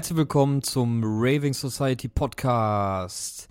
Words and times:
Herzlich 0.00 0.16
willkommen 0.16 0.62
zum 0.62 1.02
Raving 1.04 1.52
Society 1.52 2.08
Podcast. 2.08 3.48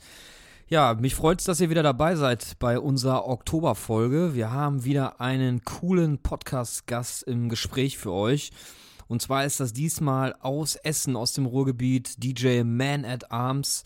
Ja, 0.68 0.96
mich 0.96 1.14
freut 1.14 1.42
es, 1.42 1.46
dass 1.46 1.62
ihr 1.62 1.70
wieder 1.70 1.84
dabei 1.84 2.16
seid 2.16 2.58
bei 2.58 2.80
unserer 2.80 3.28
Oktoberfolge. 3.28 4.34
Wir 4.34 4.52
haben 4.52 4.84
wieder 4.84 5.22
einen 5.22 5.64
coolen 5.64 6.18
Podcast-Gast 6.18 7.22
im 7.22 7.50
Gespräch 7.50 8.00
für 8.00 8.12
euch. 8.12 8.50
Und 9.08 9.22
zwar 9.22 9.46
ist 9.46 9.60
das 9.60 9.74
diesmal 9.74 10.34
aus 10.42 10.76
Essen, 10.76 11.16
aus 11.16 11.34
dem 11.34 11.46
Ruhrgebiet, 11.46 12.24
DJ 12.24 12.64
Man 12.64 13.06
at 13.06 13.32
Arms, 13.32 13.84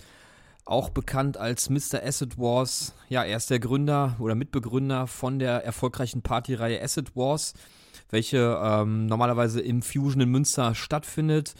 auch 0.63 0.87
bekannt 0.89 1.35
als 1.35 1.69
Mr. 1.69 2.01
Acid 2.01 2.37
Wars. 2.37 2.93
Ja, 3.09 3.25
er 3.25 3.35
ist 3.35 3.49
der 3.49 3.59
Gründer 3.59 4.15
oder 4.19 4.35
Mitbegründer 4.35 5.07
von 5.07 5.37
der 5.37 5.65
erfolgreichen 5.65 6.21
Partyreihe 6.21 6.81
Acid 6.81 7.13
Wars 7.13 7.55
welche 8.13 8.59
ähm, 8.63 9.07
normalerweise 9.07 9.59
im 9.59 9.81
Fusion 9.81 10.21
in 10.21 10.29
Münster 10.29 10.75
stattfindet. 10.75 11.55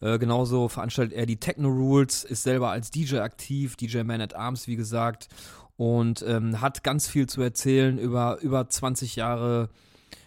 Äh, 0.00 0.18
genauso 0.18 0.68
veranstaltet 0.68 1.16
er 1.16 1.26
die 1.26 1.38
Techno 1.40 1.68
Rules, 1.68 2.24
ist 2.24 2.42
selber 2.42 2.70
als 2.70 2.90
DJ 2.90 3.18
aktiv, 3.18 3.76
DJ 3.76 4.02
Man 4.02 4.20
at 4.20 4.34
Arms, 4.34 4.66
wie 4.66 4.76
gesagt, 4.76 5.28
und 5.76 6.24
ähm, 6.26 6.60
hat 6.60 6.82
ganz 6.82 7.08
viel 7.08 7.28
zu 7.28 7.40
erzählen 7.40 7.98
über 7.98 8.38
über 8.40 8.68
20 8.68 9.16
Jahre 9.16 9.70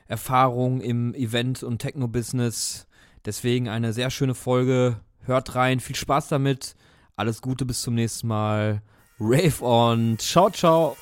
Erfahrung 0.07 0.81
im 0.81 1.13
Event- 1.13 1.63
und 1.63 1.80
Techno-Business. 1.80 2.88
Deswegen 3.25 3.70
eine 3.70 3.94
sehr 3.94 4.09
schöne 4.09 4.35
Folge. 4.35 4.99
Hört 5.21 5.55
rein, 5.55 5.80
viel 5.80 5.95
Spaß 5.95 6.27
damit. 6.27 6.75
Alles 7.16 7.41
Gute, 7.41 7.66
bis 7.66 7.81
zum 7.81 7.95
nächsten 7.95 8.28
Mal. 8.28 8.81
Rave 9.19 9.63
on. 9.63 10.17
Ciao, 10.17 10.50
ciao. 10.50 10.97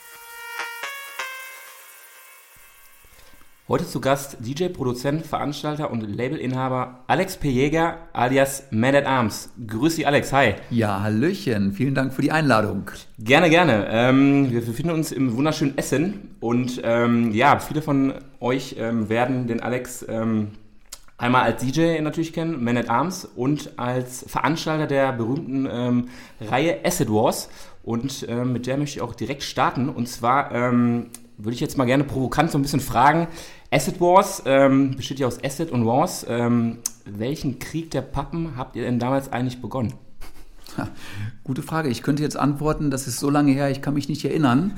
Heute 3.70 3.86
zu 3.86 4.02
Gast 4.02 4.38
DJ, 4.40 4.70
Produzent, 4.70 5.28
Veranstalter 5.28 5.92
und 5.92 6.02
Labelinhaber 6.02 7.02
Alex 7.06 7.38
P. 7.38 7.50
Jäger 7.50 7.98
alias 8.14 8.64
Man 8.72 8.96
at 8.96 9.06
Arms. 9.06 9.52
Grüß 9.68 9.98
dich, 9.98 10.08
Alex. 10.08 10.34
Hi. 10.34 10.56
Ja, 10.72 11.04
Hallöchen. 11.04 11.72
Vielen 11.74 11.94
Dank 11.94 12.12
für 12.12 12.24
die 12.24 12.32
Einladung. 12.32 12.90
Gerne, 13.20 13.52
gerne. 13.52 13.86
Ähm, 13.92 14.50
wir 14.50 14.66
befinden 14.66 14.90
uns 14.90 15.12
im 15.12 15.38
wunderschönen 15.38 15.78
Essen 15.78 16.36
und 16.40 16.82
ähm, 16.84 17.32
ja, 17.32 17.60
viele 17.60 17.84
von 17.84 18.16
euch 18.40 18.76
ähm, 18.80 19.08
werden 19.08 19.46
den 19.46 19.62
Alex 19.62 20.04
ähm, 20.10 20.48
einmal 21.20 21.44
als 21.44 21.62
DJ 21.64 22.02
natürlich 22.02 22.34
kennen, 22.34 22.64
Man 22.64 22.76
at 22.76 22.90
Arms 22.90 23.24
und 23.24 23.78
als 23.78 24.26
Veranstalter 24.28 24.88
der 24.88 25.14
berühmten 25.14 25.68
ähm, 25.72 26.08
Reihe 26.42 26.80
Acid 26.84 27.12
Wars. 27.12 27.50
Und 27.84 28.26
ähm, 28.28 28.52
mit 28.52 28.66
der 28.66 28.78
möchte 28.78 28.98
ich 28.98 29.04
auch 29.04 29.14
direkt 29.14 29.44
starten. 29.44 29.90
Und 29.90 30.08
zwar 30.10 30.52
würde 31.40 31.54
ich 31.54 31.62
jetzt 31.62 31.78
mal 31.78 31.86
gerne 31.86 32.04
provokant 32.04 32.52
so 32.52 32.58
ein 32.58 32.62
bisschen 32.62 32.82
fragen, 32.82 33.28
Acid 33.72 34.02
Wars 34.02 34.42
ähm, 34.46 34.96
besteht 34.96 35.20
ja 35.20 35.28
aus 35.28 35.44
Acid 35.44 35.72
und 35.72 35.86
Wars. 35.86 36.26
Ähm, 36.28 36.80
welchen 37.06 37.60
Krieg 37.60 37.92
der 37.92 38.02
Pappen 38.02 38.58
habt 38.58 38.76
ihr 38.76 38.84
denn 38.84 38.98
damals 39.00 39.32
eigentlich 39.32 39.62
begonnen? 39.62 39.94
Ha, 40.78 40.88
gute 41.44 41.62
Frage. 41.62 41.90
Ich 41.90 42.02
könnte 42.02 42.24
jetzt 42.24 42.38
antworten, 42.38 42.90
das 42.90 43.08
ist 43.08 43.20
so 43.20 43.30
lange 43.30 43.52
her, 43.52 43.70
ich 43.70 43.82
kann 43.82 43.94
mich 43.94 44.10
nicht 44.10 44.26
erinnern. 44.26 44.74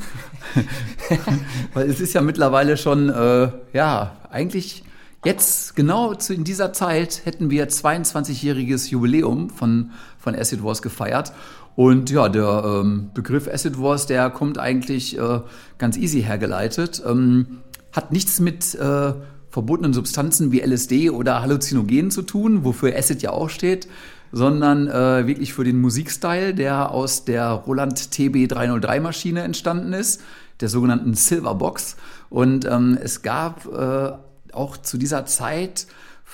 Weil 1.73 1.89
es 1.89 1.99
ist 2.01 2.13
ja 2.13 2.21
mittlerweile 2.21 2.75
schon, 2.75 3.09
äh, 3.09 3.51
ja, 3.73 4.17
eigentlich 4.29 4.83
jetzt, 5.23 5.75
genau 5.75 6.13
zu, 6.13 6.33
in 6.33 6.43
dieser 6.43 6.73
Zeit, 6.73 7.21
hätten 7.25 7.49
wir 7.49 7.69
22-jähriges 7.69 8.89
Jubiläum 8.89 9.49
von, 9.49 9.91
von 10.17 10.35
Acid 10.35 10.63
Wars 10.63 10.81
gefeiert. 10.81 11.31
Und 11.75 12.09
ja, 12.09 12.27
der 12.27 12.63
ähm, 12.65 13.11
Begriff 13.13 13.47
Acid 13.47 13.79
Wars, 13.79 14.05
der 14.05 14.29
kommt 14.29 14.57
eigentlich 14.57 15.17
äh, 15.17 15.39
ganz 15.77 15.95
easy 15.95 16.21
hergeleitet. 16.21 17.01
Ähm, 17.05 17.61
hat 17.91 18.11
nichts 18.11 18.39
mit 18.39 18.75
äh, 18.75 19.13
verbotenen 19.49 19.93
Substanzen 19.93 20.51
wie 20.51 20.61
LSD 20.61 21.09
oder 21.09 21.41
Halluzinogenen 21.41 22.11
zu 22.11 22.21
tun, 22.21 22.63
wofür 22.63 22.95
Acid 22.95 23.21
ja 23.21 23.31
auch 23.31 23.49
steht, 23.49 23.87
sondern 24.31 24.87
äh, 24.87 25.27
wirklich 25.27 25.53
für 25.53 25.63
den 25.63 25.79
Musikstyle, 25.81 26.53
der 26.53 26.91
aus 26.91 27.25
der 27.25 27.49
Roland 27.51 28.11
TB 28.11 28.47
303 28.47 28.99
Maschine 29.01 29.41
entstanden 29.41 29.93
ist, 29.93 30.21
der 30.61 30.69
sogenannten 30.69 31.13
Silverbox. 31.13 31.97
Und 32.29 32.65
ähm, 32.65 32.97
es 33.01 33.23
gab 33.23 33.65
äh, 33.65 34.11
auch 34.53 34.77
zu 34.77 34.97
dieser 34.97 35.25
Zeit, 35.25 35.87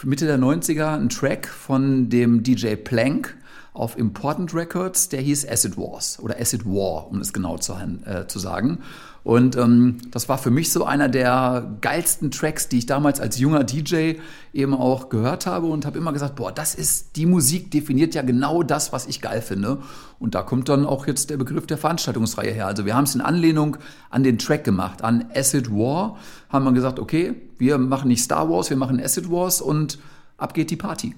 Mitte 0.03 0.27
der 0.27 0.37
90er, 0.37 0.93
einen 0.93 1.09
Track 1.09 1.47
von 1.47 2.09
dem 2.09 2.43
DJ 2.43 2.75
Plank 2.75 3.35
auf 3.73 3.97
Important 3.97 4.53
Records, 4.53 5.09
der 5.09 5.21
hieß 5.21 5.47
Acid 5.47 5.77
Wars 5.77 6.19
oder 6.19 6.39
Acid 6.39 6.65
War, 6.65 7.07
um 7.07 7.19
es 7.19 7.33
genau 7.33 7.57
zu, 7.57 7.73
äh, 7.73 8.27
zu 8.27 8.37
sagen. 8.39 8.79
Und 9.27 9.57
ähm, 9.57 9.97
das 10.11 10.29
war 10.29 10.37
für 10.37 10.51
mich 10.51 10.71
so 10.71 10.85
einer 10.85 11.09
der 11.09 11.75
geilsten 11.81 12.31
Tracks, 12.31 12.69
die 12.69 12.77
ich 12.77 12.85
damals 12.85 13.19
als 13.19 13.37
junger 13.37 13.65
DJ 13.65 14.13
eben 14.53 14.73
auch 14.73 15.09
gehört 15.09 15.45
habe 15.45 15.67
und 15.67 15.85
habe 15.85 15.97
immer 15.97 16.13
gesagt, 16.13 16.37
boah, 16.37 16.49
das 16.49 16.75
ist 16.75 17.17
die 17.17 17.25
Musik 17.25 17.69
definiert 17.69 18.15
ja 18.15 18.21
genau 18.21 18.63
das, 18.63 18.93
was 18.93 19.05
ich 19.05 19.19
geil 19.19 19.41
finde. 19.41 19.79
Und 20.17 20.33
da 20.33 20.43
kommt 20.43 20.69
dann 20.69 20.85
auch 20.85 21.07
jetzt 21.07 21.29
der 21.29 21.35
Begriff 21.35 21.67
der 21.67 21.77
Veranstaltungsreihe 21.77 22.53
her. 22.53 22.67
Also 22.67 22.85
wir 22.85 22.95
haben 22.95 23.03
es 23.03 23.15
in 23.15 23.19
Anlehnung 23.19 23.75
an 24.09 24.23
den 24.23 24.37
Track 24.37 24.63
gemacht, 24.63 25.03
an 25.03 25.25
Acid 25.35 25.71
War, 25.71 26.15
haben 26.47 26.63
wir 26.63 26.71
gesagt, 26.71 26.97
okay, 26.97 27.35
wir 27.57 27.77
machen 27.79 28.07
nicht 28.07 28.23
Star 28.23 28.49
Wars, 28.49 28.69
wir 28.69 28.77
machen 28.77 28.97
Acid 28.97 29.29
Wars 29.29 29.59
und 29.59 29.99
ab 30.37 30.53
geht 30.53 30.71
die 30.71 30.77
Party. 30.77 31.15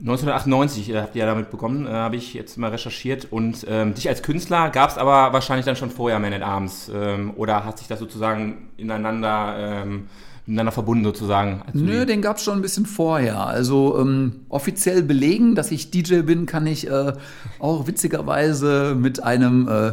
1998 0.00 0.90
äh, 0.90 1.00
habt 1.00 1.14
ihr 1.14 1.20
ja 1.20 1.26
damit 1.26 1.50
begonnen, 1.50 1.86
äh, 1.86 1.90
habe 1.90 2.16
ich 2.16 2.34
jetzt 2.34 2.58
mal 2.58 2.70
recherchiert. 2.70 3.28
Und 3.30 3.64
ähm, 3.68 3.94
dich 3.94 4.08
als 4.08 4.22
Künstler 4.22 4.70
gab 4.70 4.90
es 4.90 4.98
aber 4.98 5.32
wahrscheinlich 5.32 5.66
dann 5.66 5.76
schon 5.76 5.90
vorher 5.90 6.18
Man 6.18 6.32
at 6.32 6.42
Arms. 6.42 6.90
Ähm, 6.92 7.32
oder 7.36 7.64
hat 7.64 7.78
sich 7.78 7.86
das 7.86 8.00
sozusagen 8.00 8.70
ineinander, 8.76 9.54
ähm, 9.58 10.08
miteinander 10.46 10.72
verbunden 10.72 11.04
sozusagen? 11.04 11.62
Nö, 11.72 12.06
den 12.06 12.22
gab 12.22 12.38
es 12.38 12.42
schon 12.42 12.58
ein 12.58 12.62
bisschen 12.62 12.86
vorher. 12.86 13.46
Also 13.46 13.96
ähm, 14.00 14.40
offiziell 14.48 15.02
belegen, 15.02 15.54
dass 15.54 15.70
ich 15.70 15.92
DJ 15.92 16.22
bin, 16.22 16.46
kann 16.46 16.66
ich 16.66 16.90
äh, 16.90 17.12
auch 17.60 17.86
witzigerweise 17.86 18.96
mit 18.98 19.22
einem 19.22 19.68
äh, 19.68 19.92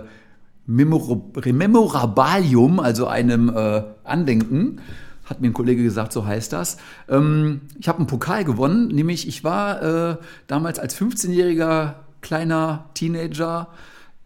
Memorabalium, 0.66 2.80
also 2.80 3.06
einem 3.06 3.56
äh, 3.56 3.84
Andenken 4.04 4.82
hat 5.32 5.42
mir 5.42 5.48
ein 5.48 5.54
Kollege 5.54 5.82
gesagt, 5.82 6.14
so 6.14 6.26
heißt 6.26 6.54
das. 6.54 6.78
Ähm, 7.10 7.62
ich 7.80 7.88
habe 7.88 7.98
einen 7.98 8.08
Pokal 8.08 8.44
gewonnen, 8.44 8.90
nämlich 8.90 9.28
ich 9.28 9.44
war 9.44 9.82
äh, 9.82 10.18
damals 10.46 10.78
als 10.78 10.96
15-jähriger 10.96 11.96
kleiner 12.22 12.86
Teenager 12.94 13.70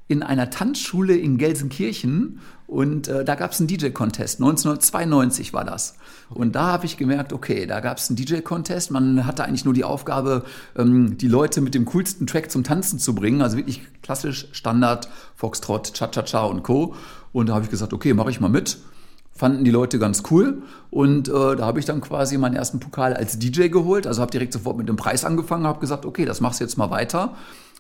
in 0.08 0.22
einer 0.22 0.50
Tanzschule 0.50 1.16
in 1.16 1.38
Gelsenkirchen 1.38 2.40
und 2.68 3.08
äh, 3.08 3.24
da 3.24 3.36
gab 3.36 3.52
es 3.52 3.60
einen 3.60 3.68
DJ-Contest. 3.68 4.40
1992 4.40 5.54
war 5.54 5.64
das. 5.64 5.98
Und 6.30 6.56
da 6.56 6.68
habe 6.68 6.86
ich 6.86 6.98
gemerkt, 6.98 7.32
okay, 7.32 7.68
da 7.68 7.80
gab 7.80 7.98
es 7.98 8.10
einen 8.10 8.18
DJ-Contest. 8.18 8.90
Man 8.90 9.26
hatte 9.26 9.46
eigentlich 9.46 9.66
nur 9.66 9.74
die 9.74 9.84
Aufgabe, 9.84 10.44
ähm, 10.76 11.18
die 11.18 11.28
Leute 11.28 11.62
mit 11.62 11.76
dem 11.76 11.86
coolsten 11.86 12.26
Track 12.26 12.50
zum 12.52 12.64
Tanzen 12.64 12.98
zu 12.98 13.14
bringen. 13.14 13.42
Also 13.42 13.58
wirklich 13.58 13.82
klassisch 14.02 14.48
Standard, 14.52 15.10
Foxtrot, 15.36 15.94
Cha-Cha-Cha 15.94 16.44
und 16.46 16.64
Co. 16.64 16.96
Und 17.34 17.50
da 17.50 17.54
habe 17.54 17.66
ich 17.66 17.72
gesagt, 17.72 17.94
okay, 17.94 18.14
mache 18.14 18.32
ich 18.32 18.40
mal 18.40 18.50
mit 18.50 18.78
fanden 19.36 19.66
die 19.66 19.72
Leute 19.72 20.00
ganz 20.00 20.24
cool. 20.32 20.64
Und 20.90 21.28
äh, 21.28 21.56
da 21.56 21.66
habe 21.66 21.80
ich 21.80 21.86
dann 21.86 22.02
quasi 22.02 22.38
meinen 22.38 22.56
ersten 22.56 22.80
Pokal 22.80 23.14
als 23.14 23.38
DJ 23.38 23.68
geholt. 23.68 24.08
Also 24.08 24.22
habe 24.22 24.32
direkt 24.32 24.54
sofort 24.54 24.78
mit 24.78 24.88
dem 24.88 24.96
Preis 24.96 25.26
angefangen, 25.26 25.68
habe 25.68 25.80
gesagt, 25.80 26.06
okay, 26.06 26.26
das 26.26 26.42
machst 26.42 26.60
du 26.60 26.64
jetzt 26.64 26.78
mal 26.78 26.90
weiter. 26.90 27.36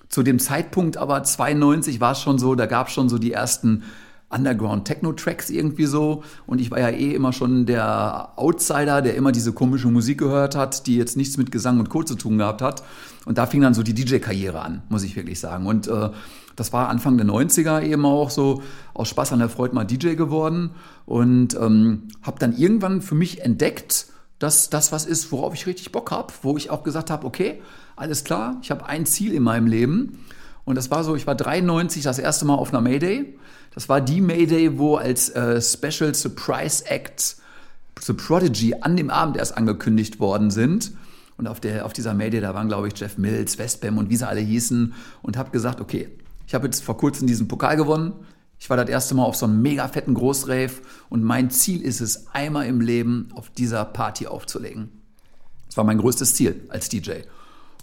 Zu 0.09 0.21
dem 0.21 0.37
Zeitpunkt 0.37 0.97
aber 0.97 1.23
92 1.23 1.99
war 1.99 2.11
es 2.11 2.21
schon 2.21 2.37
so, 2.37 2.55
da 2.55 2.65
gab 2.65 2.87
es 2.87 2.93
schon 2.93 3.09
so 3.09 3.17
die 3.17 3.31
ersten 3.31 3.83
Underground-Techno-Tracks 4.29 5.49
irgendwie 5.49 5.85
so. 5.85 6.23
Und 6.45 6.59
ich 6.59 6.71
war 6.71 6.79
ja 6.79 6.89
eh 6.89 7.13
immer 7.13 7.31
schon 7.31 7.65
der 7.65 8.33
Outsider, 8.35 9.01
der 9.01 9.15
immer 9.15 9.31
diese 9.31 9.53
komische 9.53 9.87
Musik 9.87 10.19
gehört 10.19 10.55
hat, 10.55 10.87
die 10.87 10.97
jetzt 10.97 11.15
nichts 11.15 11.37
mit 11.37 11.51
Gesang 11.51 11.79
und 11.79 11.89
Co. 11.89 12.03
zu 12.03 12.15
tun 12.15 12.37
gehabt 12.37 12.61
hat. 12.61 12.83
Und 13.25 13.37
da 13.37 13.45
fing 13.45 13.61
dann 13.61 13.73
so 13.73 13.81
die 13.81 13.93
DJ-Karriere 13.93 14.61
an, 14.61 14.81
muss 14.89 15.03
ich 15.03 15.15
wirklich 15.15 15.39
sagen. 15.39 15.65
Und 15.67 15.87
äh, 15.87 16.09
das 16.55 16.73
war 16.73 16.89
Anfang 16.89 17.17
der 17.17 17.25
90er 17.25 17.81
eben 17.83 18.05
auch 18.05 18.29
so 18.29 18.61
aus 18.93 19.09
Spaß 19.09 19.33
an 19.33 19.39
der 19.39 19.49
Freude 19.49 19.75
mal 19.75 19.85
DJ 19.85 20.15
geworden 20.15 20.71
und 21.05 21.55
ähm, 21.55 22.07
habe 22.21 22.39
dann 22.39 22.55
irgendwann 22.55 23.01
für 23.01 23.15
mich 23.15 23.41
entdeckt, 23.41 24.07
dass 24.39 24.69
das 24.69 24.91
was 24.91 25.05
ist, 25.05 25.31
worauf 25.31 25.53
ich 25.53 25.67
richtig 25.67 25.91
Bock 25.91 26.11
habe, 26.11 26.33
wo 26.41 26.57
ich 26.57 26.69
auch 26.69 26.83
gesagt 26.83 27.09
habe, 27.09 27.25
okay, 27.25 27.61
alles 27.95 28.23
klar, 28.23 28.57
ich 28.61 28.71
habe 28.71 28.85
ein 28.85 29.05
Ziel 29.05 29.33
in 29.33 29.43
meinem 29.43 29.67
Leben 29.67 30.19
und 30.65 30.75
das 30.75 30.91
war 30.91 31.03
so, 31.03 31.15
ich 31.15 31.27
war 31.27 31.35
93 31.35 32.03
das 32.03 32.19
erste 32.19 32.45
Mal 32.45 32.55
auf 32.55 32.73
einer 32.73 32.81
Mayday. 32.81 33.37
Das 33.73 33.87
war 33.87 34.01
die 34.01 34.19
Mayday, 34.19 34.77
wo 34.77 34.95
als 34.95 35.29
äh, 35.29 35.61
Special 35.61 36.13
Surprise 36.13 36.85
Act 36.87 37.37
The 38.01 38.13
Prodigy 38.13 38.75
an 38.81 38.97
dem 38.97 39.09
Abend 39.09 39.37
erst 39.37 39.55
angekündigt 39.55 40.19
worden 40.19 40.49
sind. 40.49 40.91
Und 41.37 41.47
auf, 41.47 41.59
der, 41.59 41.85
auf 41.85 41.93
dieser 41.93 42.13
Mayday, 42.13 42.41
da 42.41 42.53
waren, 42.53 42.67
glaube 42.67 42.87
ich, 42.87 42.99
Jeff 42.99 43.17
Mills, 43.17 43.57
Westbam 43.57 43.97
und 43.97 44.09
wie 44.09 44.15
sie 44.15 44.27
alle 44.27 44.39
hießen. 44.39 44.93
Und 45.21 45.37
habe 45.37 45.51
gesagt, 45.51 45.81
okay, 45.81 46.09
ich 46.47 46.53
habe 46.53 46.65
jetzt 46.65 46.83
vor 46.83 46.97
kurzem 46.97 47.27
diesen 47.27 47.47
Pokal 47.47 47.77
gewonnen. 47.77 48.13
Ich 48.59 48.69
war 48.69 48.77
das 48.77 48.89
erste 48.89 49.15
Mal 49.15 49.23
auf 49.23 49.35
so 49.35 49.45
einem 49.45 49.61
mega 49.61 49.87
fetten 49.87 50.13
Großrave 50.13 50.71
und 51.09 51.23
mein 51.23 51.49
Ziel 51.49 51.81
ist 51.81 52.01
es, 52.01 52.27
einmal 52.33 52.67
im 52.67 52.81
Leben 52.81 53.29
auf 53.35 53.49
dieser 53.49 53.83
Party 53.85 54.27
aufzulegen. 54.27 54.89
Das 55.67 55.77
war 55.77 55.83
mein 55.83 55.97
größtes 55.97 56.35
Ziel 56.35 56.61
als 56.69 56.89
DJ. 56.89 57.11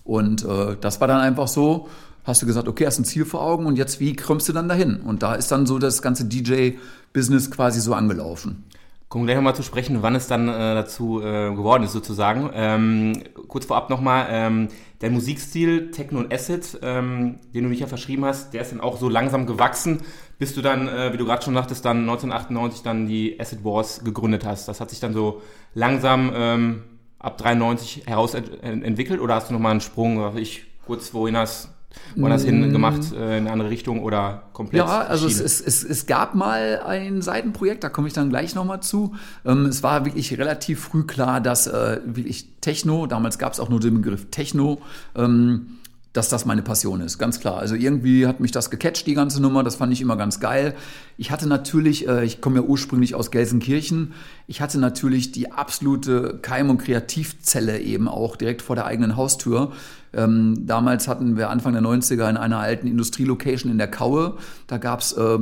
Und 0.04 0.44
äh, 0.44 0.76
das 0.80 1.00
war 1.00 1.08
dann 1.08 1.20
einfach 1.20 1.48
so, 1.48 1.88
hast 2.24 2.42
du 2.42 2.46
gesagt, 2.46 2.68
okay, 2.68 2.86
hast 2.86 2.98
ein 2.98 3.04
Ziel 3.04 3.24
vor 3.24 3.42
Augen 3.42 3.66
und 3.66 3.76
jetzt 3.76 4.00
wie 4.00 4.16
kommst 4.16 4.48
du 4.48 4.52
dann 4.52 4.68
dahin? 4.68 5.00
Und 5.00 5.22
da 5.22 5.34
ist 5.34 5.52
dann 5.52 5.66
so 5.66 5.78
das 5.78 6.02
ganze 6.02 6.24
DJ-Business 6.24 7.50
quasi 7.50 7.80
so 7.80 7.94
angelaufen. 7.94 8.64
Kommen 9.12 9.24
wir 9.24 9.34
gleich 9.34 9.36
nochmal 9.36 9.54
zu 9.54 9.62
sprechen, 9.62 9.98
wann 10.00 10.14
es 10.14 10.26
dann 10.26 10.48
äh, 10.48 10.74
dazu 10.74 11.20
äh, 11.20 11.54
geworden 11.54 11.82
ist, 11.82 11.92
sozusagen. 11.92 12.48
Ähm, 12.54 13.22
kurz 13.46 13.66
vorab 13.66 13.90
nochmal, 13.90 14.26
ähm, 14.30 14.68
der 15.02 15.10
Musikstil 15.10 15.90
Techno 15.90 16.20
und 16.20 16.32
Acid, 16.32 16.78
ähm, 16.80 17.38
den 17.52 17.64
du 17.64 17.68
mich 17.68 17.80
ja 17.80 17.86
verschrieben 17.86 18.24
hast, 18.24 18.54
der 18.54 18.62
ist 18.62 18.72
dann 18.72 18.80
auch 18.80 18.96
so 18.96 19.10
langsam 19.10 19.44
gewachsen, 19.44 20.00
bis 20.38 20.54
du 20.54 20.62
dann, 20.62 20.88
äh, 20.88 21.12
wie 21.12 21.18
du 21.18 21.26
gerade 21.26 21.42
schon 21.44 21.52
sagtest, 21.52 21.84
dann 21.84 22.08
1998 22.08 22.82
dann 22.84 23.06
die 23.06 23.38
Acid 23.38 23.62
Wars 23.66 24.02
gegründet 24.02 24.46
hast. 24.46 24.66
Das 24.66 24.80
hat 24.80 24.88
sich 24.88 25.00
dann 25.00 25.12
so 25.12 25.42
langsam 25.74 26.32
ähm, 26.34 26.82
ab 27.18 27.36
93 27.36 28.06
heraus 28.06 28.32
ent 28.32 28.62
entwickelt 28.62 29.20
oder 29.20 29.34
hast 29.34 29.50
du 29.50 29.52
nochmal 29.52 29.72
einen 29.72 29.82
Sprung, 29.82 30.38
ich 30.38 30.64
kurz 30.86 31.12
wohin 31.12 31.36
hast 31.36 31.68
woanders 32.16 32.44
hin 32.44 32.68
mm. 32.68 32.72
gemacht, 32.72 33.12
äh, 33.12 33.38
in 33.38 33.44
eine 33.44 33.52
andere 33.52 33.70
Richtung 33.70 34.02
oder 34.02 34.44
komplett? 34.52 34.78
Ja, 34.78 35.02
also 35.02 35.26
es, 35.26 35.40
es, 35.40 35.60
es, 35.60 35.84
es, 35.84 36.06
gab 36.06 36.34
mal 36.34 36.80
ein 36.86 37.22
Seitenprojekt, 37.22 37.84
da 37.84 37.88
komme 37.88 38.08
ich 38.08 38.14
dann 38.14 38.30
gleich 38.30 38.54
nochmal 38.54 38.80
zu. 38.80 39.14
Ähm, 39.44 39.66
es 39.66 39.82
war 39.82 40.04
wirklich 40.04 40.36
relativ 40.38 40.80
früh 40.80 41.04
klar, 41.04 41.40
dass 41.40 41.66
äh, 41.66 42.00
wirklich 42.04 42.48
Techno, 42.60 43.06
damals 43.06 43.38
gab 43.38 43.52
es 43.52 43.60
auch 43.60 43.68
nur 43.68 43.80
den 43.80 43.94
Begriff 43.94 44.26
Techno, 44.30 44.80
ähm, 45.16 45.78
dass 46.12 46.28
das 46.28 46.44
meine 46.44 46.62
Passion 46.62 47.00
ist, 47.00 47.18
ganz 47.18 47.40
klar. 47.40 47.56
Also 47.58 47.74
irgendwie 47.74 48.26
hat 48.26 48.40
mich 48.40 48.50
das 48.50 48.70
gecatcht, 48.70 49.06
die 49.06 49.14
ganze 49.14 49.40
Nummer, 49.40 49.62
das 49.62 49.76
fand 49.76 49.92
ich 49.92 50.00
immer 50.00 50.16
ganz 50.16 50.40
geil. 50.40 50.74
Ich 51.16 51.30
hatte 51.30 51.48
natürlich, 51.48 52.06
äh, 52.06 52.24
ich 52.24 52.40
komme 52.40 52.56
ja 52.56 52.62
ursprünglich 52.62 53.14
aus 53.14 53.30
Gelsenkirchen, 53.30 54.12
ich 54.46 54.60
hatte 54.60 54.78
natürlich 54.78 55.32
die 55.32 55.52
absolute 55.52 56.38
Keim- 56.42 56.68
und 56.68 56.78
Kreativzelle 56.78 57.80
eben 57.80 58.08
auch 58.08 58.36
direkt 58.36 58.60
vor 58.60 58.76
der 58.76 58.84
eigenen 58.84 59.16
Haustür. 59.16 59.72
Ähm, 60.12 60.66
damals 60.66 61.08
hatten 61.08 61.38
wir 61.38 61.48
Anfang 61.48 61.72
der 61.72 61.82
90er 61.82 62.28
in 62.28 62.36
einer 62.36 62.58
alten 62.58 62.86
Industrielocation 62.86 63.72
in 63.72 63.78
der 63.78 63.88
Kaue, 63.88 64.36
da 64.66 64.76
gab's 64.76 65.12
äh, 65.12 65.38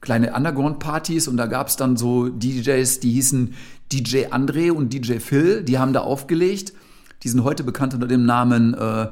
kleine 0.00 0.34
Underground-Partys 0.34 1.28
und 1.28 1.36
da 1.36 1.46
gab's 1.46 1.76
dann 1.76 1.96
so 1.96 2.28
DJs, 2.28 3.00
die 3.00 3.12
hießen 3.12 3.54
DJ 3.92 4.26
André 4.26 4.70
und 4.70 4.92
DJ 4.92 5.18
Phil, 5.18 5.62
die 5.62 5.78
haben 5.78 5.92
da 5.92 6.00
aufgelegt. 6.00 6.72
Die 7.22 7.28
sind 7.28 7.42
heute 7.42 7.64
bekannt 7.64 7.94
unter 7.94 8.06
dem 8.06 8.26
Namen 8.26 8.74
äh, 8.74 9.08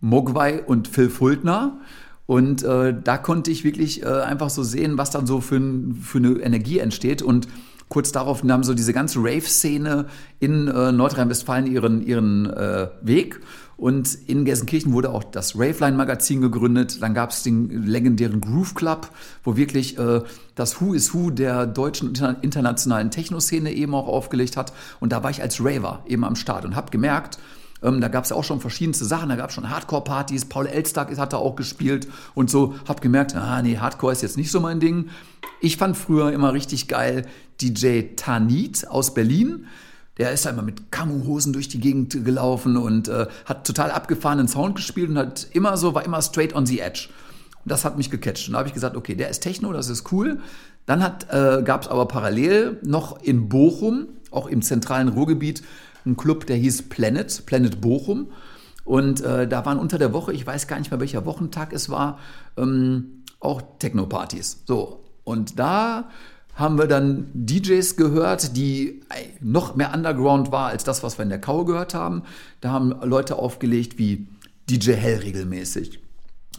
Mogwai 0.00 0.62
und 0.62 0.88
Phil 0.88 1.10
Fultner. 1.10 1.78
Und 2.26 2.62
äh, 2.62 2.94
da 3.02 3.18
konnte 3.18 3.50
ich 3.50 3.64
wirklich 3.64 4.02
äh, 4.02 4.06
einfach 4.06 4.50
so 4.50 4.62
sehen, 4.62 4.98
was 4.98 5.10
dann 5.10 5.26
so 5.26 5.40
für, 5.40 5.60
für 6.00 6.18
eine 6.18 6.38
Energie 6.40 6.78
entsteht. 6.78 7.22
Und 7.22 7.48
kurz 7.88 8.12
darauf 8.12 8.44
nahm 8.44 8.62
so 8.62 8.72
diese 8.72 8.92
ganze 8.92 9.18
Rave-Szene 9.18 10.06
in 10.38 10.68
äh, 10.68 10.92
Nordrhein-Westfalen 10.92 11.66
ihren, 11.66 12.06
ihren 12.06 12.46
äh, 12.48 12.88
Weg. 13.02 13.40
Und 13.76 14.14
in 14.26 14.44
Gelsenkirchen 14.44 14.92
wurde 14.92 15.10
auch 15.10 15.24
das 15.24 15.58
Raveline-Magazin 15.58 16.40
gegründet. 16.40 17.02
Dann 17.02 17.14
gab 17.14 17.30
es 17.30 17.42
den 17.42 17.86
legendären 17.86 18.40
Groove 18.40 18.74
Club, 18.74 19.08
wo 19.42 19.56
wirklich 19.56 19.98
äh, 19.98 20.20
das 20.54 20.80
Who 20.80 20.92
is 20.94 21.12
Who 21.14 21.30
der 21.30 21.66
deutschen 21.66 22.14
internationalen 22.42 23.10
Techno-Szene 23.10 23.72
eben 23.72 23.94
auch 23.94 24.06
aufgelegt 24.06 24.56
hat. 24.56 24.72
Und 25.00 25.12
da 25.12 25.24
war 25.24 25.30
ich 25.30 25.42
als 25.42 25.64
Raver 25.64 26.04
eben 26.06 26.24
am 26.24 26.36
Start 26.36 26.64
und 26.64 26.76
habe 26.76 26.90
gemerkt, 26.90 27.38
ähm, 27.82 28.00
da 28.00 28.08
gab 28.08 28.24
es 28.24 28.30
ja 28.30 28.36
auch 28.36 28.44
schon 28.44 28.60
verschiedenste 28.60 29.04
Sachen, 29.04 29.28
da 29.28 29.36
gab 29.36 29.50
es 29.50 29.54
schon 29.54 29.70
Hardcore-Partys, 29.70 30.46
Paul 30.46 30.66
Elstag 30.66 31.16
hat 31.16 31.32
da 31.32 31.38
auch 31.38 31.56
gespielt 31.56 32.08
und 32.34 32.50
so, 32.50 32.74
hab 32.86 33.00
gemerkt, 33.00 33.34
ah 33.34 33.62
nee, 33.62 33.78
Hardcore 33.78 34.12
ist 34.12 34.22
jetzt 34.22 34.36
nicht 34.36 34.50
so 34.50 34.60
mein 34.60 34.80
Ding. 34.80 35.08
Ich 35.60 35.76
fand 35.76 35.96
früher 35.96 36.32
immer 36.32 36.52
richtig 36.52 36.88
geil 36.88 37.26
DJ 37.60 38.14
Tanit 38.16 38.88
aus 38.88 39.14
Berlin. 39.14 39.66
Der 40.18 40.32
ist 40.32 40.46
einmal 40.46 40.64
mit 40.64 40.92
Kamu-Hosen 40.92 41.52
durch 41.52 41.68
die 41.68 41.80
Gegend 41.80 42.24
gelaufen 42.24 42.76
und 42.76 43.08
äh, 43.08 43.26
hat 43.46 43.66
total 43.66 43.90
abgefahrenen 43.90 44.48
Sound 44.48 44.74
gespielt 44.74 45.08
und 45.08 45.18
hat 45.18 45.48
immer 45.52 45.76
so, 45.76 45.94
war 45.94 46.04
immer 46.04 46.20
straight 46.20 46.54
on 46.54 46.66
the 46.66 46.80
edge. 46.80 47.08
Und 47.64 47.70
das 47.72 47.84
hat 47.84 47.96
mich 47.96 48.10
gecatcht. 48.10 48.48
Und 48.48 48.52
da 48.52 48.58
habe 48.58 48.68
ich 48.68 48.74
gesagt, 48.74 48.96
okay, 48.96 49.14
der 49.14 49.30
ist 49.30 49.40
Techno, 49.40 49.72
das 49.72 49.88
ist 49.88 50.12
cool. 50.12 50.40
Dann 50.86 51.00
äh, 51.00 51.62
gab 51.62 51.82
es 51.82 51.88
aber 51.88 52.06
parallel 52.06 52.78
noch 52.82 53.22
in 53.22 53.48
Bochum, 53.48 54.08
auch 54.30 54.46
im 54.46 54.62
zentralen 54.62 55.08
Ruhrgebiet, 55.08 55.62
ein 56.06 56.16
Club, 56.16 56.46
der 56.46 56.56
hieß 56.56 56.88
Planet, 56.88 57.44
Planet 57.46 57.80
Bochum. 57.80 58.28
Und 58.84 59.20
äh, 59.20 59.46
da 59.46 59.64
waren 59.64 59.78
unter 59.78 59.98
der 59.98 60.12
Woche, 60.12 60.32
ich 60.32 60.46
weiß 60.46 60.66
gar 60.66 60.78
nicht 60.78 60.90
mehr 60.90 61.00
welcher 61.00 61.24
Wochentag 61.26 61.72
es 61.72 61.90
war, 61.90 62.18
ähm, 62.56 63.24
auch 63.38 63.62
Techno-Partys. 63.78 64.62
So, 64.66 65.04
und 65.24 65.58
da 65.58 66.08
haben 66.54 66.76
wir 66.76 66.86
dann 66.86 67.30
DJs 67.32 67.96
gehört, 67.96 68.56
die 68.56 69.00
noch 69.40 69.76
mehr 69.76 69.94
Underground 69.94 70.52
war 70.52 70.68
als 70.68 70.84
das, 70.84 71.02
was 71.02 71.18
wir 71.18 71.22
in 71.22 71.28
der 71.28 71.40
Kau 71.40 71.64
gehört 71.64 71.94
haben. 71.94 72.22
Da 72.60 72.70
haben 72.70 72.90
Leute 73.02 73.36
aufgelegt 73.36 73.98
wie 73.98 74.26
DJ 74.68 74.92
Hell 74.92 75.20
regelmäßig. 75.20 76.00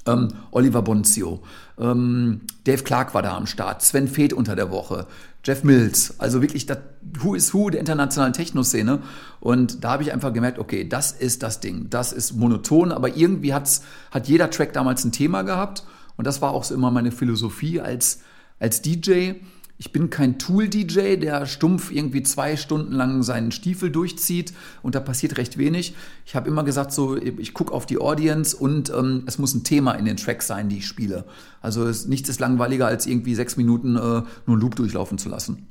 Ähm, 0.08 0.30
Oliver 0.50 0.82
Bonzio, 0.82 1.44
ähm, 1.78 2.42
Dave 2.64 2.84
Clark 2.84 3.14
war 3.14 3.22
da 3.22 3.38
am 3.38 3.46
Start, 3.46 3.84
Sven 3.84 4.08
Feth 4.08 4.34
unter 4.34 4.56
der 4.56 4.72
Woche, 4.72 5.06
Jeff 5.44 5.64
Mills, 5.64 6.20
also 6.20 6.42
wirklich 6.42 6.66
das 6.66 6.78
Who 7.20 7.36
is 7.36 7.54
Who 7.54 7.70
der 7.70 7.80
internationalen 7.80 8.34
Techno-Szene. 8.34 9.00
Und 9.40 9.84
da 9.84 9.92
habe 9.92 10.04
ich 10.04 10.14
einfach 10.14 10.34
gemerkt, 10.34 10.60
okay, 10.60 10.88
das 10.88 11.12
ist 11.12 11.42
das 11.42 11.60
Ding. 11.60 11.88
Das 11.90 12.14
ist 12.14 12.34
monoton, 12.34 12.92
aber 12.92 13.16
irgendwie 13.16 13.54
hat's, 13.54 13.84
hat 14.12 14.28
jeder 14.28 14.52
Track 14.52 14.74
damals 14.74 15.04
ein 15.04 15.12
Thema 15.12 15.42
gehabt. 15.42 15.84
Und 16.18 16.28
das 16.28 16.42
war 16.42 16.52
auch 16.52 16.64
so 16.64 16.76
immer 16.76 16.92
meine 16.92 17.12
Philosophie 17.12 17.82
als, 17.82 18.20
als 18.60 18.82
DJ 18.84 19.34
ich 19.82 19.92
bin 19.92 20.12
kein 20.12 20.38
Tool-DJ, 20.38 21.16
der 21.16 21.48
stumpf 21.48 21.92
irgendwie 21.92 22.22
zwei 22.22 22.56
Stunden 22.56 22.94
lang 22.94 23.24
seinen 23.24 23.52
Stiefel 23.52 23.90
durchzieht 23.90 24.54
und 24.84 24.94
da 24.94 25.00
passiert 25.00 25.40
recht 25.40 25.58
wenig. 25.58 25.96
Ich 26.24 26.36
habe 26.36 26.48
immer 26.48 26.64
gesagt, 26.64 26.94
so 26.94 27.18
ich 27.18 27.56
gucke 27.56 27.74
auf 27.74 27.88
die 27.88 27.98
Audience 27.98 28.56
und 28.56 28.92
ähm, 28.92 29.24
es 29.26 29.40
muss 29.40 29.56
ein 29.56 29.64
Thema 29.64 29.94
in 29.94 30.06
den 30.06 30.18
Tracks 30.18 30.46
sein, 30.46 30.70
die 30.70 30.78
ich 30.78 30.86
spiele. 30.86 31.26
Also 31.62 31.84
es, 31.88 32.06
nichts 32.06 32.30
ist 32.30 32.40
langweiliger, 32.40 32.86
als 32.86 33.08
irgendwie 33.08 33.34
sechs 33.34 33.58
Minuten 33.58 33.96
äh, 33.96 34.00
nur 34.00 34.28
einen 34.46 34.62
Loop 34.62 34.76
durchlaufen 34.76 35.18
zu 35.18 35.30
lassen. 35.30 35.66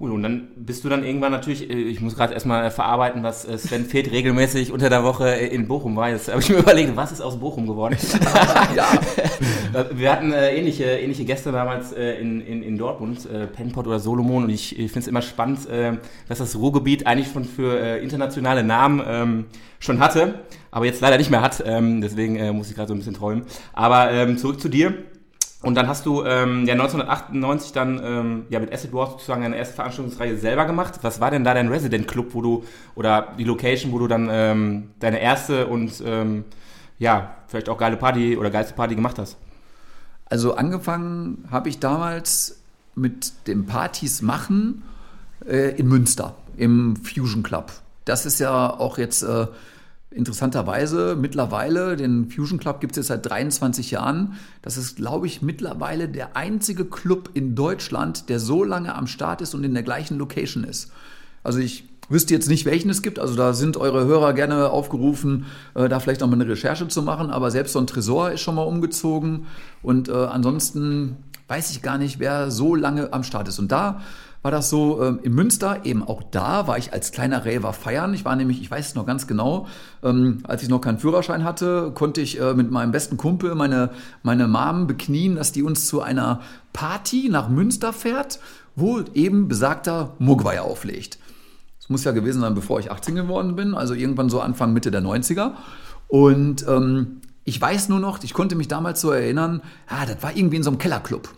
Cool, 0.00 0.10
und 0.10 0.24
dann 0.24 0.48
bist 0.56 0.82
du 0.82 0.88
dann 0.88 1.04
irgendwann 1.04 1.30
natürlich, 1.30 1.70
äh, 1.70 1.74
ich 1.74 2.00
muss 2.00 2.16
gerade 2.16 2.34
erstmal 2.34 2.68
verarbeiten, 2.72 3.22
was 3.22 3.44
äh, 3.44 3.56
Sven 3.56 3.84
Feth 3.84 4.10
regelmäßig 4.10 4.72
unter 4.72 4.90
der 4.90 5.04
Woche 5.04 5.36
äh, 5.36 5.54
in 5.54 5.68
Bochum 5.68 5.94
war. 5.94 6.10
Jetzt 6.10 6.28
habe 6.28 6.40
ich 6.40 6.48
mir 6.48 6.56
überlegt, 6.58 6.96
was 6.96 7.12
ist 7.12 7.20
aus 7.20 7.38
Bochum 7.38 7.68
geworden? 7.68 7.96
ja. 8.76 8.88
Wir 9.92 10.12
hatten 10.12 10.32
äh, 10.32 10.56
ähnliche, 10.56 10.84
ähnliche 10.84 11.24
Gäste 11.24 11.52
damals 11.52 11.92
äh, 11.92 12.14
in, 12.20 12.40
in, 12.40 12.62
in 12.64 12.76
Dortmund, 12.76 13.28
äh, 13.30 13.46
Penpot 13.46 13.86
oder 13.86 14.00
Solomon, 14.00 14.44
und 14.44 14.50
ich, 14.50 14.78
ich 14.78 14.90
finde 14.90 15.00
es 15.00 15.08
immer 15.08 15.22
spannend, 15.22 15.68
äh, 15.68 15.92
dass 16.28 16.38
das 16.38 16.56
Ruhrgebiet 16.56 17.06
eigentlich 17.06 17.32
schon 17.32 17.44
für 17.44 17.78
äh, 17.78 18.02
internationale 18.02 18.64
Namen 18.64 19.00
ähm, 19.06 19.44
schon 19.78 20.00
hatte, 20.00 20.40
aber 20.72 20.86
jetzt 20.86 21.00
leider 21.02 21.18
nicht 21.18 21.30
mehr 21.30 21.40
hat. 21.40 21.62
Ähm, 21.64 22.00
deswegen 22.00 22.36
äh, 22.36 22.52
muss 22.52 22.68
ich 22.68 22.74
gerade 22.74 22.88
so 22.88 22.94
ein 22.94 22.98
bisschen 22.98 23.14
träumen. 23.14 23.44
Aber 23.72 24.10
ähm, 24.10 24.38
zurück 24.38 24.60
zu 24.60 24.68
dir. 24.68 24.94
Und 25.64 25.76
dann 25.76 25.88
hast 25.88 26.04
du 26.04 26.22
ähm, 26.24 26.66
ja 26.66 26.74
1998 26.74 27.72
dann 27.72 28.00
ähm, 28.04 28.44
ja 28.50 28.60
mit 28.60 28.72
Acid 28.72 28.92
Wars 28.92 29.12
sozusagen 29.12 29.42
deine 29.42 29.56
erste 29.56 29.74
Veranstaltungsreihe 29.74 30.36
selber 30.36 30.66
gemacht. 30.66 30.98
Was 31.02 31.20
war 31.20 31.30
denn 31.30 31.42
da 31.42 31.54
dein 31.54 31.68
Resident 31.68 32.06
Club, 32.06 32.34
wo 32.34 32.42
du 32.42 32.64
oder 32.94 33.28
die 33.38 33.44
Location, 33.44 33.90
wo 33.92 33.98
du 33.98 34.06
dann 34.06 34.28
ähm, 34.30 34.90
deine 35.00 35.20
erste 35.20 35.66
und 35.66 36.02
ähm, 36.04 36.44
ja 36.98 37.36
vielleicht 37.46 37.68
auch 37.68 37.78
geile 37.78 37.96
Party 37.96 38.36
oder 38.36 38.50
geilste 38.50 38.74
Party 38.74 38.94
gemacht 38.94 39.18
hast? 39.18 39.38
Also 40.26 40.54
angefangen 40.54 41.48
habe 41.50 41.68
ich 41.68 41.78
damals 41.78 42.60
mit 42.94 43.46
dem 43.46 43.66
Partys 43.66 44.22
machen 44.22 44.82
äh, 45.46 45.70
in 45.78 45.88
Münster 45.88 46.34
im 46.56 46.96
Fusion 46.96 47.42
Club. 47.42 47.72
Das 48.04 48.26
ist 48.26 48.38
ja 48.38 48.70
auch 48.70 48.98
jetzt 48.98 49.22
äh, 49.22 49.46
Interessanterweise 50.14 51.16
mittlerweile, 51.20 51.96
den 51.96 52.30
Fusion 52.30 52.60
Club 52.60 52.80
gibt 52.80 52.92
es 52.92 52.98
jetzt 52.98 53.08
seit 53.08 53.26
23 53.26 53.90
Jahren. 53.90 54.34
Das 54.62 54.76
ist, 54.76 54.94
glaube 54.94 55.26
ich, 55.26 55.42
mittlerweile 55.42 56.08
der 56.08 56.36
einzige 56.36 56.84
Club 56.84 57.30
in 57.34 57.56
Deutschland, 57.56 58.28
der 58.28 58.38
so 58.38 58.62
lange 58.62 58.94
am 58.94 59.08
Start 59.08 59.40
ist 59.40 59.54
und 59.54 59.64
in 59.64 59.74
der 59.74 59.82
gleichen 59.82 60.16
Location 60.16 60.62
ist. 60.62 60.92
Also 61.42 61.58
ich 61.58 61.88
wüsste 62.08 62.32
jetzt 62.32 62.48
nicht, 62.48 62.64
welchen 62.64 62.90
es 62.90 63.02
gibt. 63.02 63.18
Also 63.18 63.34
da 63.34 63.54
sind 63.54 63.76
eure 63.76 64.04
Hörer 64.04 64.34
gerne 64.34 64.70
aufgerufen, 64.70 65.46
äh, 65.74 65.88
da 65.88 65.98
vielleicht 65.98 66.20
noch 66.20 66.28
mal 66.28 66.34
eine 66.34 66.48
Recherche 66.48 66.86
zu 66.86 67.02
machen. 67.02 67.30
Aber 67.30 67.50
selbst 67.50 67.72
so 67.72 67.80
ein 67.80 67.88
Tresor 67.88 68.30
ist 68.30 68.40
schon 68.40 68.54
mal 68.54 68.62
umgezogen. 68.62 69.46
Und 69.82 70.08
äh, 70.08 70.12
ansonsten 70.12 71.16
weiß 71.48 71.70
ich 71.72 71.82
gar 71.82 71.98
nicht, 71.98 72.20
wer 72.20 72.52
so 72.52 72.76
lange 72.76 73.12
am 73.12 73.24
Start 73.24 73.48
ist. 73.48 73.58
Und 73.58 73.72
da 73.72 74.00
war 74.44 74.50
das 74.50 74.68
so 74.68 75.02
ähm, 75.02 75.20
in 75.22 75.34
Münster, 75.34 75.86
eben 75.86 76.02
auch 76.02 76.22
da 76.22 76.66
war 76.66 76.76
ich 76.76 76.92
als 76.92 77.12
kleiner 77.12 77.46
Raver 77.46 77.72
feiern. 77.72 78.12
Ich 78.12 78.26
war 78.26 78.36
nämlich, 78.36 78.60
ich 78.60 78.70
weiß 78.70 78.88
es 78.88 78.94
noch 78.94 79.06
ganz 79.06 79.26
genau, 79.26 79.66
ähm, 80.02 80.40
als 80.42 80.62
ich 80.62 80.68
noch 80.68 80.82
keinen 80.82 80.98
Führerschein 80.98 81.44
hatte, 81.44 81.92
konnte 81.94 82.20
ich 82.20 82.38
äh, 82.38 82.52
mit 82.52 82.70
meinem 82.70 82.92
besten 82.92 83.16
Kumpel 83.16 83.54
meine, 83.54 83.88
meine 84.22 84.46
Mom 84.46 84.86
beknien, 84.86 85.36
dass 85.36 85.52
die 85.52 85.62
uns 85.62 85.86
zu 85.86 86.02
einer 86.02 86.42
Party 86.74 87.30
nach 87.30 87.48
Münster 87.48 87.94
fährt, 87.94 88.38
wo 88.76 89.00
eben 89.14 89.48
besagter 89.48 90.12
Mugwai 90.18 90.60
auflegt. 90.60 91.18
Das 91.78 91.88
muss 91.88 92.04
ja 92.04 92.12
gewesen 92.12 92.42
sein, 92.42 92.54
bevor 92.54 92.78
ich 92.80 92.90
18 92.90 93.14
geworden 93.14 93.56
bin, 93.56 93.74
also 93.74 93.94
irgendwann 93.94 94.28
so 94.28 94.42
Anfang, 94.42 94.74
Mitte 94.74 94.90
der 94.90 95.00
90er. 95.00 95.52
Und 96.08 96.68
ähm, 96.68 97.22
ich 97.44 97.58
weiß 97.58 97.88
nur 97.88 97.98
noch, 97.98 98.22
ich 98.22 98.34
konnte 98.34 98.56
mich 98.56 98.68
damals 98.68 99.00
so 99.00 99.10
erinnern, 99.10 99.62
ja, 99.90 100.04
das 100.04 100.22
war 100.22 100.36
irgendwie 100.36 100.56
in 100.56 100.62
so 100.62 100.68
einem 100.68 100.78
Kellerclub. 100.78 101.30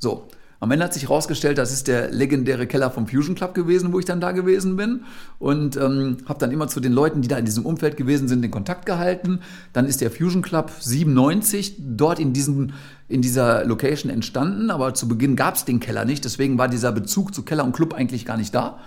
So, 0.00 0.26
Am 0.64 0.70
Ende 0.70 0.86
hat 0.86 0.94
sich 0.94 1.02
herausgestellt, 1.02 1.58
das 1.58 1.74
ist 1.74 1.88
der 1.88 2.10
legendäre 2.10 2.66
Keller 2.66 2.90
vom 2.90 3.06
Fusion 3.06 3.34
Club 3.34 3.52
gewesen, 3.52 3.92
wo 3.92 3.98
ich 3.98 4.06
dann 4.06 4.18
da 4.18 4.32
gewesen 4.32 4.76
bin. 4.76 5.04
Und 5.38 5.76
ähm, 5.76 6.16
habe 6.24 6.38
dann 6.38 6.50
immer 6.52 6.68
zu 6.68 6.80
den 6.80 6.94
Leuten, 6.94 7.20
die 7.20 7.28
da 7.28 7.36
in 7.36 7.44
diesem 7.44 7.66
Umfeld 7.66 7.98
gewesen 7.98 8.28
sind, 8.28 8.40
den 8.40 8.50
Kontakt 8.50 8.86
gehalten. 8.86 9.40
Dann 9.74 9.84
ist 9.84 10.00
der 10.00 10.10
Fusion 10.10 10.40
Club 10.40 10.70
97 10.80 11.76
dort 11.80 12.18
in, 12.18 12.32
diesen, 12.32 12.72
in 13.10 13.20
dieser 13.20 13.66
Location 13.66 14.10
entstanden. 14.10 14.70
Aber 14.70 14.94
zu 14.94 15.06
Beginn 15.06 15.36
gab 15.36 15.56
es 15.56 15.66
den 15.66 15.80
Keller 15.80 16.06
nicht. 16.06 16.24
Deswegen 16.24 16.56
war 16.56 16.68
dieser 16.68 16.92
Bezug 16.92 17.34
zu 17.34 17.42
Keller 17.42 17.64
und 17.64 17.76
Club 17.76 17.92
eigentlich 17.92 18.24
gar 18.24 18.38
nicht 18.38 18.54
da. 18.54 18.78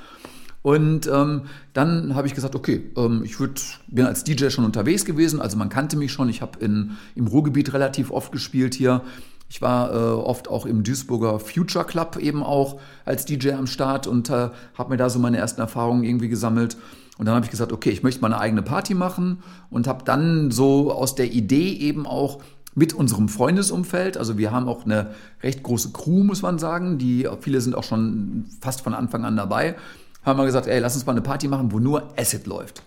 Und 0.64 1.06
ähm, 1.06 1.44
dann 1.74 2.16
habe 2.16 2.26
ich 2.26 2.34
gesagt, 2.34 2.56
okay, 2.56 2.90
ähm, 2.98 3.22
ich 3.24 3.40
würd, 3.40 3.62
bin 3.88 4.08
als 4.08 4.24
DJ 4.24 4.50
schon 4.50 4.66
unterwegs 4.66 5.06
gewesen, 5.06 5.40
also 5.42 5.58
man 5.58 5.70
kannte 5.70 5.96
mich 5.96 6.12
schon. 6.12 6.28
Ich 6.28 6.42
habe 6.42 6.58
im 6.58 7.28
Ruhrgebiet 7.28 7.72
relativ 7.72 8.10
oft 8.10 8.32
gespielt 8.32 8.74
hier. 8.74 9.04
Ich 9.50 9.62
war 9.62 9.92
äh, 9.92 9.96
oft 9.96 10.50
auch 10.50 10.66
im 10.66 10.84
Duisburger 10.84 11.40
Future 11.40 11.86
Club 11.86 12.18
eben 12.18 12.44
auch 12.44 12.80
als 13.06 13.26
DJ 13.26 13.52
am 13.52 13.68
Start 13.68 14.08
und 14.08 14.30
äh, 14.30 14.50
habe 14.78 14.90
mir 14.90 14.98
da 14.98 15.10
so 15.10 15.20
meine 15.20 15.38
ersten 15.38 15.62
Erfahrungen 15.62 16.04
irgendwie 16.04 16.30
gesammelt. 16.30 16.78
Und 17.18 17.26
dann 17.26 17.36
habe 17.36 17.46
ich 17.46 17.52
gesagt, 17.52 17.72
okay, 17.72 17.90
ich 17.90 18.04
möchte 18.04 18.22
mal 18.22 18.28
eine 18.28 18.40
eigene 18.40 18.62
Party 18.62 18.94
machen 18.94 19.42
und 19.70 19.88
habe 19.88 20.04
dann 20.04 20.52
so 20.52 20.92
aus 20.92 21.16
der 21.16 21.32
Idee 21.32 21.74
eben 21.74 22.06
auch 22.06 22.40
mit 22.76 22.94
unserem 22.94 23.28
Freundesumfeld, 23.28 24.18
also 24.18 24.38
wir 24.38 24.52
haben 24.52 24.68
auch 24.68 24.86
eine 24.86 25.16
recht 25.42 25.64
große 25.64 25.94
Crew, 25.94 26.24
muss 26.24 26.44
man 26.44 26.60
sagen, 26.60 27.00
die 27.00 27.28
viele 27.42 27.60
sind 27.60 27.74
auch 27.74 27.84
schon 27.84 28.46
fast 28.62 28.82
von 28.82 28.94
Anfang 28.94 29.26
an 29.26 29.36
dabei, 29.36 29.76
haben 30.24 30.38
wir 30.38 30.46
gesagt, 30.46 30.68
ey, 30.68 30.80
lass 30.80 30.94
uns 30.94 31.08
mal 31.08 31.14
eine 31.14 31.24
Party 31.24 31.48
machen, 31.48 31.72
wo 31.72 31.80
nur 31.80 32.14
Acid 32.20 32.46
läuft. 32.46 32.84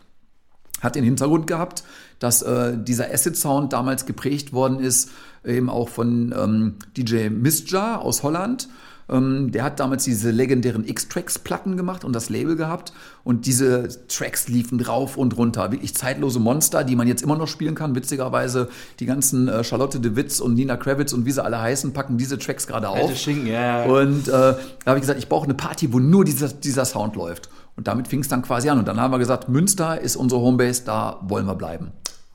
Hat 0.81 0.95
den 0.95 1.03
Hintergrund 1.03 1.49
gehabt, 1.49 1.83
dass 2.21 2.43
äh, 2.43 2.79
dieser 2.79 3.13
Acid-Sound 3.13 3.73
damals 3.73 4.07
geprägt 4.07 4.53
worden 4.53 4.79
ist, 4.79 5.11
eben 5.45 5.69
auch 5.69 5.89
von 5.89 6.33
ähm, 6.39 6.75
DJ 6.97 7.31
Misja 7.31 7.97
aus 7.97 8.23
Holland. 8.23 8.69
Ähm, 9.11 9.51
der 9.51 9.65
hat 9.65 9.81
damals 9.81 10.05
diese 10.05 10.31
legendären 10.31 10.87
X-Tracks-Platten 10.87 11.77
gemacht 11.77 12.05
und 12.05 12.13
das 12.15 12.31
Label 12.31 12.55
gehabt. 12.57 12.93
Und 13.25 13.47
diese 13.47 13.89
Tracks 14.07 14.49
liefen 14.49 14.79
drauf 14.79 15.17
und 15.17 15.37
runter. 15.37 15.73
Wirklich 15.73 15.95
zeitlose 15.95 16.39
Monster, 16.39 16.85
die 16.85 16.95
man 16.95 17.09
jetzt 17.09 17.23
immer 17.23 17.37
noch 17.37 17.49
spielen 17.49 17.75
kann. 17.75 17.95
Witzigerweise, 17.95 18.69
die 19.01 19.07
ganzen 19.07 19.49
äh, 19.49 19.65
Charlotte 19.65 19.99
de 19.99 20.15
Witz 20.15 20.41
und 20.41 20.55
Nina 20.55 20.77
Kravitz 20.77 21.13
und 21.13 21.27
wie 21.27 21.33
sie 21.33 21.43
alle 21.43 21.61
heißen, 21.61 21.93
packen 21.93 22.19
diese 22.19 22.39
Tracks 22.39 22.67
gerade 22.67 22.89
auf. 22.89 23.17
Schinken, 23.17 23.49
ja. 23.49 23.85
Und 23.85 24.29
äh, 24.29 24.31
da 24.31 24.57
habe 24.87 24.99
ich 24.99 25.03
gesagt, 25.03 25.19
ich 25.19 25.29
brauche 25.29 25.45
eine 25.45 25.55
Party, 25.55 25.93
wo 25.93 25.99
nur 25.99 26.25
dieser, 26.25 26.49
dieser 26.49 26.85
Sound 26.85 27.17
läuft. 27.17 27.49
Und 27.77 27.89
damit 27.89 28.09
fing 28.09 28.21
es 28.21 28.29
dann 28.29 28.43
quasi 28.43 28.69
an. 28.69 28.79
Und 28.79 28.89
dann 28.89 29.01
haben 29.01 29.13
wir 29.13 29.19
gesagt, 29.19 29.49
Münster 29.49 30.01
ist 30.01 30.17
unsere 30.17 30.41
Homebase, 30.41 30.85
da 30.85 31.19
wollen 31.23 31.47
wir 31.47 31.55
bleiben. 31.55 31.93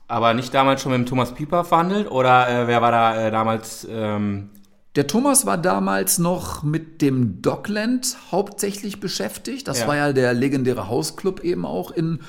Aber 0.08 0.34
nicht 0.34 0.54
damals 0.54 0.82
schon 0.82 0.92
mit 0.92 1.00
dem 1.00 1.06
Thomas 1.06 1.34
Pieper 1.34 1.64
verhandelt? 1.64 2.10
Oder 2.10 2.48
äh, 2.48 2.66
wer 2.66 2.82
war 2.82 2.90
da 2.92 3.26
äh, 3.26 3.30
damals 3.30 3.86
ähm, 3.90 4.50
der 4.96 5.06
Thomas 5.06 5.44
war 5.44 5.58
damals 5.58 6.18
noch 6.18 6.62
mit 6.62 7.02
dem 7.02 7.42
Dockland 7.42 8.16
hauptsächlich 8.32 8.98
beschäftigt. 8.98 9.68
Das 9.68 9.80
ja. 9.80 9.88
war 9.88 9.96
ja 9.96 10.12
der 10.14 10.32
legendäre 10.32 10.88
Hausclub 10.88 11.40
eben 11.40 11.66
auch 11.66 11.90
in, 11.90 12.20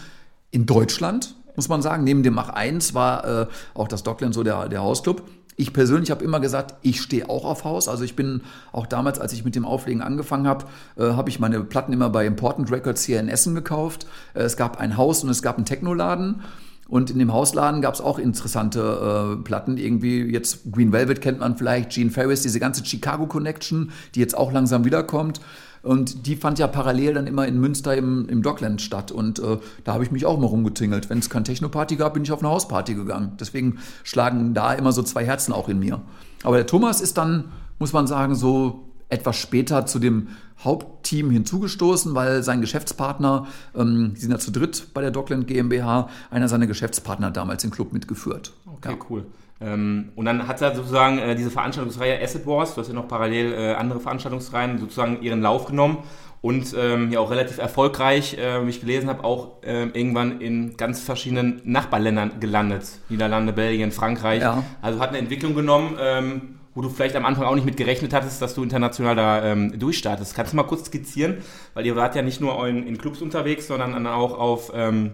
in 0.52 0.66
Deutschland, 0.66 1.36
muss 1.56 1.70
man 1.70 1.82
sagen. 1.82 2.04
Neben 2.04 2.24
dem 2.24 2.34
Mach 2.34 2.50
1 2.50 2.94
war 2.94 3.44
äh, 3.44 3.48
auch 3.74 3.88
das 3.88 4.04
Dockland 4.04 4.34
so 4.34 4.44
der, 4.44 4.68
der 4.68 4.82
Hausclub. 4.82 5.24
Ich 5.60 5.74
persönlich 5.74 6.12
habe 6.12 6.24
immer 6.24 6.40
gesagt, 6.40 6.76
ich 6.84 7.02
stehe 7.02 7.30
auch 7.30 7.44
auf 7.44 7.64
Haus. 7.64 7.88
Also 7.88 8.04
ich 8.04 8.16
bin 8.16 8.42
auch 8.72 8.86
damals, 8.86 9.20
als 9.20 9.34
ich 9.34 9.44
mit 9.44 9.56
dem 9.56 9.66
Auflegen 9.66 10.04
angefangen 10.04 10.48
habe, 10.48 10.66
äh, 10.98 11.02
habe 11.02 11.32
ich 11.32 11.40
meine 11.40 11.64
Platten 11.64 11.92
immer 11.92 12.12
bei 12.12 12.28
Important 12.28 12.72
Records 12.72 13.04
hier 13.04 13.20
in 13.20 13.28
Essen 13.28 13.56
gekauft. 13.56 14.06
Äh, 14.36 14.42
es 14.42 14.56
gab 14.56 14.80
ein 14.80 14.98
Haus 14.98 15.24
und 15.24 15.32
es 15.32 15.42
gab 15.42 15.58
einen 15.58 15.66
Technoladen. 15.66 16.44
Und 16.88 17.10
in 17.10 17.18
dem 17.18 17.34
Hausladen 17.34 17.82
gab 17.82 17.96
es 17.96 18.02
auch 18.02 18.20
interessante 18.20 19.40
äh, 19.40 19.44
Platten. 19.44 19.78
Irgendwie 19.78 20.22
jetzt 20.22 20.72
Green 20.72 20.94
Velvet 20.94 21.22
kennt 21.22 21.40
man 21.40 21.58
vielleicht, 21.58 21.90
Gene 21.90 22.12
Ferris, 22.12 22.44
diese 22.44 22.60
ganze 22.60 22.86
Chicago 22.86 23.26
Connection, 23.26 23.92
die 24.14 24.20
jetzt 24.20 24.38
auch 24.38 24.52
langsam 24.52 24.86
wiederkommt. 24.86 25.42
Und 25.88 26.28
die 26.28 26.36
fand 26.36 26.60
ja 26.60 26.68
parallel 26.68 27.14
dann 27.14 27.28
immer 27.28 27.48
in 27.48 27.60
Münster 27.60 27.96
im, 27.96 28.28
im 28.28 28.42
Dockland 28.42 28.82
statt. 28.82 29.12
Und 29.12 29.40
äh, 29.40 29.58
da 29.84 29.94
habe 29.94 30.04
ich 30.04 30.12
mich 30.12 30.26
auch 30.26 30.38
mal 30.38 30.48
rumgetingelt. 30.48 31.10
Wenn 31.10 31.20
es 31.20 31.30
keine 31.30 31.44
Techno-Party 31.44 31.96
gab, 31.96 32.14
bin 32.14 32.24
ich 32.24 32.32
auf 32.32 32.40
eine 32.40 32.50
Hausparty 32.50 32.94
gegangen. 32.94 33.34
Deswegen 33.40 33.80
schlagen 34.04 34.54
da 34.54 34.74
immer 34.74 34.92
so 34.92 35.02
zwei 35.02 35.26
Herzen 35.26 35.54
auch 35.54 35.70
in 35.70 35.80
mir. 35.80 36.02
Aber 36.44 36.58
der 36.58 36.68
Thomas 36.68 37.02
ist 37.02 37.18
dann, 37.18 37.46
muss 37.80 37.94
man 37.94 38.06
sagen, 38.06 38.36
so 38.36 38.84
etwas 39.10 39.38
später 39.38 39.86
zu 39.86 40.00
dem 40.00 40.28
Hauptteam 40.60 41.30
hinzugestoßen, 41.30 42.14
weil 42.16 42.44
sein 42.44 42.62
Geschäftspartner, 42.62 43.48
ähm, 43.76 44.14
die 44.16 44.22
sind 44.22 44.32
ja 44.32 44.40
zu 44.40 44.52
dritt 44.52 44.88
bei 44.94 45.02
der 45.02 45.12
Dockland 45.12 45.48
GmbH, 45.48 46.10
einer 46.30 46.48
seiner 46.48 46.68
Geschäftspartner 46.68 47.32
damals 47.32 47.64
im 47.64 47.72
Club 47.72 47.94
mitgeführt. 47.94 48.52
Okay, 48.66 48.92
ja. 48.92 48.98
cool. 49.10 49.26
Ähm, 49.60 50.10
und 50.16 50.26
dann 50.26 50.48
hat 50.48 50.62
er 50.62 50.76
sozusagen 50.76 51.18
äh, 51.18 51.36
diese 51.36 51.50
Veranstaltungsreihe 51.50 52.22
Asset 52.22 52.46
Wars, 52.46 52.76
du 52.76 52.82
hast 52.82 52.90
ja 52.90 52.94
noch 52.94 53.08
parallel 53.08 53.54
äh, 53.54 53.74
andere 53.74 54.00
Veranstaltungsreihen, 54.00 54.78
sozusagen 54.78 55.22
ihren 55.22 55.42
Lauf 55.42 55.66
genommen 55.66 56.04
und 56.42 56.76
ähm, 56.78 57.12
ja 57.12 57.20
auch 57.20 57.32
relativ 57.32 57.58
erfolgreich, 57.58 58.38
äh, 58.38 58.66
wie 58.66 58.70
ich 58.70 58.82
gelesen 58.82 59.10
habe, 59.10 59.24
auch 59.24 59.64
äh, 59.64 59.88
irgendwann 59.88 60.40
in 60.42 60.78
ganz 60.78 61.02
verschiedenen 61.02 61.62
Nachbarländern 61.64 62.40
gelandet. 62.40 63.00
Niederlande, 63.10 63.54
Belgien, 63.54 63.92
Frankreich. 63.92 64.42
Ja. 64.42 64.64
Also 64.82 65.00
hat 65.00 65.10
eine 65.10 65.18
Entwicklung 65.18 65.56
genommen, 65.56 65.98
ähm, 66.00 66.42
wo 66.76 66.82
du 66.82 66.90
vielleicht 66.90 67.16
am 67.16 67.26
Anfang 67.26 67.46
auch 67.46 67.56
nicht 67.56 67.66
mit 67.66 67.76
gerechnet 67.76 68.14
hattest, 68.14 68.40
dass 68.40 68.54
du 68.54 68.62
international 68.62 69.16
da 69.16 69.44
ähm, 69.44 69.80
durchstartest. 69.80 70.36
Kannst 70.36 70.54
du 70.54 70.58
mal 70.58 70.64
kurz 70.64 70.86
skizzieren? 70.86 71.38
Weil 71.74 71.88
ihr 71.88 71.96
wart 71.96 72.16
ja 72.16 72.22
nicht 72.22 72.40
nur 72.40 72.68
in, 72.68 72.86
in 72.86 73.00
Clubs 73.00 73.24
unterwegs, 73.24 73.66
sondern 73.66 73.94
dann 73.94 74.06
auch 74.06 74.38
auf, 74.38 74.72
ähm, 74.76 75.14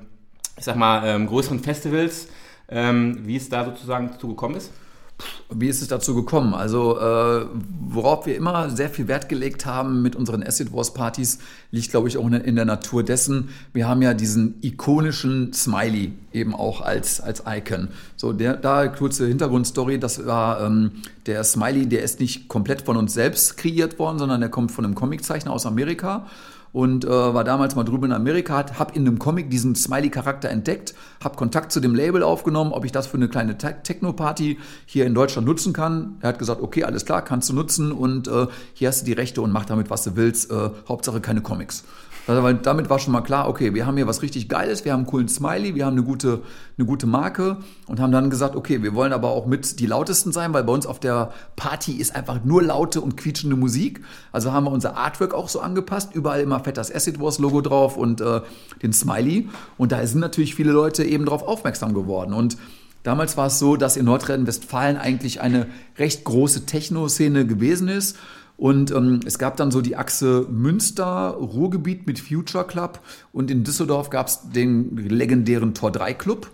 ich 0.58 0.66
sag 0.66 0.76
mal, 0.76 1.04
ähm, 1.06 1.28
größeren 1.28 1.62
Festivals. 1.62 2.28
Ähm, 2.70 3.20
wie 3.24 3.36
es 3.36 3.50
da 3.50 3.66
sozusagen 3.66 4.10
dazu 4.12 4.30
gekommen 4.30 4.56
ist? 4.56 4.72
Wie 5.50 5.68
ist 5.68 5.82
es 5.82 5.88
dazu 5.88 6.16
gekommen? 6.16 6.54
Also, 6.54 7.00
äh, 7.00 7.46
worauf 7.80 8.26
wir 8.26 8.36
immer 8.36 8.70
sehr 8.72 8.90
viel 8.90 9.08
Wert 9.08 9.30
gelegt 9.30 9.66
haben 9.66 10.02
mit 10.02 10.16
unseren 10.16 10.42
Acid 10.42 10.74
Wars 10.74 10.94
Partys, 10.94 11.38
liegt, 11.70 11.92
glaube 11.92 12.08
ich, 12.08 12.18
auch 12.18 12.26
in 12.26 12.56
der 12.56 12.66
Natur 12.66 13.04
dessen. 13.04 13.50
Wir 13.72 13.88
haben 13.88 14.02
ja 14.02 14.16
diesen 14.16 14.56
ikonischen 14.62 15.54
Smiley 15.54 16.14
eben 16.34 16.56
auch 16.56 16.82
als, 16.82 17.22
als 17.22 17.44
Icon. 17.48 17.90
So, 18.16 18.34
der, 18.34 18.58
da 18.58 18.88
kurze 18.88 19.28
Hintergrundstory, 19.28 20.00
das 20.00 20.26
war 20.26 20.62
ähm, 20.62 20.92
der 21.28 21.44
Smiley, 21.44 21.88
der 21.88 22.02
ist 22.02 22.20
nicht 22.20 22.48
komplett 22.48 22.82
von 22.82 22.98
uns 22.98 23.14
selbst 23.14 23.58
kreiert 23.58 24.00
worden, 24.00 24.18
sondern 24.18 24.42
der 24.42 24.50
kommt 24.50 24.72
von 24.72 24.86
einem 24.86 24.96
Comiczeichner 24.96 25.52
aus 25.52 25.68
Amerika 25.68 26.26
und 26.74 27.06
äh, 27.06 27.10
war 27.10 27.44
damals 27.44 27.76
mal 27.76 27.84
drüben 27.84 28.06
in 28.06 28.12
Amerika, 28.12 28.66
habe 28.78 28.96
in 28.96 29.08
einem 29.08 29.20
Comic 29.20 29.50
diesen 29.50 29.76
Smiley-Charakter 29.76 30.50
entdeckt, 30.50 30.96
habe 31.24 31.38
Kontakt 31.38 31.72
zu 31.72 31.80
dem 31.80 31.96
Label 31.96 32.24
aufgenommen, 32.24 32.74
ob 32.74 32.84
ich 32.84 32.92
das 32.92 33.08
für 33.08 33.18
eine 33.18 33.30
kleine 33.30 33.58
Te 33.58 33.76
Techno-Party 33.84 34.58
hier 34.86 35.06
in 35.06 35.14
Deutschland 35.14 35.48
nutzen 35.48 35.72
kann. 35.72 36.18
Er 36.22 36.30
hat 36.30 36.40
gesagt, 36.40 36.62
okay, 36.62 36.84
alles 36.84 37.06
klar, 37.06 37.22
kannst 37.24 37.50
du 37.50 37.54
nutzen 37.54 37.92
und 37.92 38.28
äh, 38.28 38.48
hier 38.74 38.88
hast 38.88 39.02
du 39.02 39.06
die 39.06 39.14
Rechte 39.14 39.42
und 39.42 39.52
mach 39.52 39.66
damit, 39.66 39.90
was 39.90 40.04
du 40.04 40.16
willst. 40.16 40.52
Äh, 40.52 40.72
Hauptsache 40.90 41.22
keine 41.22 41.42
Comics. 41.42 41.84
Also, 42.26 42.42
weil 42.42 42.56
damit 42.56 42.90
war 42.90 43.00
schon 43.00 43.12
mal 43.12 43.22
klar, 43.22 43.50
okay, 43.50 43.74
wir 43.74 43.86
haben 43.86 43.98
hier 43.98 44.08
was 44.08 44.22
richtig 44.22 44.48
Geiles, 44.48 44.86
wir 44.86 44.94
haben 44.94 45.02
einen 45.02 45.08
coolen 45.08 45.28
Smiley, 45.28 45.76
wir 45.76 45.86
haben 45.86 45.98
eine 45.98 46.04
gute, 46.04 46.42
eine 46.78 46.88
gute 46.88 47.06
Marke 47.06 47.58
und 47.88 48.00
haben 48.00 48.14
dann 48.14 48.30
gesagt, 48.30 48.56
okay, 48.56 48.82
wir 48.82 48.96
wollen 48.96 49.12
aber 49.12 49.30
auch 49.30 49.46
mit 49.46 49.80
die 49.80 49.86
lautesten 49.86 50.32
sein, 50.32 50.54
weil 50.54 50.64
bei 50.64 50.72
uns 50.72 50.86
auf 50.86 51.00
der 51.00 51.34
Party 51.58 51.94
ist 51.94 52.16
einfach 52.16 52.44
nur 52.46 52.64
laute 52.64 53.02
und 53.02 53.18
quietschende 53.18 53.58
Musik. 53.58 54.02
Also 54.32 54.54
haben 54.54 54.66
wir 54.66 54.72
unser 54.72 54.96
Artwork 54.96 55.34
auch 55.34 55.50
so 55.50 55.60
angepasst, 55.60 56.16
überall 56.16 56.40
immer 56.40 56.62
fett 56.62 56.78
das 56.78 56.94
Acid 56.94 57.20
Wars 57.20 57.40
Logo 57.40 57.60
drauf 57.60 57.98
und 57.98 58.22
äh, 58.22 58.40
den 58.82 58.94
Smiley. 58.94 59.50
Und 59.78 59.92
da 59.92 60.06
sind 60.08 60.22
natürlich 60.22 60.56
viele 60.56 60.72
Leute 60.72 61.04
eben 61.04 61.26
darauf 61.26 61.44
aufmerksam 61.44 61.94
geworden. 61.94 62.34
Und 62.34 62.58
Damals 63.04 63.36
war 63.36 63.48
es 63.48 63.60
so, 63.60 63.76
dass 63.76 63.98
in 63.98 64.06
Nordrhein-Westfalen 64.06 64.96
eigentlich 64.96 65.42
eine 65.42 65.68
recht 65.98 66.24
große 66.24 66.66
Techno-Szene 66.66 67.46
gewesen 67.46 67.90
ist. 67.90 68.18
Und 68.64 68.92
ähm, 68.92 69.20
es 69.26 69.40
gab 69.40 69.58
dann 69.58 69.72
so 69.72 69.82
die 69.82 69.98
Achse 69.98 70.48
Münster-Ruhrgebiet 70.50 72.08
mit 72.08 72.18
Future 72.18 72.66
Club 72.66 73.02
und 73.34 73.52
in 73.52 73.66
Düsseldorf 73.66 74.10
gab 74.10 74.28
es 74.28 74.52
den 74.52 74.96
legendären 74.96 75.74
Tor 75.74 75.92
3 75.92 76.14
Club, 76.14 76.50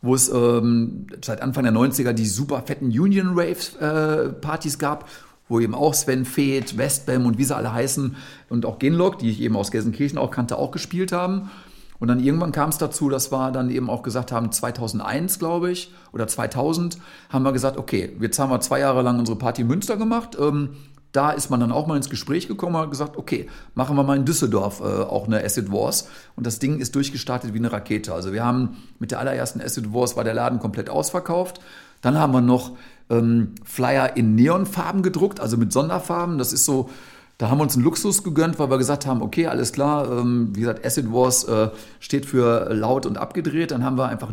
wo 0.00 0.14
es 0.14 0.30
ähm, 0.30 1.08
seit 1.22 1.42
Anfang 1.42 1.64
der 1.64 1.74
90er 1.74 2.14
die 2.14 2.24
super 2.24 2.62
fetten 2.64 2.86
Union 2.86 3.38
Rave-Partys 3.38 4.76
äh, 4.76 4.78
gab, 4.78 5.10
wo 5.50 5.60
eben 5.60 5.74
auch 5.74 5.92
Sven 5.92 6.24
Feeth, 6.24 6.78
Westbam 6.78 7.26
und 7.26 7.36
wie 7.36 7.44
sie 7.44 7.54
alle 7.54 7.74
heißen 7.74 8.16
und 8.48 8.64
auch 8.64 8.78
Genlock, 8.78 9.18
die 9.18 9.28
ich 9.28 9.42
eben 9.42 9.54
aus 9.54 9.70
Gelsenkirchen 9.70 10.16
auch 10.16 10.30
kannte, 10.30 10.56
auch 10.56 10.70
gespielt 10.70 11.12
haben. 11.12 11.50
Und 11.98 12.08
dann 12.08 12.18
irgendwann 12.18 12.52
kam 12.52 12.70
es 12.70 12.78
dazu, 12.78 13.10
dass 13.10 13.30
wir 13.30 13.52
dann 13.52 13.70
eben 13.70 13.90
auch 13.90 14.02
gesagt 14.02 14.32
haben, 14.32 14.50
2001, 14.50 15.38
glaube 15.38 15.70
ich, 15.70 15.92
oder 16.12 16.26
2000, 16.26 16.96
haben 17.28 17.44
wir 17.44 17.52
gesagt, 17.52 17.76
okay, 17.76 18.16
jetzt 18.20 18.38
haben 18.38 18.50
wir 18.50 18.60
zwei 18.60 18.80
Jahre 18.80 19.02
lang 19.02 19.18
unsere 19.18 19.38
Party 19.38 19.64
Münster 19.64 19.98
gemacht. 19.98 20.36
Ähm, 20.40 20.70
da 21.12 21.30
ist 21.30 21.50
man 21.50 21.60
dann 21.60 21.72
auch 21.72 21.86
mal 21.86 21.96
ins 21.96 22.08
Gespräch 22.08 22.48
gekommen 22.48 22.74
und 22.74 22.82
hat 22.82 22.90
gesagt, 22.90 23.16
okay, 23.16 23.46
machen 23.74 23.96
wir 23.96 24.02
mal 24.02 24.16
in 24.16 24.24
Düsseldorf 24.24 24.80
äh, 24.80 24.84
auch 24.84 25.26
eine 25.26 25.44
Acid 25.44 25.70
Wars. 25.70 26.08
Und 26.36 26.46
das 26.46 26.58
Ding 26.58 26.78
ist 26.78 26.94
durchgestartet 26.94 27.52
wie 27.52 27.58
eine 27.58 27.70
Rakete. 27.70 28.14
Also 28.14 28.32
wir 28.32 28.44
haben 28.44 28.78
mit 28.98 29.10
der 29.10 29.20
allerersten 29.20 29.60
Acid 29.60 29.92
Wars 29.92 30.16
war 30.16 30.24
der 30.24 30.34
Laden 30.34 30.58
komplett 30.58 30.88
ausverkauft. 30.88 31.60
Dann 32.00 32.18
haben 32.18 32.32
wir 32.32 32.40
noch 32.40 32.72
ähm, 33.10 33.54
Flyer 33.62 34.16
in 34.16 34.34
Neonfarben 34.34 35.02
gedruckt, 35.02 35.38
also 35.38 35.58
mit 35.58 35.72
Sonderfarben. 35.72 36.38
Das 36.38 36.54
ist 36.54 36.64
so, 36.64 36.88
da 37.36 37.50
haben 37.50 37.58
wir 37.58 37.64
uns 37.64 37.74
einen 37.74 37.84
Luxus 37.84 38.24
gegönnt, 38.24 38.58
weil 38.58 38.70
wir 38.70 38.78
gesagt 38.78 39.06
haben, 39.06 39.20
okay, 39.20 39.46
alles 39.48 39.72
klar, 39.72 40.10
ähm, 40.10 40.48
wie 40.54 40.60
gesagt, 40.60 40.84
Acid 40.84 41.12
Wars 41.12 41.44
äh, 41.44 41.68
steht 42.00 42.24
für 42.24 42.72
laut 42.72 43.04
und 43.04 43.18
abgedreht. 43.18 43.70
Dann 43.70 43.84
haben 43.84 43.98
wir 43.98 44.08
einfach 44.08 44.32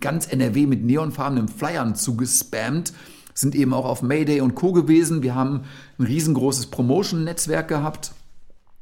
ganz 0.00 0.26
NRW 0.26 0.66
mit 0.66 0.84
neonfarbenen 0.84 1.48
Flyern 1.48 1.94
zugespammt 1.94 2.92
sind 3.36 3.54
eben 3.54 3.72
auch 3.74 3.84
auf 3.84 4.02
Mayday 4.02 4.40
und 4.40 4.54
Co. 4.54 4.72
gewesen. 4.72 5.22
Wir 5.22 5.34
haben 5.34 5.60
ein 5.98 6.06
riesengroßes 6.06 6.66
Promotion-Netzwerk 6.66 7.68
gehabt. 7.68 8.12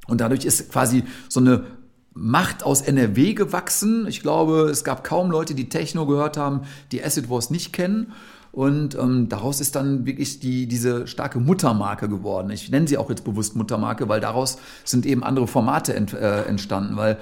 Und 0.07 0.21
dadurch 0.21 0.45
ist 0.45 0.71
quasi 0.71 1.03
so 1.29 1.41
eine 1.41 1.65
Macht 2.13 2.63
aus 2.63 2.81
NRW 2.81 3.35
gewachsen. 3.35 4.07
Ich 4.07 4.23
glaube, 4.23 4.71
es 4.71 4.85
gab 4.85 5.03
kaum 5.03 5.33
Leute, 5.33 5.57
die 5.57 5.69
Techno 5.69 6.07
gehört 6.07 6.37
haben, 6.37 6.61
die 6.93 7.03
Acid 7.03 7.29
Wars 7.29 7.51
nicht 7.51 7.73
kennen. 7.73 8.13
Und 8.55 8.95
ähm, 8.95 9.29
daraus 9.29 9.61
ist 9.61 9.75
dann 9.75 10.07
wirklich 10.07 10.39
die, 10.39 10.69
diese 10.69 11.09
starke 11.09 11.41
Muttermarke 11.41 12.09
geworden. 12.09 12.51
Ich 12.51 12.71
nenne 12.71 12.87
sie 12.87 12.97
auch 12.97 13.11
jetzt 13.11 13.25
bewusst 13.25 13.57
Muttermarke, 13.57 14.09
weil 14.09 14.21
daraus 14.21 14.59
sind 14.85 15.07
eben 15.07 15.25
andere 15.25 15.49
Formate 15.49 15.93
ent, 15.93 16.13
äh, 16.13 16.43
entstanden. 16.45 16.97
Weil 16.97 17.19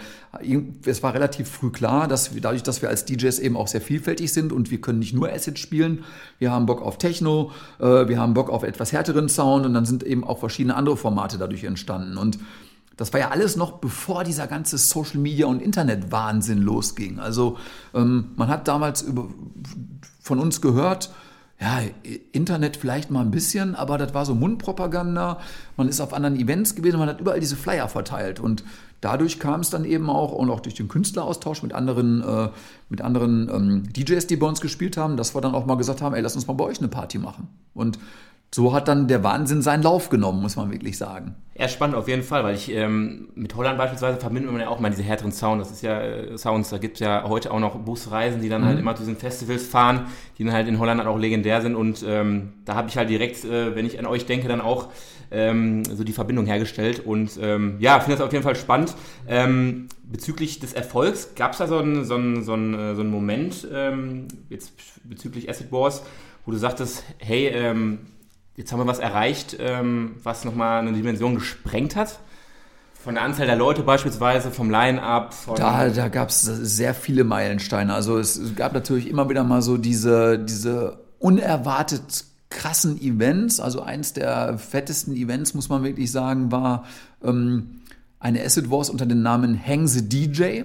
es 0.85 1.03
war 1.03 1.15
relativ 1.15 1.49
früh 1.49 1.71
klar, 1.71 2.07
dass 2.07 2.35
wir, 2.35 2.43
dadurch, 2.43 2.63
dass 2.63 2.83
wir 2.83 2.91
als 2.91 3.07
DJs 3.07 3.39
eben 3.39 3.57
auch 3.57 3.67
sehr 3.67 3.81
vielfältig 3.81 4.31
sind 4.31 4.53
und 4.53 4.71
wir 4.71 4.83
können 4.83 4.99
nicht 4.99 5.15
nur 5.15 5.33
Acid 5.33 5.59
spielen, 5.59 6.05
wir 6.39 6.53
haben 6.53 6.67
Bock 6.67 6.83
auf 6.83 6.99
Techno, 6.99 7.51
äh, 7.79 8.09
wir 8.09 8.21
haben 8.21 8.35
Bock 8.35 8.51
auf 8.51 8.63
etwas 8.63 8.93
härteren 8.93 9.31
Sound 9.31 9.65
und 9.65 9.73
dann 9.73 9.87
sind 9.87 10.03
eben 10.03 10.25
auch 10.25 10.39
verschiedene 10.39 10.77
andere 10.77 10.99
Formate 10.99 11.39
dadurch 11.39 11.65
entstanden. 11.65 12.19
Und 12.19 12.41
das 12.99 13.11
war 13.15 13.21
ja 13.21 13.31
alles 13.31 13.57
noch 13.57 13.79
bevor 13.79 14.23
dieser 14.23 14.47
ganze 14.47 14.77
Social 14.77 15.19
Media 15.19 15.47
und 15.47 15.63
Internet-Wahnsinn 15.63 16.59
losging. 16.59 17.21
Also 17.21 17.57
ähm, 17.95 18.33
man 18.37 18.49
hat 18.49 18.69
damals 18.69 19.01
über, 19.01 19.29
von 20.21 20.39
uns 20.39 20.61
gehört, 20.61 21.11
ja, 21.63 21.81
Internet 22.33 22.77
vielleicht 22.77 23.13
mal 23.13 23.21
ein 23.21 23.31
bisschen, 23.31 23.77
aber 23.77 23.97
das 23.97 24.13
war 24.15 24.27
so 24.27 24.35
Mundpropaganda. 24.35 25.39
Man 25.77 25.87
ist 25.87 26.01
auf 26.01 26.13
anderen 26.13 26.35
Events 26.35 26.75
gewesen, 26.75 26.99
man 26.99 27.09
hat 27.09 27.21
überall 27.21 27.39
diese 27.39 27.55
Flyer 27.55 27.89
verteilt 27.89 28.41
und 28.41 28.65
dadurch 29.01 29.39
kam 29.39 29.61
es 29.61 29.71
dann 29.71 29.85
eben 29.85 30.11
auch 30.11 30.33
und 30.33 30.51
auch 30.51 30.59
durch 30.59 30.75
den 30.75 30.89
Künstleraustausch 30.89 31.63
mit 31.63 31.73
anderen, 31.73 32.21
äh, 32.21 32.49
mit 32.89 33.01
anderen 33.01 33.49
ähm, 33.49 33.93
DJs, 33.93 34.27
die 34.27 34.35
bei 34.35 34.49
uns 34.49 34.61
gespielt 34.61 34.97
haben, 34.97 35.17
dass 35.17 35.37
wir 35.37 35.41
dann 35.41 35.55
auch 35.55 35.65
mal 35.65 35.77
gesagt 35.77 36.03
haben, 36.03 36.17
ey, 36.17 36.21
lass 36.21 36.35
uns 36.35 36.49
mal 36.49 36.55
bei 36.55 36.65
euch 36.65 36.81
eine 36.81 36.89
Party 36.89 37.19
machen. 37.19 37.47
Und 37.75 37.97
so 38.55 38.75
hat 38.75 38.87
dann 38.87 39.09
der 39.09 39.25
Wahnsinn 39.25 39.63
seinen 39.63 39.83
Lauf 39.83 40.11
genommen, 40.11 40.43
muss 40.43 40.57
man 40.57 40.71
wirklich 40.71 40.99
sagen. 40.99 41.37
Ja, 41.55 41.69
spannend 41.69 41.97
auf 41.97 42.07
jeden 42.07 42.23
Fall, 42.23 42.45
weil 42.45 42.55
ich 42.55 42.71
ähm, 42.71 43.29
mit 43.35 43.55
Holland 43.55 43.79
beispielsweise 43.79 44.19
verbindet 44.19 44.51
man 44.53 44.61
ja 44.61 44.69
auch 44.69 44.79
mal 44.79 44.91
diese 44.91 45.03
härteren 45.03 45.33
Sounds. 45.33 45.69
Das 45.69 45.77
ist 45.77 45.83
ja 45.83 46.01
äh, 46.01 46.37
Sounds, 46.37 46.69
da 46.69 46.79
gibt 46.79 46.95
es 46.95 47.01
ja 47.01 47.25
heute 47.27 47.51
auch 47.51 47.61
noch 47.61 47.77
Busreisen, 47.77 48.43
die 48.43 48.51
dann 48.51 48.63
halt 48.63 48.73
mhm. 48.73 48.77
halt 48.77 48.81
immer 48.81 48.97
zu 48.97 49.03
diesen 49.03 49.17
Festivals 49.17 49.67
fahren, 49.67 50.07
die 50.39 50.45
dann 50.45 50.53
halt 50.53 50.69
in 50.69 50.79
Holland 50.79 51.01
halt 51.01 51.09
auch 51.09 51.19
legendär 51.19 51.63
sind. 51.63 51.77
Und 51.77 52.05
ähm, 52.07 52.53
da 52.67 52.75
habe 52.75 52.89
ich 52.89 52.97
halt 52.99 53.09
direkt, 53.09 53.43
äh, 53.45 53.75
wenn 53.75 53.87
ich 53.87 53.99
an 53.99 54.07
euch 54.07 54.27
denke, 54.27 54.49
dann 54.49 54.61
auch 54.61 54.89
ähm, 55.31 55.85
so 55.87 56.05
die 56.05 56.13
Verbindung 56.13 56.45
hergestellt. 56.45 57.01
Und 57.07 57.39
ähm, 57.41 57.77
ja, 57.79 58.01
finde 58.01 58.17
das 58.17 58.27
auf 58.27 58.33
jeden 58.33 58.45
Fall 58.45 58.57
spannend. 58.57 58.95
Ähm, 59.29 59.89
bezüglich 60.05 60.61
des 60.61 60.75
Erfolgs, 60.75 61.35
gab 61.37 61.53
es 61.53 61.59
da 61.59 61.67
so 61.67 61.79
einen 61.79 62.05
so 62.05 62.17
so 62.43 62.55
äh, 62.55 62.95
so 62.95 63.01
ein 63.01 63.11
Moment, 63.11 63.67
ähm, 63.73 64.29
jetzt 64.51 64.73
bezüglich 65.05 65.49
Acid 65.49 65.73
Wars, 65.73 66.03
wo 66.45 66.51
du 66.51 66.59
sagtest, 66.59 67.05
hey, 67.19 67.47
ähm, 67.49 68.01
Jetzt 68.57 68.73
haben 68.73 68.81
wir 68.81 68.87
was 68.87 68.99
erreicht, 68.99 69.57
ähm, 69.59 70.17
was 70.23 70.45
nochmal 70.45 70.81
eine 70.81 70.93
Dimension 70.93 71.35
gesprengt 71.35 71.97
hat. 71.97 72.19
Von 73.03 73.15
der 73.15 73.25
Anzahl 73.25 73.47
der 73.47 73.57
Leute 73.57 73.83
beispielsweise, 73.83 74.51
vom 74.51 74.71
Line-Up. 74.71 75.35
Da, 75.57 75.89
da 75.89 76.09
gab 76.09 76.29
es 76.29 76.43
sehr 76.43 76.95
viele 76.95 77.25
Meilensteine. 77.25 77.93
Also 77.93 78.19
es 78.19 78.55
gab 78.55 78.75
natürlich 78.75 79.09
immer 79.09 79.29
wieder 79.29 79.43
mal 79.43 79.61
so 79.63 79.77
diese, 79.77 80.39
diese 80.39 81.01
unerwartet 81.19 82.25
krassen 82.51 83.01
Events. 83.01 83.59
Also 83.59 83.81
eins 83.81 84.13
der 84.13 84.59
fettesten 84.59 85.17
Events, 85.17 85.55
muss 85.55 85.69
man 85.69 85.83
wirklich 85.83 86.13
sagen, 86.13 86.53
war 86.53 86.85
ähm, 87.25 87.81
eine 88.21 88.45
Acid 88.45 88.71
Wars 88.71 88.89
unter 88.89 89.07
dem 89.07 89.23
Namen 89.23 89.61
Hang 89.67 89.89
the 89.89 90.09
DJ 90.09 90.63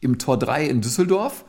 im 0.00 0.18
Tor 0.18 0.38
3 0.38 0.66
in 0.66 0.80
Düsseldorf. 0.80 1.44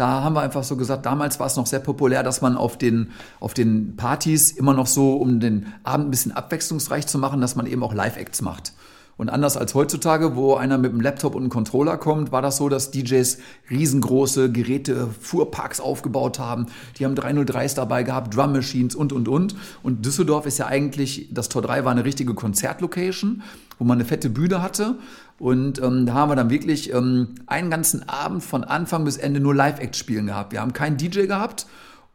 Da 0.00 0.22
haben 0.22 0.34
wir 0.34 0.40
einfach 0.40 0.64
so 0.64 0.78
gesagt, 0.78 1.04
damals 1.04 1.38
war 1.40 1.46
es 1.48 1.56
noch 1.56 1.66
sehr 1.66 1.78
populär, 1.78 2.22
dass 2.22 2.40
man 2.40 2.56
auf 2.56 2.78
den, 2.78 3.10
auf 3.38 3.52
den 3.52 3.96
Partys 3.96 4.50
immer 4.50 4.72
noch 4.72 4.86
so, 4.86 5.12
um 5.12 5.40
den 5.40 5.74
Abend 5.84 6.06
ein 6.06 6.10
bisschen 6.10 6.32
abwechslungsreich 6.32 7.06
zu 7.06 7.18
machen, 7.18 7.42
dass 7.42 7.54
man 7.54 7.66
eben 7.66 7.82
auch 7.82 7.92
Live-Acts 7.92 8.40
macht. 8.40 8.72
Und 9.20 9.28
anders 9.28 9.58
als 9.58 9.74
heutzutage, 9.74 10.34
wo 10.34 10.54
einer 10.54 10.78
mit 10.78 10.92
einem 10.92 11.02
Laptop 11.02 11.34
und 11.34 11.42
einem 11.42 11.50
Controller 11.50 11.98
kommt, 11.98 12.32
war 12.32 12.40
das 12.40 12.56
so, 12.56 12.70
dass 12.70 12.90
DJs 12.90 13.36
riesengroße 13.68 14.50
Geräte, 14.50 15.08
Fuhrparks 15.08 15.78
aufgebaut 15.78 16.38
haben. 16.38 16.68
Die 16.96 17.04
haben 17.04 17.14
303s 17.14 17.76
dabei 17.76 18.02
gehabt, 18.02 18.34
Drum 18.34 18.52
Machines 18.52 18.94
und, 18.94 19.12
und, 19.12 19.28
und. 19.28 19.56
Und 19.82 20.06
Düsseldorf 20.06 20.46
ist 20.46 20.56
ja 20.56 20.68
eigentlich, 20.68 21.28
das 21.32 21.50
Tor 21.50 21.60
3 21.60 21.84
war 21.84 21.92
eine 21.92 22.06
richtige 22.06 22.32
Konzertlocation, 22.32 23.42
wo 23.78 23.84
man 23.84 23.98
eine 23.98 24.06
fette 24.06 24.30
Bühne 24.30 24.62
hatte. 24.62 24.94
Und 25.38 25.82
ähm, 25.82 26.06
da 26.06 26.14
haben 26.14 26.30
wir 26.30 26.36
dann 26.36 26.48
wirklich 26.48 26.90
ähm, 26.90 27.34
einen 27.46 27.68
ganzen 27.68 28.08
Abend 28.08 28.42
von 28.42 28.64
Anfang 28.64 29.04
bis 29.04 29.18
Ende 29.18 29.38
nur 29.38 29.54
Live-Act 29.54 29.96
spielen 29.96 30.28
gehabt. 30.28 30.52
Wir 30.52 30.62
haben 30.62 30.72
keinen 30.72 30.96
DJ 30.96 31.26
gehabt. 31.26 31.66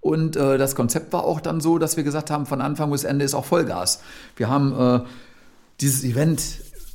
Und 0.02 0.38
äh, 0.38 0.58
das 0.58 0.74
Konzept 0.74 1.14
war 1.14 1.24
auch 1.24 1.40
dann 1.40 1.62
so, 1.62 1.78
dass 1.78 1.98
wir 1.98 2.04
gesagt 2.04 2.32
haben, 2.32 2.48
von 2.48 2.62
Anfang 2.62 2.90
bis 2.90 3.04
Ende 3.04 3.26
ist 3.26 3.36
auch 3.36 3.46
Vollgas. 3.46 4.02
Wir 4.38 4.50
haben 4.50 4.74
äh, 4.74 5.06
dieses 5.80 6.04
Event 6.04 6.42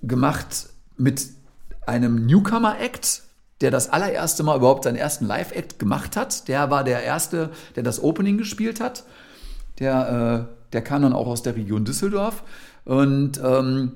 gemacht 0.03 0.69
mit 0.97 1.27
einem 1.87 2.27
Newcomer-Act, 2.27 3.23
der 3.61 3.71
das 3.71 3.91
allererste 3.91 4.43
Mal 4.43 4.57
überhaupt 4.57 4.85
seinen 4.85 4.97
ersten 4.97 5.27
Live-Act 5.27 5.79
gemacht 5.79 6.17
hat. 6.17 6.49
Der 6.49 6.71
war 6.71 6.85
der 6.85 7.03
Erste, 7.03 7.51
der 7.77 7.83
das 7.83 8.03
Opening 8.03 8.39
gespielt 8.39 8.81
hat. 8.81 9.05
Der, 9.79 10.49
äh, 10.49 10.73
der 10.73 10.83
kam 10.83 11.03
dann 11.03 11.13
auch 11.13 11.27
aus 11.27 11.43
der 11.43 11.57
Region 11.57 11.85
Düsseldorf. 11.85 12.43
Und 12.85 13.41
ähm, 13.45 13.93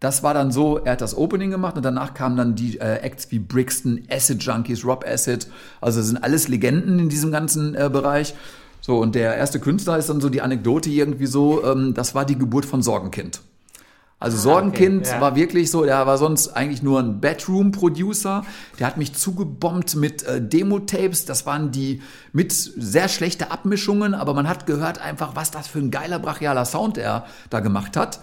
das 0.00 0.22
war 0.22 0.34
dann 0.34 0.50
so, 0.50 0.78
er 0.78 0.92
hat 0.92 1.00
das 1.00 1.16
Opening 1.16 1.50
gemacht 1.50 1.76
und 1.76 1.84
danach 1.84 2.12
kamen 2.12 2.36
dann 2.36 2.54
die 2.54 2.78
äh, 2.78 2.96
Acts 2.96 3.30
wie 3.30 3.38
Brixton, 3.38 4.02
Acid 4.10 4.42
Junkies, 4.42 4.84
Rob 4.84 5.04
Acid. 5.06 5.46
Also 5.80 6.02
sind 6.02 6.22
alles 6.22 6.48
Legenden 6.48 6.98
in 6.98 7.08
diesem 7.08 7.30
ganzen 7.30 7.74
äh, 7.74 7.88
Bereich. 7.90 8.34
So, 8.80 8.98
und 8.98 9.14
der 9.14 9.36
erste 9.36 9.60
Künstler 9.60 9.96
ist 9.96 10.08
dann 10.08 10.20
so 10.20 10.28
die 10.28 10.42
Anekdote 10.42 10.90
irgendwie 10.90 11.26
so, 11.26 11.64
ähm, 11.64 11.94
das 11.94 12.16
war 12.16 12.24
die 12.24 12.36
Geburt 12.36 12.64
von 12.66 12.82
Sorgenkind. 12.82 13.42
Also 14.22 14.36
ah, 14.36 14.40
Sorgenkind 14.40 15.06
okay, 15.06 15.14
ja. 15.16 15.20
war 15.20 15.34
wirklich 15.34 15.70
so, 15.70 15.84
der 15.84 16.06
war 16.06 16.16
sonst 16.16 16.48
eigentlich 16.48 16.82
nur 16.82 17.00
ein 17.00 17.20
Bedroom-Producer. 17.20 18.44
Der 18.78 18.86
hat 18.86 18.96
mich 18.96 19.14
zugebombt 19.14 19.96
mit 19.96 20.22
äh, 20.22 20.40
Demo-Tapes. 20.40 21.24
Das 21.24 21.44
waren 21.44 21.72
die 21.72 22.02
mit 22.32 22.52
sehr 22.52 23.08
schlechte 23.08 23.50
Abmischungen, 23.50 24.14
aber 24.14 24.32
man 24.32 24.48
hat 24.48 24.66
gehört 24.66 25.00
einfach, 25.00 25.34
was 25.34 25.50
das 25.50 25.66
für 25.66 25.80
ein 25.80 25.90
geiler 25.90 26.20
brachialer 26.20 26.64
Sound 26.64 26.98
er 26.98 27.26
da 27.50 27.58
gemacht 27.58 27.96
hat. 27.96 28.20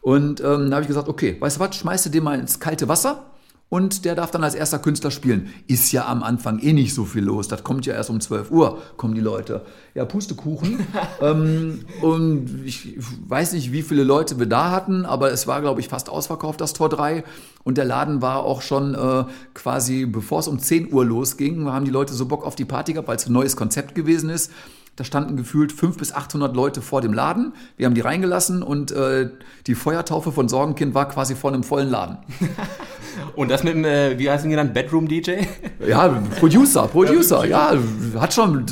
Und 0.00 0.40
ähm, 0.40 0.70
da 0.70 0.76
habe 0.76 0.82
ich 0.82 0.88
gesagt, 0.88 1.08
okay, 1.08 1.36
weißt 1.38 1.56
du 1.56 1.60
was, 1.60 1.76
schmeißt 1.76 2.06
du 2.06 2.10
den 2.10 2.24
mal 2.24 2.38
ins 2.38 2.58
kalte 2.58 2.88
Wasser 2.88 3.24
und 3.74 4.04
der 4.04 4.14
darf 4.14 4.30
dann 4.30 4.44
als 4.44 4.54
erster 4.54 4.78
Künstler 4.78 5.10
spielen. 5.10 5.52
Ist 5.66 5.90
ja 5.90 6.06
am 6.06 6.22
Anfang 6.22 6.60
eh 6.60 6.72
nicht 6.72 6.94
so 6.94 7.04
viel 7.04 7.24
los. 7.24 7.48
Das 7.48 7.64
kommt 7.64 7.86
ja 7.86 7.94
erst 7.94 8.08
um 8.08 8.20
12 8.20 8.52
Uhr, 8.52 8.80
kommen 8.96 9.16
die 9.16 9.20
Leute. 9.20 9.62
Ja, 9.94 10.04
Pustekuchen. 10.04 10.86
ähm, 11.20 11.80
und 12.00 12.64
ich 12.64 12.96
weiß 13.26 13.52
nicht, 13.52 13.72
wie 13.72 13.82
viele 13.82 14.04
Leute 14.04 14.38
wir 14.38 14.46
da 14.46 14.70
hatten, 14.70 15.04
aber 15.04 15.32
es 15.32 15.48
war, 15.48 15.60
glaube 15.60 15.80
ich, 15.80 15.88
fast 15.88 16.08
ausverkauft, 16.08 16.60
das 16.60 16.72
Tor 16.72 16.88
3. 16.88 17.24
Und 17.64 17.76
der 17.76 17.84
Laden 17.84 18.22
war 18.22 18.44
auch 18.44 18.62
schon 18.62 18.94
äh, 18.94 19.24
quasi, 19.54 20.06
bevor 20.06 20.38
es 20.38 20.46
um 20.46 20.60
10 20.60 20.92
Uhr 20.92 21.04
losging, 21.04 21.66
haben 21.66 21.84
die 21.84 21.90
Leute 21.90 22.14
so 22.14 22.26
Bock 22.26 22.46
auf 22.46 22.54
die 22.54 22.64
Party 22.64 22.92
gehabt, 22.92 23.08
weil 23.08 23.16
es 23.16 23.26
ein 23.26 23.32
neues 23.32 23.56
Konzept 23.56 23.96
gewesen 23.96 24.30
ist. 24.30 24.52
Da 24.96 25.02
standen 25.02 25.36
gefühlt 25.36 25.72
500 25.72 25.98
bis 25.98 26.12
800 26.12 26.54
Leute 26.54 26.80
vor 26.80 27.00
dem 27.00 27.12
Laden. 27.12 27.52
Wir 27.76 27.86
haben 27.86 27.94
die 27.94 28.00
reingelassen 28.00 28.62
und 28.62 28.92
äh, 28.92 29.28
die 29.66 29.74
Feuertaufe 29.74 30.30
von 30.30 30.48
Sorgenkind 30.48 30.94
war 30.94 31.08
quasi 31.08 31.34
vor 31.34 31.52
einem 31.52 31.64
vollen 31.64 31.90
Laden. 31.90 32.18
und 33.36 33.50
das 33.50 33.64
mit 33.64 33.74
dem, 33.74 33.84
äh, 33.84 34.16
wie 34.18 34.30
heißt 34.30 34.44
ihn 34.44 34.50
genannt, 34.50 34.72
Bedroom-DJ? 34.72 35.46
Ja, 35.84 36.08
Producer, 36.38 36.86
Producer, 36.86 37.44
ja. 37.44 37.76
Hat 38.18 38.34
schon 38.34 38.66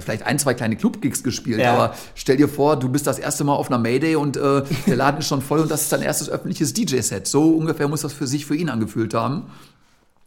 vielleicht 0.00 0.22
ein, 0.22 0.38
zwei 0.38 0.54
kleine 0.54 0.76
Club-Gigs 0.76 1.22
gespielt, 1.22 1.60
ja. 1.60 1.74
aber 1.74 1.94
stell 2.14 2.38
dir 2.38 2.48
vor, 2.48 2.78
du 2.78 2.88
bist 2.88 3.06
das 3.06 3.18
erste 3.18 3.44
Mal 3.44 3.54
auf 3.54 3.70
einer 3.70 3.78
Mayday 3.78 4.16
und 4.16 4.38
äh, 4.38 4.62
der 4.86 4.96
Laden 4.96 5.18
ist 5.18 5.28
schon 5.28 5.42
voll 5.42 5.60
und 5.60 5.70
das 5.70 5.82
ist 5.82 5.92
dein 5.92 6.02
erstes 6.02 6.30
öffentliches 6.30 6.72
DJ-Set. 6.72 7.26
So 7.26 7.50
ungefähr 7.50 7.86
muss 7.86 8.00
das 8.00 8.14
für 8.14 8.26
sich 8.26 8.46
für 8.46 8.56
ihn 8.56 8.70
angefühlt 8.70 9.12
haben. 9.12 9.44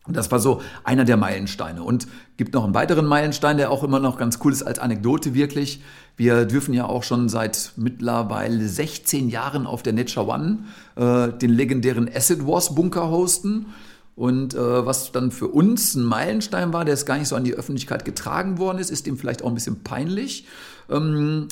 Und 0.10 0.18
das 0.18 0.32
war 0.32 0.40
so 0.40 0.60
einer 0.84 1.06
der 1.06 1.18
Meilensteine. 1.18 1.84
Und 1.84 2.08
gibt 2.36 2.56
noch 2.56 2.64
einen 2.64 2.74
weiteren 2.74 3.06
Meilenstein, 3.06 3.58
der 3.58 3.70
auch 3.70 3.84
immer 3.84 4.00
noch 4.00 4.18
ganz 4.18 4.40
cool 4.44 4.52
ist 4.52 4.64
als 4.64 4.80
Anekdote 4.80 5.36
wirklich. 5.36 5.84
Wir 6.18 6.46
dürfen 6.46 6.74
ja 6.74 6.86
auch 6.86 7.04
schon 7.04 7.30
seit 7.30 7.74
mittlerweile 7.76 8.68
16 8.68 9.30
Jahren 9.30 9.68
auf 9.68 9.84
der 9.84 9.94
Nature 9.94 10.26
One 10.28 10.58
äh, 10.96 11.38
den 11.38 11.52
legendären 11.52 12.10
Acid 12.12 12.48
Wars 12.48 12.74
Bunker 12.74 13.12
hosten. 13.12 13.68
Und 14.16 14.56
äh, 14.56 14.86
was 14.86 15.12
dann 15.12 15.30
für 15.30 15.48
uns 15.48 15.94
ein 15.94 16.04
Meilenstein 16.04 16.74
war, 16.74 16.86
der 16.86 16.96
es 16.96 17.06
gar 17.06 17.20
nicht 17.20 17.28
so 17.28 17.36
an 17.36 17.44
die 17.44 17.54
Öffentlichkeit 17.54 18.04
getragen 18.04 18.58
worden 18.58 18.80
ist, 18.80 18.90
ist 18.90 19.06
dem 19.06 19.16
vielleicht 19.16 19.44
auch 19.44 19.48
ein 19.48 19.54
bisschen 19.54 19.84
peinlich. 19.84 20.48
Ähm, 20.90 21.50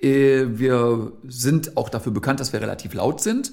äh, 0.00 0.46
wir 0.48 1.12
sind 1.28 1.76
auch 1.76 1.90
dafür 1.90 2.12
bekannt, 2.12 2.40
dass 2.40 2.54
wir 2.54 2.62
relativ 2.62 2.94
laut 2.94 3.20
sind. 3.20 3.52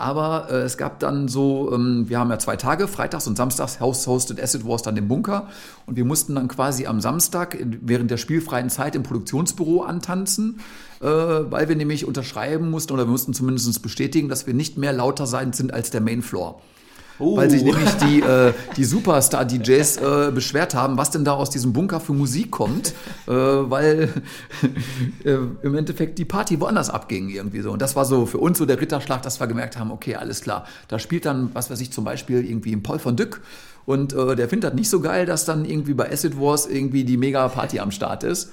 Aber 0.00 0.48
äh, 0.50 0.62
es 0.62 0.78
gab 0.78 0.98
dann 0.98 1.28
so, 1.28 1.72
ähm, 1.74 2.08
wir 2.08 2.18
haben 2.18 2.30
ja 2.30 2.38
zwei 2.38 2.56
Tage, 2.56 2.88
freitags 2.88 3.26
und 3.26 3.36
samstags 3.36 3.80
hostet 3.80 4.42
Acid 4.42 4.66
Wars 4.66 4.82
dann 4.82 4.94
den 4.94 5.08
Bunker. 5.08 5.48
Und 5.84 5.96
wir 5.96 6.06
mussten 6.06 6.34
dann 6.34 6.48
quasi 6.48 6.86
am 6.86 7.00
Samstag 7.00 7.58
während 7.82 8.10
der 8.10 8.16
spielfreien 8.16 8.70
Zeit 8.70 8.94
im 8.94 9.02
Produktionsbüro 9.02 9.82
antanzen, 9.82 10.60
äh, 11.00 11.06
weil 11.06 11.68
wir 11.68 11.76
nämlich 11.76 12.06
unterschreiben 12.06 12.70
mussten 12.70 12.94
oder 12.94 13.04
wir 13.06 13.10
mussten 13.10 13.34
zumindest 13.34 13.82
bestätigen, 13.82 14.30
dass 14.30 14.46
wir 14.46 14.54
nicht 14.54 14.78
mehr 14.78 14.94
lauter 14.94 15.26
sein 15.26 15.52
sind 15.52 15.74
als 15.74 15.90
der 15.90 16.00
Mainfloor. 16.00 16.62
Uh. 17.20 17.36
weil 17.36 17.50
sich 17.50 17.62
nämlich 17.62 17.90
die, 17.94 18.20
äh, 18.20 18.52
die 18.76 18.84
Superstar-DJs 18.84 19.96
äh, 19.98 20.30
beschwert 20.32 20.74
haben, 20.74 20.96
was 20.96 21.10
denn 21.10 21.24
da 21.24 21.32
aus 21.32 21.50
diesem 21.50 21.72
Bunker 21.72 22.00
für 22.00 22.12
Musik 22.12 22.50
kommt, 22.50 22.94
äh, 23.26 23.32
weil 23.32 24.10
äh, 25.24 25.36
im 25.62 25.74
Endeffekt 25.74 26.18
die 26.18 26.24
Party 26.24 26.60
woanders 26.60 26.90
abging 26.90 27.28
irgendwie 27.28 27.60
so. 27.60 27.70
Und 27.70 27.82
das 27.82 27.96
war 27.96 28.04
so 28.04 28.26
für 28.26 28.38
uns 28.38 28.58
so 28.58 28.66
der 28.66 28.80
Ritterschlag, 28.80 29.22
dass 29.22 29.40
wir 29.40 29.46
gemerkt 29.46 29.78
haben, 29.78 29.90
okay, 29.90 30.16
alles 30.16 30.40
klar, 30.40 30.66
da 30.88 30.98
spielt 30.98 31.24
dann, 31.24 31.50
was 31.54 31.70
weiß 31.70 31.80
ich, 31.80 31.92
zum 31.92 32.04
Beispiel 32.04 32.44
irgendwie 32.44 32.72
ein 32.72 32.82
Paul 32.82 32.98
von 32.98 33.16
Dyck 33.16 33.40
und 33.86 34.12
äh, 34.12 34.36
der 34.36 34.48
findet 34.48 34.70
das 34.70 34.74
nicht 34.74 34.88
so 34.88 35.00
geil, 35.00 35.26
dass 35.26 35.44
dann 35.44 35.64
irgendwie 35.64 35.94
bei 35.94 36.10
Acid 36.10 36.38
Wars 36.38 36.66
irgendwie 36.66 37.04
die 37.04 37.16
Mega-Party 37.16 37.80
am 37.80 37.90
Start 37.90 38.24
ist. 38.24 38.50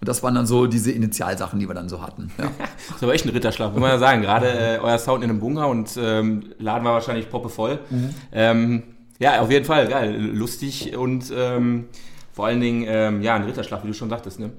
Und 0.00 0.08
das 0.08 0.22
waren 0.22 0.34
dann 0.34 0.46
so 0.46 0.66
diese 0.66 0.92
Initialsachen, 0.92 1.58
die 1.58 1.68
wir 1.68 1.74
dann 1.74 1.88
so 1.88 2.00
hatten. 2.00 2.30
Ja. 2.38 2.50
das 2.92 3.02
war 3.02 3.12
echt 3.12 3.26
ein 3.26 3.30
Ritterschlag, 3.30 3.72
muss 3.72 3.80
man 3.80 3.90
ja 3.90 3.98
sagen. 3.98 4.22
Gerade 4.22 4.46
äh, 4.48 4.78
euer 4.78 4.98
Sound 4.98 5.24
in 5.24 5.30
einem 5.30 5.40
Bunker 5.40 5.68
und 5.68 5.98
ähm, 6.00 6.54
Laden 6.58 6.84
war 6.84 6.94
wahrscheinlich 6.94 7.28
poppevoll. 7.28 7.80
Mhm. 7.90 8.10
Ähm, 8.32 8.82
ja, 9.18 9.40
auf 9.40 9.50
jeden 9.50 9.64
Fall, 9.64 9.88
geil, 9.88 10.14
lustig 10.14 10.96
und 10.96 11.32
ähm, 11.36 11.86
vor 12.32 12.46
allen 12.46 12.60
Dingen, 12.60 12.84
ähm, 12.86 13.22
ja, 13.22 13.34
ein 13.34 13.42
Ritterschlag, 13.42 13.82
wie 13.82 13.88
du 13.88 13.94
schon 13.94 14.10
sagtest. 14.10 14.38
Ne? 14.38 14.52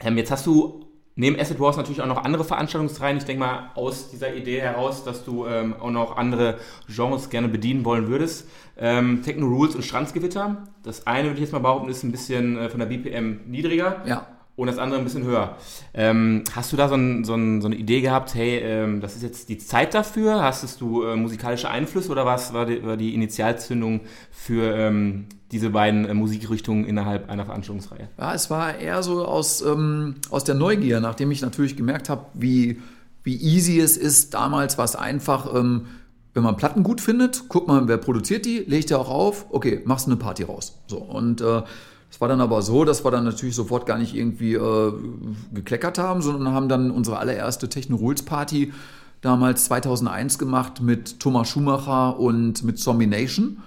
Ähm, 0.00 0.18
jetzt 0.18 0.32
hast 0.32 0.46
du 0.46 0.84
neben 1.14 1.38
Acid 1.38 1.60
Wars 1.60 1.76
natürlich 1.76 2.02
auch 2.02 2.06
noch 2.06 2.24
andere 2.24 2.42
Veranstaltungsreihen. 2.42 3.18
Ich 3.18 3.24
denke 3.24 3.38
mal 3.38 3.70
aus 3.76 4.10
dieser 4.10 4.34
Idee 4.34 4.60
heraus, 4.60 5.04
dass 5.04 5.24
du 5.24 5.46
ähm, 5.46 5.76
auch 5.78 5.92
noch 5.92 6.16
andere 6.16 6.58
Genres 6.88 7.30
gerne 7.30 7.46
bedienen 7.46 7.84
wollen 7.84 8.08
würdest. 8.08 8.48
Ähm, 8.76 9.22
Techno 9.22 9.46
Rules 9.46 9.76
und 9.76 9.84
Strandsgewitter. 9.84 10.64
Das 10.82 11.06
eine, 11.06 11.28
würde 11.28 11.34
ich 11.34 11.42
jetzt 11.42 11.52
mal 11.52 11.60
behaupten, 11.60 11.88
ist 11.88 12.02
ein 12.02 12.10
bisschen 12.10 12.58
äh, 12.58 12.68
von 12.68 12.80
der 12.80 12.86
BPM 12.86 13.48
niedriger. 13.48 14.02
Ja 14.04 14.26
und 14.58 14.66
das 14.66 14.78
andere 14.78 14.98
ein 14.98 15.04
bisschen 15.04 15.22
höher. 15.22 15.56
Ähm, 15.94 16.42
hast 16.52 16.72
du 16.72 16.76
da 16.76 16.88
so, 16.88 16.96
ein, 16.96 17.22
so, 17.22 17.34
ein, 17.34 17.60
so, 17.60 17.68
eine 17.68 17.76
Idee 17.76 18.00
gehabt, 18.00 18.34
hey, 18.34 18.58
ähm, 18.58 19.00
das 19.00 19.14
ist 19.14 19.22
jetzt 19.22 19.48
die 19.48 19.56
Zeit 19.56 19.94
dafür? 19.94 20.42
Hast 20.42 20.80
du 20.80 21.04
äh, 21.04 21.14
musikalische 21.14 21.70
Einflüsse 21.70 22.10
oder 22.10 22.26
was 22.26 22.52
war 22.52 22.66
die, 22.66 22.84
war 22.84 22.96
die 22.96 23.14
Initialzündung 23.14 24.00
für 24.32 24.74
ähm, 24.76 25.26
diese 25.52 25.70
beiden 25.70 26.06
äh, 26.06 26.12
Musikrichtungen 26.12 26.84
innerhalb 26.86 27.30
einer 27.30 27.46
Veranstaltungsreihe? 27.46 28.08
Ja, 28.18 28.34
es 28.34 28.50
war 28.50 28.76
eher 28.76 29.04
so 29.04 29.24
aus, 29.24 29.62
ähm, 29.62 30.16
aus 30.28 30.42
der 30.42 30.56
Neugier, 30.56 30.98
nachdem 30.98 31.30
ich 31.30 31.40
natürlich 31.40 31.76
gemerkt 31.76 32.08
habe, 32.08 32.26
wie, 32.34 32.82
wie 33.22 33.36
easy 33.36 33.78
es 33.78 33.96
ist. 33.96 34.34
Damals 34.34 34.76
war 34.76 34.86
es 34.86 34.96
einfach, 34.96 35.54
ähm, 35.54 35.86
wenn 36.34 36.42
man 36.42 36.56
Platten 36.56 36.82
gut 36.82 37.00
findet, 37.00 37.44
guck 37.48 37.68
mal, 37.68 37.86
wer 37.86 37.96
produziert 37.96 38.44
die, 38.44 38.58
legt 38.58 38.90
ja 38.90 38.96
auch 38.96 39.08
auf, 39.08 39.46
okay, 39.50 39.82
machst 39.84 40.08
eine 40.08 40.16
Party 40.16 40.42
raus. 40.42 40.82
So, 40.88 40.98
und 40.98 41.42
äh, 41.42 41.62
es 42.10 42.20
war 42.20 42.28
dann 42.28 42.40
aber 42.40 42.62
so, 42.62 42.84
dass 42.84 43.04
wir 43.04 43.10
dann 43.10 43.24
natürlich 43.24 43.54
sofort 43.54 43.86
gar 43.86 43.98
nicht 43.98 44.14
irgendwie 44.14 44.54
äh, 44.54 44.92
gekleckert 45.52 45.98
haben, 45.98 46.22
sondern 46.22 46.54
haben 46.54 46.68
dann 46.68 46.90
unsere 46.90 47.18
allererste 47.18 47.68
Techno-Rules-Party 47.68 48.72
damals 49.20 49.64
2001 49.66 50.38
gemacht 50.38 50.80
mit 50.80 51.20
Thomas 51.20 51.48
Schumacher 51.48 52.18
und 52.18 52.64
mit 52.64 52.78
Zombie 52.78 53.06
Nation. 53.06 53.58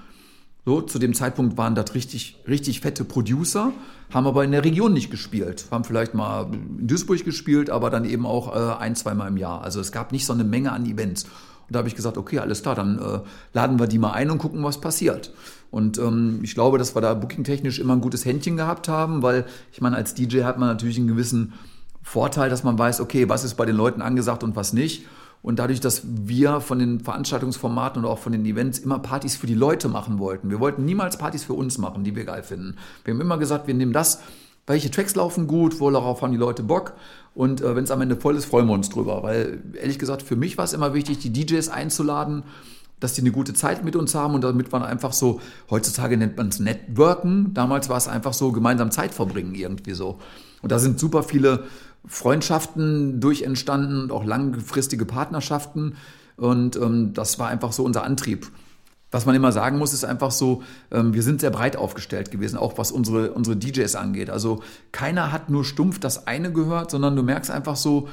So, 0.63 0.81
zu 0.81 0.99
dem 0.99 1.15
Zeitpunkt 1.15 1.57
waren 1.57 1.73
das 1.73 1.95
richtig, 1.95 2.37
richtig 2.47 2.81
fette 2.81 3.03
Producer, 3.03 3.73
haben 4.13 4.27
aber 4.27 4.43
in 4.43 4.51
der 4.51 4.63
Region 4.63 4.93
nicht 4.93 5.09
gespielt. 5.09 5.65
Haben 5.71 5.83
vielleicht 5.83 6.13
mal 6.13 6.53
in 6.53 6.87
Duisburg 6.87 7.25
gespielt, 7.25 7.71
aber 7.71 7.89
dann 7.89 8.05
eben 8.05 8.27
auch 8.27 8.55
äh, 8.55 8.79
ein, 8.79 8.95
zweimal 8.95 9.29
im 9.29 9.37
Jahr. 9.37 9.63
Also 9.63 9.79
es 9.79 9.91
gab 9.91 10.11
nicht 10.11 10.25
so 10.25 10.33
eine 10.33 10.43
Menge 10.43 10.71
an 10.71 10.85
Events. 10.85 11.25
Da 11.71 11.79
habe 11.79 11.87
ich 11.87 11.95
gesagt, 11.95 12.17
okay, 12.17 12.39
alles 12.39 12.61
klar, 12.61 12.75
dann 12.75 12.99
äh, 12.99 13.19
laden 13.53 13.79
wir 13.79 13.87
die 13.87 13.99
mal 13.99 14.11
ein 14.11 14.29
und 14.29 14.37
gucken, 14.37 14.63
was 14.63 14.81
passiert. 14.81 15.33
Und 15.71 15.97
ähm, 15.97 16.39
ich 16.43 16.53
glaube, 16.53 16.77
dass 16.77 16.95
wir 16.95 17.01
da 17.01 17.13
bookingtechnisch 17.13 17.79
immer 17.79 17.93
ein 17.93 18.01
gutes 18.01 18.25
Händchen 18.25 18.57
gehabt 18.57 18.87
haben, 18.87 19.23
weil 19.23 19.45
ich 19.71 19.81
meine, 19.81 19.95
als 19.95 20.13
DJ 20.13 20.43
hat 20.43 20.59
man 20.59 20.69
natürlich 20.69 20.97
einen 20.97 21.07
gewissen 21.07 21.53
Vorteil, 22.03 22.49
dass 22.49 22.63
man 22.63 22.77
weiß, 22.77 22.99
okay, 22.99 23.29
was 23.29 23.43
ist 23.43 23.55
bei 23.55 23.65
den 23.65 23.75
Leuten 23.75 24.01
angesagt 24.01 24.43
und 24.43 24.55
was 24.55 24.73
nicht. 24.73 25.05
Und 25.41 25.57
dadurch, 25.57 25.79
dass 25.79 26.03
wir 26.05 26.61
von 26.61 26.77
den 26.77 26.99
Veranstaltungsformaten 26.99 28.03
und 28.03 28.09
auch 28.09 28.19
von 28.19 28.31
den 28.31 28.45
Events 28.45 28.79
immer 28.79 28.99
Partys 28.99 29.35
für 29.35 29.47
die 29.47 29.55
Leute 29.55 29.87
machen 29.87 30.19
wollten. 30.19 30.49
Wir 30.49 30.59
wollten 30.59 30.85
niemals 30.85 31.17
Partys 31.17 31.43
für 31.43 31.53
uns 31.53 31.77
machen, 31.77 32.03
die 32.03 32.15
wir 32.15 32.25
geil 32.25 32.43
finden. 32.43 32.75
Wir 33.03 33.13
haben 33.13 33.21
immer 33.21 33.37
gesagt, 33.37 33.65
wir 33.65 33.73
nehmen 33.73 33.93
das, 33.93 34.21
welche 34.67 34.91
Tracks 34.91 35.15
laufen 35.15 35.47
gut, 35.47 35.79
worauf 35.79 36.21
haben 36.21 36.31
die 36.31 36.37
Leute 36.37 36.63
Bock. 36.63 36.93
Und 37.33 37.61
äh, 37.61 37.75
wenn 37.75 37.83
es 37.83 37.91
am 37.91 38.01
Ende 38.01 38.15
voll 38.15 38.35
ist, 38.35 38.45
freuen 38.45 38.67
wir 38.67 38.73
uns 38.73 38.89
drüber. 38.89 39.23
Weil 39.23 39.61
ehrlich 39.79 39.99
gesagt, 39.99 40.21
für 40.21 40.35
mich 40.35 40.57
war 40.57 40.65
es 40.65 40.73
immer 40.73 40.93
wichtig, 40.93 41.19
die 41.19 41.31
DJs 41.31 41.69
einzuladen 41.69 42.43
dass 43.01 43.13
die 43.13 43.21
eine 43.21 43.31
gute 43.31 43.53
Zeit 43.53 43.83
mit 43.83 43.97
uns 43.97 44.15
haben 44.15 44.35
und 44.35 44.43
damit 44.43 44.71
man 44.71 44.83
einfach 44.83 45.11
so, 45.11 45.41
heutzutage 45.69 46.15
nennt 46.15 46.37
man 46.37 46.47
es 46.47 46.59
Networken, 46.59 47.53
damals 47.53 47.89
war 47.89 47.97
es 47.97 48.07
einfach 48.07 48.31
so 48.31 48.53
gemeinsam 48.53 48.91
Zeit 48.91 49.13
verbringen 49.13 49.55
irgendwie 49.55 49.93
so. 49.93 50.19
Und 50.61 50.71
da 50.71 50.79
sind 50.79 50.99
super 50.99 51.23
viele 51.23 51.65
Freundschaften 52.05 53.19
durch 53.19 53.41
entstanden 53.41 54.03
und 54.03 54.11
auch 54.11 54.23
langfristige 54.23 55.05
Partnerschaften 55.05 55.95
und 56.37 56.75
ähm, 56.77 57.13
das 57.13 57.39
war 57.39 57.49
einfach 57.49 57.73
so 57.73 57.83
unser 57.83 58.03
Antrieb. 58.03 58.47
Was 59.11 59.25
man 59.25 59.35
immer 59.35 59.51
sagen 59.51 59.77
muss, 59.77 59.93
ist 59.93 60.05
einfach 60.05 60.31
so, 60.31 60.63
ähm, 60.89 61.13
wir 61.13 61.21
sind 61.21 61.41
sehr 61.41 61.51
breit 61.51 61.75
aufgestellt 61.75 62.31
gewesen, 62.31 62.57
auch 62.57 62.77
was 62.77 62.91
unsere, 62.91 63.33
unsere 63.33 63.57
DJs 63.57 63.95
angeht. 63.95 64.29
Also 64.29 64.63
keiner 64.91 65.31
hat 65.31 65.49
nur 65.49 65.65
stumpf 65.65 65.99
das 65.99 66.27
eine 66.27 66.51
gehört, 66.53 66.91
sondern 66.91 67.15
du 67.15 67.23
merkst 67.23 67.51
einfach 67.51 67.75
so, 67.75 68.07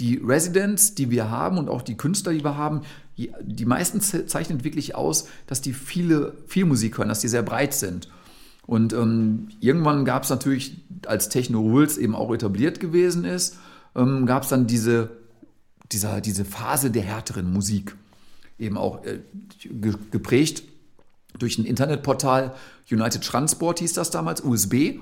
die 0.00 0.16
Residents, 0.16 0.94
die 0.94 1.10
wir 1.10 1.30
haben 1.30 1.56
und 1.56 1.68
auch 1.68 1.82
die 1.82 1.96
Künstler, 1.96 2.32
die 2.32 2.42
wir 2.42 2.56
haben, 2.56 2.80
die 3.16 3.64
meisten 3.64 4.00
zeichnen 4.00 4.64
wirklich 4.64 4.96
aus, 4.96 5.28
dass 5.46 5.60
die 5.60 5.72
viele, 5.72 6.34
viel 6.48 6.64
Musik 6.64 6.98
hören, 6.98 7.08
dass 7.08 7.20
die 7.20 7.28
sehr 7.28 7.44
breit 7.44 7.74
sind. 7.74 8.08
Und 8.66 8.92
ähm, 8.92 9.48
irgendwann 9.60 10.04
gab 10.04 10.24
es 10.24 10.30
natürlich, 10.30 10.82
als 11.06 11.28
Techno 11.28 11.60
Rules 11.60 11.96
eben 11.96 12.16
auch 12.16 12.32
etabliert 12.32 12.80
gewesen 12.80 13.24
ist, 13.24 13.58
ähm, 13.94 14.26
gab 14.26 14.42
es 14.42 14.48
dann 14.48 14.66
diese, 14.66 15.10
dieser, 15.92 16.20
diese 16.20 16.44
Phase 16.44 16.90
der 16.90 17.02
härteren 17.02 17.52
Musik. 17.52 17.94
Eben 18.58 18.78
auch 18.78 19.04
äh, 19.04 19.20
geprägt 20.10 20.62
durch 21.38 21.58
ein 21.58 21.64
Internetportal, 21.64 22.54
United 22.90 23.24
Transport 23.24 23.80
hieß 23.80 23.92
das 23.94 24.10
damals, 24.10 24.40
USB 24.40 25.00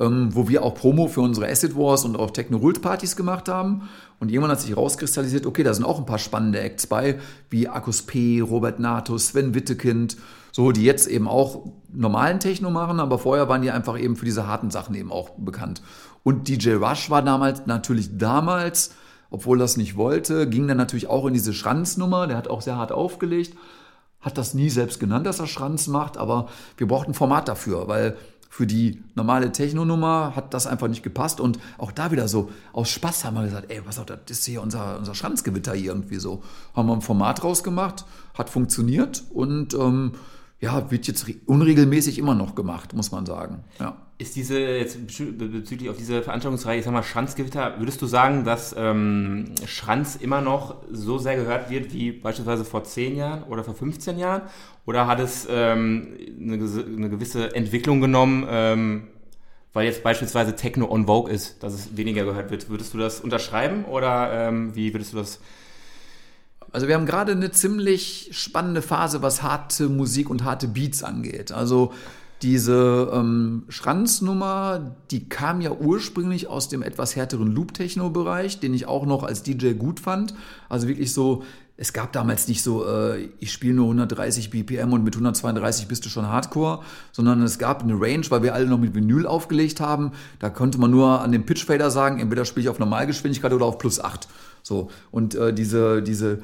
ähm, 0.00 0.34
wo 0.34 0.48
wir 0.48 0.64
auch 0.64 0.74
Promo 0.74 1.06
für 1.08 1.20
unsere 1.20 1.48
Acid 1.48 1.76
Wars 1.76 2.04
und 2.04 2.16
auch 2.18 2.30
Techno 2.30 2.56
Rult 2.56 2.80
Partys 2.80 3.14
gemacht 3.16 3.48
haben. 3.48 3.88
Und 4.18 4.30
irgendwann 4.30 4.50
hat 4.52 4.60
sich 4.60 4.76
rauskristallisiert, 4.76 5.46
okay, 5.46 5.62
da 5.62 5.74
sind 5.74 5.84
auch 5.84 5.98
ein 5.98 6.06
paar 6.06 6.18
spannende 6.18 6.60
Acts 6.60 6.86
bei, 6.86 7.20
wie 7.50 7.68
Akkus 7.68 8.02
P, 8.02 8.40
Robert 8.40 8.80
Nato, 8.80 9.16
Sven 9.18 9.54
Wittekind, 9.54 10.16
so, 10.52 10.72
die 10.72 10.84
jetzt 10.84 11.06
eben 11.06 11.28
auch 11.28 11.66
normalen 11.92 12.40
Techno 12.40 12.70
machen, 12.70 12.98
aber 12.98 13.18
vorher 13.18 13.48
waren 13.48 13.62
die 13.62 13.70
einfach 13.70 13.98
eben 13.98 14.16
für 14.16 14.24
diese 14.24 14.46
harten 14.46 14.70
Sachen 14.70 14.94
eben 14.94 15.12
auch 15.12 15.30
bekannt. 15.36 15.82
Und 16.22 16.48
DJ 16.48 16.72
Rush 16.72 17.10
war 17.10 17.22
damals, 17.22 17.66
natürlich 17.66 18.18
damals, 18.18 18.92
obwohl 19.30 19.58
das 19.58 19.76
nicht 19.76 19.96
wollte, 19.96 20.48
ging 20.48 20.66
dann 20.68 20.76
natürlich 20.76 21.08
auch 21.08 21.26
in 21.26 21.34
diese 21.34 21.54
Schranznummer, 21.54 22.26
der 22.26 22.36
hat 22.36 22.48
auch 22.48 22.60
sehr 22.60 22.76
hart 22.76 22.92
aufgelegt, 22.92 23.56
hat 24.20 24.36
das 24.36 24.54
nie 24.54 24.68
selbst 24.68 25.00
genannt, 25.00 25.26
dass 25.26 25.40
er 25.40 25.46
Schranz 25.46 25.86
macht, 25.86 26.16
aber 26.16 26.48
wir 26.76 26.86
brauchten 26.86 27.12
ein 27.12 27.14
Format 27.14 27.48
dafür, 27.48 27.88
weil 27.88 28.16
für 28.52 28.66
die 28.66 29.02
normale 29.14 29.52
Techno-Nummer 29.52 30.34
hat 30.34 30.52
das 30.52 30.66
einfach 30.66 30.88
nicht 30.88 31.04
gepasst. 31.04 31.40
Und 31.40 31.60
auch 31.78 31.92
da 31.92 32.10
wieder 32.10 32.26
so, 32.26 32.50
aus 32.72 32.90
Spaß 32.90 33.24
haben 33.24 33.34
wir 33.34 33.44
gesagt, 33.44 33.70
ey, 33.70 33.80
was 33.86 34.00
auch, 34.00 34.04
das 34.04 34.18
ist 34.26 34.44
hier 34.44 34.60
unser, 34.60 34.98
unser 34.98 35.14
Schranzgewitter 35.14 35.72
hier 35.72 35.92
irgendwie 35.92 36.16
so. 36.16 36.42
Haben 36.74 36.88
wir 36.88 36.94
ein 36.94 37.00
Format 37.00 37.44
rausgemacht, 37.44 38.04
hat 38.34 38.50
funktioniert 38.50 39.22
und 39.32 39.72
ähm, 39.74 40.12
ja, 40.58 40.90
wird 40.90 41.06
jetzt 41.06 41.26
unregelmäßig 41.46 42.18
immer 42.18 42.34
noch 42.34 42.56
gemacht, 42.56 42.92
muss 42.92 43.12
man 43.12 43.24
sagen. 43.24 43.62
Ja. 43.78 43.96
Ist 44.20 44.36
diese, 44.36 44.60
jetzt 44.60 44.98
bezüglich 45.06 45.88
auf 45.88 45.96
diese 45.96 46.22
Veranstaltungsreihe, 46.22 46.78
ich 46.78 46.84
sag 46.84 46.92
mal, 46.92 47.02
Schranzgewitter, 47.02 47.78
würdest 47.78 48.02
du 48.02 48.06
sagen, 48.06 48.44
dass 48.44 48.74
ähm, 48.76 49.46
Schranz 49.64 50.14
immer 50.14 50.42
noch 50.42 50.76
so 50.92 51.16
sehr 51.16 51.36
gehört 51.36 51.70
wird 51.70 51.94
wie 51.94 52.12
beispielsweise 52.12 52.66
vor 52.66 52.84
10 52.84 53.16
Jahren 53.16 53.44
oder 53.44 53.64
vor 53.64 53.74
15 53.74 54.18
Jahren? 54.18 54.42
Oder 54.84 55.06
hat 55.06 55.20
es 55.20 55.48
ähm, 55.50 56.18
eine, 56.38 56.56
eine, 56.56 57.08
gewisse 57.08 57.54
Entwicklung 57.54 58.02
genommen, 58.02 58.46
ähm, 58.50 59.08
weil 59.72 59.86
jetzt 59.86 60.02
beispielsweise 60.02 60.54
Techno 60.54 60.90
on 60.90 61.06
Vogue 61.06 61.32
ist, 61.32 61.62
dass 61.62 61.72
es 61.72 61.96
weniger 61.96 62.24
gehört 62.24 62.50
wird? 62.50 62.68
Würdest 62.68 62.92
du 62.92 62.98
das 62.98 63.22
unterschreiben 63.22 63.86
oder 63.86 64.32
ähm, 64.32 64.76
wie 64.76 64.92
würdest 64.92 65.14
du 65.14 65.16
das 65.16 65.40
also 66.72 66.86
wir 66.86 66.94
haben 66.94 67.06
gerade 67.06 67.32
eine 67.32 67.50
ziemlich 67.50 68.28
spannende 68.30 68.80
Phase, 68.80 69.22
was 69.22 69.42
harte 69.42 69.88
Musik 69.88 70.30
und 70.30 70.44
harte 70.44 70.68
Beats 70.68 71.02
angeht. 71.02 71.50
Also 71.50 71.92
diese 72.42 73.10
ähm, 73.12 73.64
Schranznummer, 73.68 74.96
die 75.10 75.28
kam 75.28 75.60
ja 75.60 75.72
ursprünglich 75.72 76.48
aus 76.48 76.68
dem 76.68 76.82
etwas 76.82 77.14
härteren 77.14 77.52
Loop-Techno-Bereich, 77.52 78.60
den 78.60 78.72
ich 78.72 78.86
auch 78.86 79.04
noch 79.04 79.22
als 79.22 79.42
DJ 79.42 79.72
gut 79.72 80.00
fand. 80.00 80.34
Also 80.68 80.88
wirklich 80.88 81.12
so, 81.12 81.42
es 81.76 81.92
gab 81.92 82.12
damals 82.12 82.48
nicht 82.48 82.62
so, 82.62 82.86
äh, 82.86 83.28
ich 83.38 83.52
spiele 83.52 83.74
nur 83.74 83.86
130 83.86 84.50
BPM 84.50 84.92
und 84.92 85.04
mit 85.04 85.14
132 85.14 85.86
bist 85.88 86.04
du 86.04 86.08
schon 86.08 86.28
Hardcore, 86.28 86.80
sondern 87.12 87.42
es 87.42 87.58
gab 87.58 87.82
eine 87.82 87.94
Range, 87.94 88.24
weil 88.30 88.42
wir 88.42 88.54
alle 88.54 88.66
noch 88.66 88.78
mit 88.78 88.94
Vinyl 88.94 89.26
aufgelegt 89.26 89.80
haben. 89.80 90.12
Da 90.38 90.50
konnte 90.50 90.78
man 90.78 90.90
nur 90.90 91.20
an 91.20 91.32
dem 91.32 91.46
Pitchfader 91.46 91.90
sagen, 91.90 92.20
entweder 92.20 92.44
spiele 92.44 92.64
ich 92.64 92.68
auf 92.68 92.78
Normalgeschwindigkeit 92.78 93.52
oder 93.52 93.64
auf 93.64 93.78
plus 93.78 93.98
8. 93.98 94.28
So, 94.62 94.90
und 95.10 95.34
äh, 95.34 95.54
diese, 95.54 96.02
diese, 96.02 96.40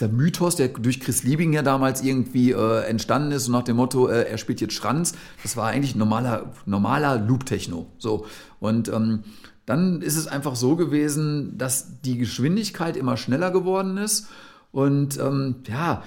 der 0.00 0.08
Mythos, 0.08 0.56
der 0.56 0.68
durch 0.68 1.00
Chris 1.00 1.22
Liebing 1.22 1.52
ja 1.52 1.62
damals 1.62 2.02
irgendwie 2.02 2.52
äh, 2.52 2.84
entstanden 2.84 3.32
ist 3.32 3.46
und 3.46 3.52
nach 3.52 3.64
dem 3.64 3.76
Motto, 3.76 4.08
äh, 4.08 4.28
er 4.28 4.38
spielt 4.38 4.60
jetzt 4.60 4.74
Schranz, 4.74 5.14
das 5.42 5.56
war 5.56 5.68
eigentlich 5.68 5.94
normaler, 5.96 6.52
normaler 6.66 7.18
Loop-Techno. 7.18 7.86
So. 7.98 8.26
Und 8.60 8.88
ähm, 8.88 9.24
dann 9.66 10.00
ist 10.00 10.16
es 10.16 10.26
einfach 10.26 10.56
so 10.56 10.76
gewesen, 10.76 11.58
dass 11.58 12.00
die 12.00 12.16
Geschwindigkeit 12.16 12.96
immer 12.96 13.16
schneller 13.16 13.50
geworden 13.50 13.96
ist. 13.98 14.28
Und 14.72 15.18
ähm, 15.18 15.56
ja, 15.66 16.02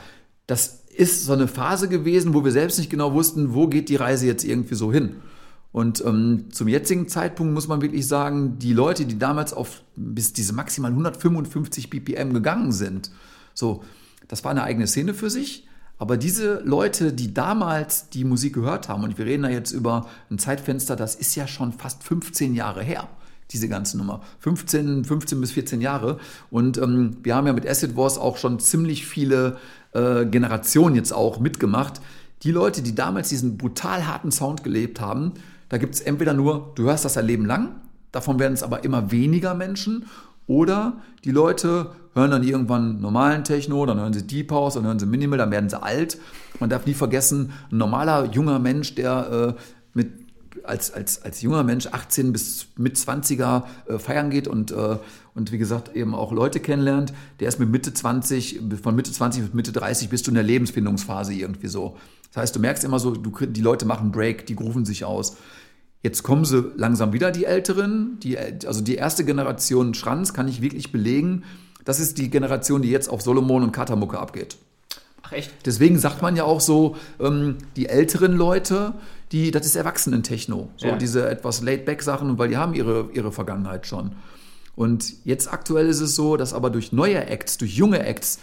das 0.47 0.83
ist 0.95 1.25
so 1.25 1.33
eine 1.33 1.47
Phase 1.47 1.87
gewesen, 1.87 2.33
wo 2.33 2.43
wir 2.43 2.51
selbst 2.51 2.79
nicht 2.79 2.89
genau 2.89 3.13
wussten, 3.13 3.53
wo 3.53 3.67
geht 3.67 3.89
die 3.89 3.95
Reise 3.95 4.25
jetzt 4.25 4.43
irgendwie 4.43 4.75
so 4.75 4.91
hin. 4.91 5.17
Und 5.71 6.03
ähm, 6.05 6.47
zum 6.51 6.67
jetzigen 6.67 7.07
Zeitpunkt 7.07 7.53
muss 7.53 7.67
man 7.67 7.81
wirklich 7.81 8.07
sagen, 8.07 8.59
die 8.59 8.73
Leute, 8.73 9.05
die 9.05 9.17
damals 9.17 9.53
auf 9.53 9.83
bis 9.95 10.33
diese 10.33 10.53
maximal 10.53 10.91
155 10.91 11.89
BPM 11.89 12.33
gegangen 12.33 12.71
sind, 12.73 13.11
so, 13.61 13.83
das 14.27 14.43
war 14.43 14.51
eine 14.51 14.63
eigene 14.63 14.87
Szene 14.87 15.13
für 15.13 15.29
sich. 15.29 15.67
Aber 15.97 16.17
diese 16.17 16.61
Leute, 16.65 17.13
die 17.13 17.31
damals 17.31 18.09
die 18.09 18.25
Musik 18.25 18.55
gehört 18.55 18.89
haben, 18.89 19.03
und 19.03 19.19
wir 19.19 19.25
reden 19.25 19.43
da 19.43 19.49
jetzt 19.49 19.71
über 19.71 20.07
ein 20.31 20.39
Zeitfenster, 20.39 20.95
das 20.95 21.13
ist 21.13 21.35
ja 21.35 21.47
schon 21.47 21.73
fast 21.73 22.03
15 22.03 22.55
Jahre 22.55 22.81
her, 22.81 23.07
diese 23.51 23.69
ganze 23.69 23.99
Nummer. 23.99 24.21
15, 24.39 25.05
15 25.05 25.39
bis 25.39 25.51
14 25.51 25.79
Jahre. 25.79 26.17
Und 26.49 26.79
ähm, 26.79 27.17
wir 27.21 27.35
haben 27.35 27.45
ja 27.45 27.53
mit 27.53 27.69
Acid 27.69 27.95
Wars 27.95 28.17
auch 28.17 28.37
schon 28.37 28.59
ziemlich 28.59 29.05
viele 29.05 29.57
äh, 29.93 30.25
Generationen 30.25 30.95
jetzt 30.95 31.13
auch 31.13 31.39
mitgemacht. 31.39 32.01
Die 32.41 32.51
Leute, 32.51 32.81
die 32.81 32.95
damals 32.95 33.29
diesen 33.29 33.57
brutal 33.57 34.07
harten 34.07 34.31
Sound 34.31 34.63
gelebt 34.63 34.99
haben, 34.99 35.33
da 35.69 35.77
gibt 35.77 35.93
es 35.93 36.01
entweder 36.01 36.33
nur, 36.33 36.71
du 36.73 36.83
hörst 36.85 37.05
das 37.05 37.15
ein 37.15 37.27
Leben 37.27 37.45
lang, 37.45 37.75
davon 38.11 38.39
werden 38.39 38.53
es 38.53 38.63
aber 38.63 38.83
immer 38.83 39.11
weniger 39.11 39.53
Menschen, 39.53 40.07
oder 40.47 40.97
die 41.23 41.31
Leute 41.31 41.91
hören 42.13 42.31
dann 42.31 42.43
irgendwann 42.43 42.99
normalen 42.99 43.43
Techno, 43.43 43.85
dann 43.85 43.99
hören 43.99 44.13
sie 44.13 44.25
Deep 44.25 44.51
House, 44.51 44.75
dann 44.75 44.85
hören 44.85 44.99
sie 44.99 45.05
Minimal, 45.05 45.37
dann 45.37 45.51
werden 45.51 45.69
sie 45.69 45.81
alt. 45.81 46.17
Man 46.59 46.69
darf 46.69 46.85
nie 46.85 46.93
vergessen, 46.93 47.53
ein 47.71 47.77
normaler 47.77 48.25
junger 48.31 48.59
Mensch, 48.59 48.95
der 48.95 49.55
äh, 49.57 49.61
mit 49.93 50.21
als, 50.63 50.91
als, 50.91 51.23
als 51.23 51.41
junger 51.41 51.63
Mensch 51.63 51.87
18 51.87 52.33
bis 52.33 52.67
mit 52.77 52.97
20er 52.97 53.63
äh, 53.87 53.97
feiern 53.99 54.29
geht 54.29 54.47
und, 54.47 54.71
äh, 54.71 54.97
und 55.33 55.51
wie 55.51 55.57
gesagt 55.57 55.95
eben 55.95 56.13
auch 56.13 56.31
Leute 56.31 56.59
kennenlernt, 56.59 57.13
der 57.39 57.47
ist 57.47 57.59
mit 57.59 57.69
Mitte 57.69 57.93
20, 57.93 58.61
von 58.81 58.95
Mitte 58.95 59.11
20 59.11 59.43
bis 59.43 59.53
Mitte 59.53 59.71
30 59.71 60.09
bist 60.09 60.27
du 60.27 60.31
in 60.31 60.35
der 60.35 60.43
Lebensfindungsphase 60.43 61.33
irgendwie 61.33 61.67
so. 61.67 61.97
Das 62.33 62.43
heißt, 62.43 62.55
du 62.55 62.59
merkst 62.59 62.83
immer 62.83 62.99
so, 62.99 63.11
du, 63.11 63.45
die 63.45 63.61
Leute 63.61 63.85
machen 63.85 64.11
Break, 64.11 64.45
die 64.45 64.53
rufen 64.53 64.85
sich 64.85 65.03
aus. 65.03 65.37
Jetzt 66.03 66.23
kommen 66.23 66.45
sie 66.45 66.71
langsam 66.75 67.13
wieder, 67.13 67.31
die 67.31 67.45
Älteren. 67.45 68.19
Die, 68.21 68.37
also 68.37 68.81
die 68.81 68.95
erste 68.95 69.23
Generation 69.23 69.93
Schranz 69.93 70.33
kann 70.33 70.47
ich 70.47 70.61
wirklich 70.61 70.91
belegen. 70.91 71.43
Das 71.85 71.99
ist 71.99 72.17
die 72.17 72.29
Generation, 72.29 72.81
die 72.81 72.89
jetzt 72.89 73.09
auf 73.09 73.21
Solomon 73.21 73.63
und 73.63 73.71
Katamucke 73.71 74.19
abgeht. 74.19 74.57
Ach 75.23 75.31
echt? 75.31 75.51
Deswegen 75.65 75.97
sagt 75.99 76.21
man 76.21 76.35
ja 76.35 76.43
auch 76.43 76.61
so, 76.61 76.95
ähm, 77.19 77.57
die 77.75 77.87
älteren 77.87 78.33
Leute, 78.33 78.93
die, 79.31 79.51
das 79.51 79.65
ist 79.65 79.75
Erwachsenen-Techno. 79.75 80.69
So 80.77 80.87
ja. 80.87 80.95
diese 80.97 81.29
etwas 81.29 81.61
Laid-Back-Sachen, 81.61 82.37
weil 82.37 82.49
die 82.49 82.57
haben 82.57 82.73
ihre, 82.73 83.09
ihre 83.13 83.31
Vergangenheit 83.31 83.87
schon. 83.87 84.11
Und 84.75 85.25
jetzt 85.25 85.51
aktuell 85.51 85.87
ist 85.87 86.01
es 86.01 86.15
so, 86.15 86.37
dass 86.37 86.53
aber 86.53 86.69
durch 86.69 86.91
neue 86.91 87.25
Acts, 87.25 87.57
durch 87.57 87.75
junge 87.75 87.99
Acts, 88.05 88.39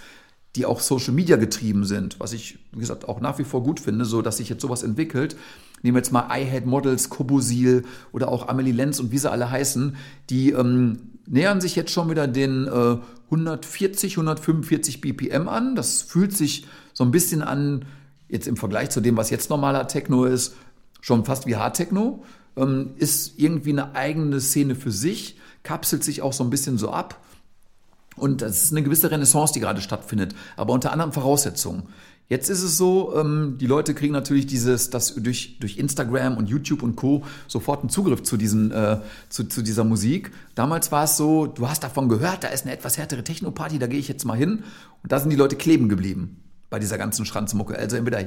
die 0.57 0.67
auch 0.67 0.81
Social 0.81 1.13
Media 1.13 1.37
getrieben 1.37 1.85
sind, 1.85 2.19
was 2.21 2.33
ich, 2.33 2.59
wie 2.73 2.81
gesagt, 2.81 3.09
auch 3.09 3.21
nach 3.21 3.39
wie 3.39 3.45
vor 3.45 3.63
gut 3.63 3.81
finde, 3.81 4.05
so 4.05 4.23
dass 4.23 4.39
sich 4.39 4.49
jetzt 4.49 4.63
sowas 4.63 4.83
entwickelt. 4.83 5.37
Nehmen 5.83 5.95
wir 5.95 6.01
jetzt 6.01 6.13
mal 6.13 6.29
iHead 6.31 6.67
Models, 6.67 7.11
Kobosil 7.11 7.85
oder 8.13 8.29
auch 8.29 8.49
Amelie 8.49 8.73
Lenz 8.73 8.99
und 8.99 9.13
wie 9.13 9.19
sie 9.19 9.31
alle 9.31 9.51
heißen, 9.51 9.97
die 10.31 10.51
ähm, 10.51 10.99
nähern 11.27 11.61
sich 11.61 11.77
jetzt 11.77 11.93
schon 11.93 12.11
wieder 12.11 12.27
den 12.27 12.67
äh, 12.67 12.97
140, 13.31 14.13
145 14.15 15.01
BPM 15.01 15.49
an. 15.49 15.77
Das 15.77 16.03
fühlt 16.03 16.37
sich 16.37 16.67
so 16.93 17.05
ein 17.05 17.11
bisschen 17.11 17.43
an, 17.43 17.85
jetzt 18.29 18.49
im 18.49 18.57
Vergleich 18.57 18.91
zu 18.91 19.01
dem, 19.01 19.17
was 19.17 19.31
jetzt 19.31 19.51
normaler 19.51 19.87
Techno 19.89 20.25
ist, 20.25 20.57
schon 21.01 21.25
fast 21.25 21.47
wie 21.47 21.57
Hard 21.57 21.77
Techno. 21.77 22.25
Ähm, 22.57 22.95
ist 22.97 23.39
irgendwie 23.39 23.71
eine 23.71 23.95
eigene 23.95 24.41
Szene 24.41 24.75
für 24.75 24.91
sich, 24.91 25.39
kapselt 25.63 26.03
sich 26.03 26.23
auch 26.23 26.33
so 26.33 26.43
ein 26.45 26.51
bisschen 26.51 26.79
so 26.79 26.91
ab. 26.91 27.23
Und 28.17 28.43
das 28.43 28.65
ist 28.65 28.73
eine 28.73 28.83
gewisse 28.83 29.11
Renaissance, 29.11 29.53
die 29.53 29.61
gerade 29.61 29.81
stattfindet, 29.81 30.35
aber 30.57 30.73
unter 30.73 30.93
anderen 30.93 31.13
Voraussetzungen. 31.13 31.85
Jetzt 32.29 32.51
ist 32.51 32.63
es 32.63 32.77
so, 32.77 33.17
ähm, 33.17 33.57
die 33.59 33.67
Leute 33.67 33.95
kriegen 33.95 34.13
natürlich 34.13 34.47
dieses, 34.47 34.91
das 34.91 35.15
durch, 35.15 35.59
durch 35.61 35.79
Instagram 35.79 36.37
und 36.37 36.47
YouTube 36.47 36.83
und 36.83 36.95
Co. 36.95 37.25
sofort 37.47 37.81
einen 37.81 37.89
Zugriff 37.89 38.23
zu, 38.23 38.37
diesen, 38.37 38.71
äh, 38.71 38.99
zu, 39.31 39.45
zu 39.45 39.63
dieser 39.63 39.85
Musik. 39.85 40.31
Damals 40.55 40.93
war 40.93 41.05
es 41.05 41.17
so, 41.17 41.47
du 41.47 41.69
hast 41.71 41.83
davon 41.85 42.11
gehört, 42.11 42.45
da 42.45 42.49
ist 42.49 42.67
eine 42.67 42.75
etwas 42.75 42.99
härtere 42.99 43.25
Techno-Party, 43.25 43.79
da 43.79 43.87
gehe 43.87 43.99
ich 43.99 44.09
jetzt 44.09 44.27
mal 44.27 44.37
hin. 44.37 44.63
Und 45.03 45.11
da 45.11 45.21
sind 45.21 45.31
die 45.31 45.37
Leute 45.37 45.57
kleben 45.57 45.89
geblieben 45.89 46.43
bei 46.69 46.79
dieser 46.79 46.99
ganzen 46.99 47.25
Schranzmucke. 47.25 47.79
Also 47.79 47.97
entweder 47.97 48.23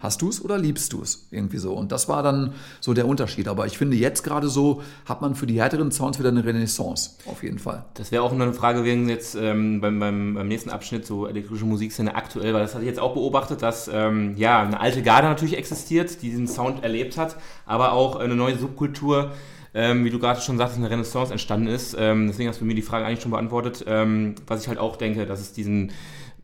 Hast 0.00 0.22
du 0.22 0.30
es 0.30 0.42
oder 0.42 0.56
liebst 0.56 0.94
du 0.94 1.02
es? 1.02 1.28
Irgendwie 1.30 1.58
so. 1.58 1.74
Und 1.74 1.92
das 1.92 2.08
war 2.08 2.22
dann 2.22 2.54
so 2.80 2.94
der 2.94 3.06
Unterschied. 3.06 3.48
Aber 3.48 3.66
ich 3.66 3.76
finde, 3.76 3.98
jetzt 3.98 4.22
gerade 4.22 4.48
so 4.48 4.82
hat 5.04 5.20
man 5.20 5.34
für 5.34 5.46
die 5.46 5.60
härteren 5.60 5.92
Sounds 5.92 6.18
wieder 6.18 6.30
eine 6.30 6.42
Renaissance. 6.42 7.10
Auf 7.26 7.42
jeden 7.42 7.58
Fall. 7.58 7.84
Das 7.94 8.10
wäre 8.10 8.22
auch 8.22 8.32
eine 8.32 8.54
Frage 8.54 8.82
wegen 8.82 9.10
jetzt 9.10 9.34
ähm, 9.34 9.82
beim, 9.82 10.00
beim, 10.00 10.34
beim, 10.34 10.48
nächsten 10.48 10.70
Abschnitt, 10.70 11.04
so 11.04 11.26
elektrische 11.26 11.66
Musikszene 11.66 12.14
aktuell, 12.14 12.54
weil 12.54 12.62
das 12.62 12.72
hatte 12.72 12.84
ich 12.84 12.88
jetzt 12.88 12.98
auch 12.98 13.12
beobachtet, 13.12 13.60
dass 13.60 13.90
ähm, 13.92 14.36
ja 14.36 14.62
eine 14.62 14.80
alte 14.80 15.02
Garde 15.02 15.28
natürlich 15.28 15.58
existiert, 15.58 16.22
die 16.22 16.30
diesen 16.30 16.48
Sound 16.48 16.82
erlebt 16.82 17.18
hat, 17.18 17.36
aber 17.66 17.92
auch 17.92 18.16
eine 18.16 18.34
neue 18.34 18.56
Subkultur. 18.58 19.32
Ähm, 19.72 20.04
wie 20.04 20.10
du 20.10 20.18
gerade 20.18 20.40
schon 20.40 20.58
sagst, 20.58 20.76
eine 20.76 20.90
Renaissance 20.90 21.30
entstanden 21.30 21.68
ist. 21.68 21.94
Ähm, 21.96 22.26
deswegen 22.26 22.48
hast 22.48 22.60
du 22.60 22.64
mir 22.64 22.74
die 22.74 22.82
Frage 22.82 23.06
eigentlich 23.06 23.20
schon 23.20 23.30
beantwortet. 23.30 23.84
Ähm, 23.86 24.34
was 24.48 24.62
ich 24.62 24.68
halt 24.68 24.78
auch 24.78 24.96
denke, 24.96 25.26
dass 25.26 25.38
es 25.40 25.52
diesen 25.52 25.92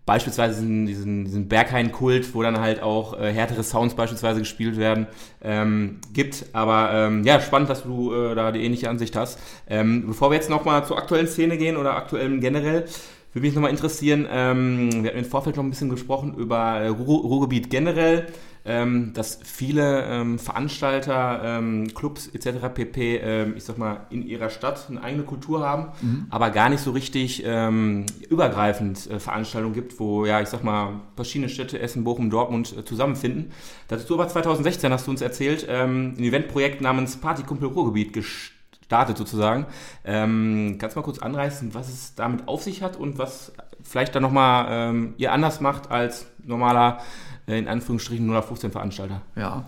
beispielsweise 0.06 0.60
diesen, 0.60 0.86
diesen, 0.86 1.24
diesen 1.24 1.48
Berghain-Kult, 1.48 2.34
wo 2.34 2.42
dann 2.42 2.60
halt 2.60 2.80
auch 2.80 3.20
äh, 3.20 3.32
härtere 3.32 3.64
Sounds 3.64 3.94
beispielsweise 3.94 4.38
gespielt 4.38 4.78
werden, 4.78 5.08
ähm, 5.42 5.98
gibt. 6.12 6.46
Aber 6.52 6.90
ähm, 6.92 7.24
ja, 7.24 7.40
spannend, 7.40 7.68
dass 7.68 7.82
du 7.82 8.14
äh, 8.14 8.34
da 8.34 8.52
die 8.52 8.64
ähnliche 8.64 8.88
Ansicht 8.88 9.16
hast. 9.16 9.38
Ähm, 9.68 10.06
bevor 10.06 10.30
wir 10.30 10.36
jetzt 10.36 10.48
nochmal 10.48 10.86
zur 10.86 10.96
aktuellen 10.96 11.26
Szene 11.26 11.58
gehen 11.58 11.76
oder 11.76 11.96
aktuellen 11.96 12.40
generell, 12.40 12.86
würde 13.32 13.46
mich 13.48 13.54
nochmal 13.54 13.70
interessieren, 13.70 14.26
ähm, 14.30 15.02
wir 15.02 15.10
hatten 15.10 15.18
im 15.18 15.24
Vorfeld 15.26 15.56
noch 15.56 15.64
ein 15.64 15.68
bisschen 15.68 15.90
gesprochen 15.90 16.34
über 16.36 16.80
äh, 16.80 16.88
Ruhrgebiet 16.88 17.68
generell 17.68 18.28
ähm, 18.66 19.12
dass 19.14 19.38
viele 19.44 20.04
ähm, 20.04 20.38
Veranstalter, 20.38 21.40
ähm, 21.44 21.94
Clubs 21.94 22.28
etc. 22.28 22.68
pp, 22.74 23.16
ähm, 23.16 23.54
ich 23.56 23.64
sag 23.64 23.78
mal, 23.78 24.06
in 24.10 24.26
ihrer 24.26 24.50
Stadt 24.50 24.86
eine 24.90 25.02
eigene 25.02 25.22
Kultur 25.22 25.60
haben, 25.60 25.88
mhm. 26.02 26.26
aber 26.30 26.50
gar 26.50 26.68
nicht 26.68 26.80
so 26.80 26.90
richtig 26.90 27.42
ähm, 27.46 28.06
übergreifend 28.28 29.08
äh, 29.08 29.20
Veranstaltungen 29.20 29.74
gibt, 29.74 30.00
wo, 30.00 30.26
ja, 30.26 30.40
ich 30.40 30.48
sag 30.48 30.64
mal, 30.64 31.00
verschiedene 31.14 31.48
Städte, 31.48 31.78
Essen, 31.78 32.04
Bochum, 32.04 32.28
Dortmund 32.28 32.74
äh, 32.76 32.84
zusammenfinden. 32.84 33.52
Dazu 33.88 34.14
aber 34.14 34.28
2016 34.28 34.92
hast 34.92 35.06
du 35.06 35.12
uns 35.12 35.20
erzählt, 35.20 35.66
ähm, 35.68 36.14
ein 36.18 36.24
Eventprojekt 36.24 36.80
namens 36.80 37.16
Partykumpel 37.16 37.68
Ruhrgebiet 37.68 38.12
gestartet 38.12 39.16
sozusagen. 39.16 39.66
Kannst 40.04 40.94
du 40.94 41.00
mal 41.00 41.04
kurz 41.04 41.18
anreißen, 41.18 41.74
was 41.74 41.88
es 41.88 42.14
damit 42.14 42.46
auf 42.46 42.62
sich 42.62 42.82
hat 42.82 42.96
und 42.96 43.18
was 43.18 43.52
vielleicht 43.82 44.14
dann 44.14 44.22
nochmal 44.22 44.66
ähm, 44.70 45.14
ihr 45.16 45.32
anders 45.32 45.60
macht 45.60 45.90
als 45.90 46.26
normaler 46.44 47.00
in 47.46 47.68
Anführungsstrichen 47.68 48.28
015 48.28 48.70
Veranstalter. 48.70 49.22
Ja. 49.36 49.66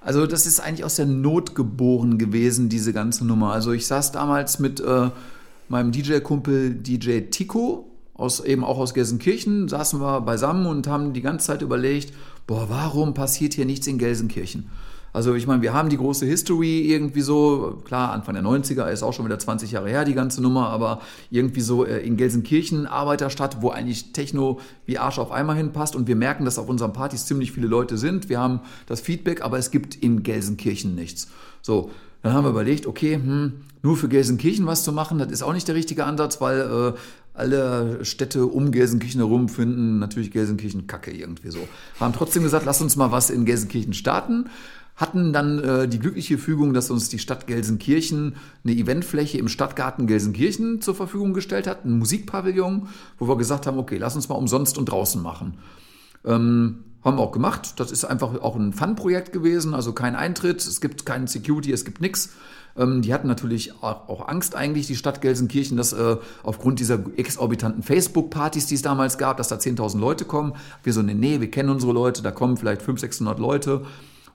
Also 0.00 0.26
das 0.26 0.46
ist 0.46 0.60
eigentlich 0.60 0.84
aus 0.84 0.96
der 0.96 1.06
Not 1.06 1.54
geboren 1.54 2.18
gewesen, 2.18 2.68
diese 2.68 2.92
ganze 2.92 3.26
Nummer. 3.26 3.52
Also 3.52 3.72
ich 3.72 3.86
saß 3.86 4.12
damals 4.12 4.60
mit 4.60 4.78
äh, 4.80 5.10
meinem 5.68 5.90
DJ-Kumpel 5.90 6.74
DJ 6.74 7.22
Tico, 7.30 7.90
aus, 8.14 8.40
eben 8.40 8.64
auch 8.64 8.78
aus 8.78 8.94
Gelsenkirchen, 8.94 9.68
saßen 9.68 10.00
wir 10.00 10.20
beisammen 10.20 10.66
und 10.66 10.86
haben 10.86 11.12
die 11.12 11.22
ganze 11.22 11.48
Zeit 11.48 11.62
überlegt, 11.62 12.14
boah, 12.46 12.68
warum 12.68 13.14
passiert 13.14 13.54
hier 13.54 13.66
nichts 13.66 13.86
in 13.86 13.98
Gelsenkirchen? 13.98 14.70
Also 15.16 15.34
ich 15.34 15.46
meine, 15.46 15.62
wir 15.62 15.72
haben 15.72 15.88
die 15.88 15.96
große 15.96 16.26
History 16.26 16.92
irgendwie 16.92 17.22
so, 17.22 17.80
klar, 17.86 18.12
Anfang 18.12 18.34
der 18.34 18.44
90er 18.44 18.90
ist 18.90 19.02
auch 19.02 19.14
schon 19.14 19.24
wieder 19.24 19.38
20 19.38 19.70
Jahre 19.70 19.88
her, 19.88 20.04
die 20.04 20.12
ganze 20.12 20.42
Nummer, 20.42 20.68
aber 20.68 21.00
irgendwie 21.30 21.62
so 21.62 21.86
äh, 21.86 22.00
in 22.00 22.18
Gelsenkirchen, 22.18 22.86
Arbeiterstadt, 22.86 23.62
wo 23.62 23.70
eigentlich 23.70 24.12
Techno 24.12 24.60
wie 24.84 24.98
Arsch 24.98 25.18
auf 25.18 25.32
einmal 25.32 25.56
hinpasst 25.56 25.96
und 25.96 26.06
wir 26.06 26.16
merken, 26.16 26.44
dass 26.44 26.58
auf 26.58 26.68
unseren 26.68 26.92
Partys 26.92 27.24
ziemlich 27.24 27.52
viele 27.52 27.66
Leute 27.66 27.96
sind. 27.96 28.28
Wir 28.28 28.38
haben 28.38 28.60
das 28.84 29.00
Feedback, 29.00 29.40
aber 29.40 29.56
es 29.56 29.70
gibt 29.70 29.94
in 29.94 30.22
Gelsenkirchen 30.22 30.94
nichts. 30.94 31.28
So, 31.62 31.90
dann 32.22 32.34
haben 32.34 32.44
wir 32.44 32.50
überlegt, 32.50 32.86
okay, 32.86 33.14
hm, 33.14 33.62
nur 33.82 33.96
für 33.96 34.08
Gelsenkirchen 34.08 34.66
was 34.66 34.84
zu 34.84 34.92
machen, 34.92 35.16
das 35.16 35.32
ist 35.32 35.42
auch 35.42 35.54
nicht 35.54 35.66
der 35.66 35.76
richtige 35.76 36.04
Ansatz, 36.04 36.42
weil 36.42 36.60
äh, 36.60 36.98
alle 37.32 38.04
Städte 38.04 38.44
um 38.44 38.70
Gelsenkirchen 38.70 39.20
herum 39.20 39.48
finden 39.48 39.98
natürlich 39.98 40.30
Gelsenkirchen 40.30 40.86
kacke 40.86 41.10
irgendwie 41.10 41.50
so. 41.50 41.66
Haben 42.00 42.12
trotzdem 42.12 42.42
gesagt, 42.42 42.66
lass 42.66 42.82
uns 42.82 42.96
mal 42.96 43.12
was 43.12 43.30
in 43.30 43.46
Gelsenkirchen 43.46 43.94
starten 43.94 44.50
hatten 44.96 45.32
dann 45.32 45.58
äh, 45.58 45.88
die 45.88 45.98
glückliche 45.98 46.38
Fügung, 46.38 46.72
dass 46.72 46.90
uns 46.90 47.08
die 47.08 47.18
Stadt 47.18 47.46
Gelsenkirchen 47.46 48.36
eine 48.64 48.72
Eventfläche 48.74 49.38
im 49.38 49.48
Stadtgarten 49.48 50.06
Gelsenkirchen 50.06 50.80
zur 50.80 50.94
Verfügung 50.94 51.34
gestellt 51.34 51.66
hat, 51.66 51.84
ein 51.84 51.98
Musikpavillon, 51.98 52.88
wo 53.18 53.28
wir 53.28 53.36
gesagt 53.36 53.66
haben, 53.66 53.78
okay, 53.78 53.98
lass 53.98 54.16
uns 54.16 54.28
mal 54.28 54.36
umsonst 54.36 54.78
und 54.78 54.86
draußen 54.86 55.22
machen. 55.22 55.58
Ähm, 56.24 56.84
haben 57.04 57.18
wir 57.18 57.22
auch 57.22 57.32
gemacht. 57.32 57.78
Das 57.78 57.92
ist 57.92 58.04
einfach 58.04 58.40
auch 58.40 58.56
ein 58.56 58.72
Fun-Projekt 58.72 59.32
gewesen, 59.32 59.74
also 59.74 59.92
kein 59.92 60.16
Eintritt, 60.16 60.66
es 60.66 60.80
gibt 60.80 61.06
keinen 61.06 61.26
Security, 61.28 61.72
es 61.72 61.84
gibt 61.84 62.00
nichts. 62.00 62.30
Ähm, 62.76 63.02
die 63.02 63.12
hatten 63.12 63.28
natürlich 63.28 63.74
auch 63.82 64.28
Angst 64.28 64.54
eigentlich, 64.54 64.86
die 64.86 64.96
Stadt 64.96 65.20
Gelsenkirchen, 65.20 65.76
dass 65.76 65.92
äh, 65.92 66.16
aufgrund 66.42 66.80
dieser 66.80 66.98
exorbitanten 67.16 67.82
Facebook-Partys, 67.82 68.66
die 68.66 68.74
es 68.74 68.82
damals 68.82 69.18
gab, 69.18 69.36
dass 69.36 69.48
da 69.48 69.56
10.000 69.56 69.98
Leute 69.98 70.24
kommen. 70.24 70.54
Wir 70.82 70.92
so, 70.92 71.02
nee, 71.02 71.14
nee, 71.14 71.40
wir 71.40 71.50
kennen 71.50 71.68
unsere 71.68 71.92
Leute, 71.92 72.22
da 72.22 72.30
kommen 72.30 72.56
vielleicht 72.56 72.80
500, 72.80 73.00
600 73.12 73.38
Leute. 73.38 73.82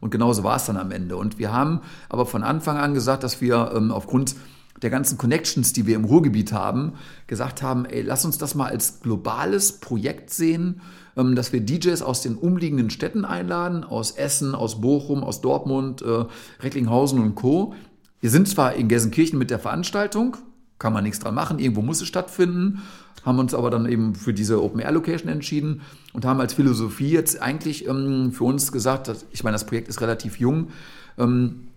Und 0.01 0.09
genauso 0.09 0.43
war 0.43 0.57
es 0.57 0.65
dann 0.65 0.77
am 0.77 0.91
Ende. 0.91 1.15
Und 1.15 1.39
wir 1.39 1.53
haben 1.53 1.79
aber 2.09 2.25
von 2.25 2.43
Anfang 2.43 2.77
an 2.77 2.93
gesagt, 2.93 3.23
dass 3.23 3.39
wir 3.39 3.71
ähm, 3.73 3.91
aufgrund 3.91 4.35
der 4.81 4.89
ganzen 4.89 5.17
Connections, 5.17 5.73
die 5.73 5.85
wir 5.85 5.95
im 5.95 6.05
Ruhrgebiet 6.05 6.51
haben, 6.51 6.93
gesagt 7.27 7.61
haben, 7.61 7.85
ey, 7.85 8.01
lass 8.01 8.25
uns 8.25 8.37
das 8.37 8.55
mal 8.55 8.69
als 8.69 9.01
globales 9.01 9.73
Projekt 9.73 10.31
sehen, 10.31 10.81
ähm, 11.15 11.35
dass 11.35 11.53
wir 11.53 11.61
DJs 11.61 12.01
aus 12.01 12.21
den 12.21 12.35
umliegenden 12.35 12.89
Städten 12.89 13.23
einladen, 13.23 13.83
aus 13.83 14.11
Essen, 14.11 14.55
aus 14.55 14.81
Bochum, 14.81 15.23
aus 15.23 15.41
Dortmund, 15.41 16.01
äh, 16.01 16.25
Recklinghausen 16.61 17.19
und 17.19 17.35
Co. 17.35 17.75
Wir 18.19 18.29
sind 18.29 18.47
zwar 18.47 18.73
in 18.73 18.87
Gelsenkirchen 18.87 19.37
mit 19.37 19.51
der 19.51 19.59
Veranstaltung, 19.59 20.37
kann 20.79 20.93
man 20.93 21.03
nichts 21.03 21.19
dran 21.19 21.35
machen, 21.35 21.59
irgendwo 21.59 21.83
muss 21.83 22.01
es 22.01 22.07
stattfinden, 22.07 22.81
haben 23.23 23.39
uns 23.39 23.53
aber 23.53 23.69
dann 23.69 23.85
eben 23.85 24.15
für 24.15 24.33
diese 24.33 24.63
Open-Air-Location 24.63 25.29
entschieden 25.29 25.81
und 26.13 26.25
haben 26.25 26.39
als 26.39 26.53
Philosophie 26.53 27.11
jetzt 27.11 27.41
eigentlich 27.41 27.87
ähm, 27.87 28.31
für 28.31 28.43
uns 28.43 28.71
gesagt, 28.71 29.07
dass, 29.07 29.25
ich 29.31 29.43
meine, 29.43 29.55
das 29.55 29.65
Projekt 29.65 29.87
ist 29.87 30.01
relativ 30.01 30.39
jung, 30.39 30.69
ähm, 31.17 31.67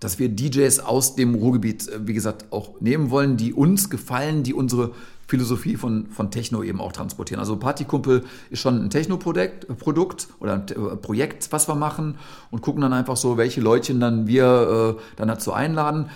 dass 0.00 0.18
wir 0.18 0.28
DJs 0.28 0.80
aus 0.80 1.16
dem 1.16 1.34
Ruhrgebiet, 1.34 1.88
äh, 1.88 2.06
wie 2.06 2.14
gesagt, 2.14 2.46
auch 2.52 2.80
nehmen 2.80 3.10
wollen, 3.10 3.36
die 3.36 3.52
uns 3.52 3.90
gefallen, 3.90 4.42
die 4.42 4.54
unsere 4.54 4.92
Philosophie 5.26 5.76
von, 5.76 6.06
von 6.06 6.30
Techno 6.30 6.62
eben 6.62 6.80
auch 6.80 6.92
transportieren. 6.92 7.38
Also 7.38 7.56
Partykumpel 7.56 8.24
ist 8.48 8.60
schon 8.60 8.86
ein 8.86 8.90
Techno-Produkt 8.90 9.78
Produkt 9.78 10.28
oder 10.40 10.54
ein 10.54 10.68
äh, 10.68 10.96
Projekt, 10.96 11.52
was 11.52 11.68
wir 11.68 11.74
machen 11.74 12.16
und 12.50 12.62
gucken 12.62 12.80
dann 12.80 12.94
einfach 12.94 13.16
so, 13.16 13.36
welche 13.36 13.60
Leutchen 13.60 14.00
dann 14.00 14.26
wir 14.26 14.96
äh, 14.96 15.02
dann 15.16 15.28
dazu 15.28 15.52
einladen. 15.52 16.08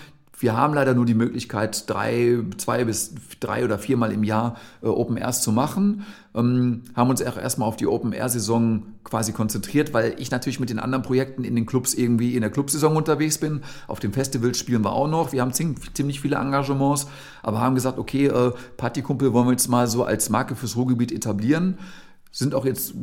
Wir 0.43 0.57
haben 0.57 0.73
leider 0.73 0.93
nur 0.93 1.05
die 1.05 1.13
Möglichkeit, 1.13 1.89
drei, 1.89 2.37
zwei 2.57 2.83
bis 2.83 3.15
drei 3.39 3.63
oder 3.63 3.79
viermal 3.79 4.11
im 4.11 4.25
Jahr 4.25 4.57
äh, 4.81 4.87
Open 4.87 5.15
Airs 5.15 5.41
zu 5.41 5.53
machen. 5.53 6.03
Ähm, 6.35 6.81
haben 6.97 7.09
uns 7.09 7.25
auch 7.25 7.37
erstmal 7.37 7.69
auf 7.69 7.77
die 7.77 7.87
Open 7.87 8.11
Air 8.11 8.27
Saison 8.27 8.83
quasi 9.05 9.31
konzentriert, 9.31 9.93
weil 9.93 10.15
ich 10.17 10.31
natürlich 10.31 10.59
mit 10.59 10.69
den 10.69 10.79
anderen 10.79 11.01
Projekten 11.01 11.45
in 11.45 11.55
den 11.55 11.65
Clubs 11.65 11.93
irgendwie 11.93 12.35
in 12.35 12.41
der 12.41 12.49
Clubsaison 12.49 12.97
unterwegs 12.97 13.37
bin. 13.37 13.61
Auf 13.87 14.01
dem 14.01 14.11
Festival 14.11 14.53
spielen 14.53 14.83
wir 14.83 14.91
auch 14.91 15.07
noch. 15.07 15.31
Wir 15.31 15.41
haben 15.41 15.53
ziemlich 15.53 16.19
viele 16.19 16.35
Engagements, 16.35 17.07
aber 17.41 17.61
haben 17.61 17.75
gesagt, 17.75 17.97
okay, 17.97 18.27
äh, 18.27 18.51
Partykumpel 18.75 19.31
wollen 19.31 19.47
wir 19.47 19.51
jetzt 19.51 19.69
mal 19.69 19.87
so 19.87 20.03
als 20.03 20.29
Marke 20.29 20.57
fürs 20.57 20.75
Ruhrgebiet 20.75 21.13
etablieren 21.13 21.77
sind 22.35 22.55
auch 22.55 22.65
jetzt 22.65 22.95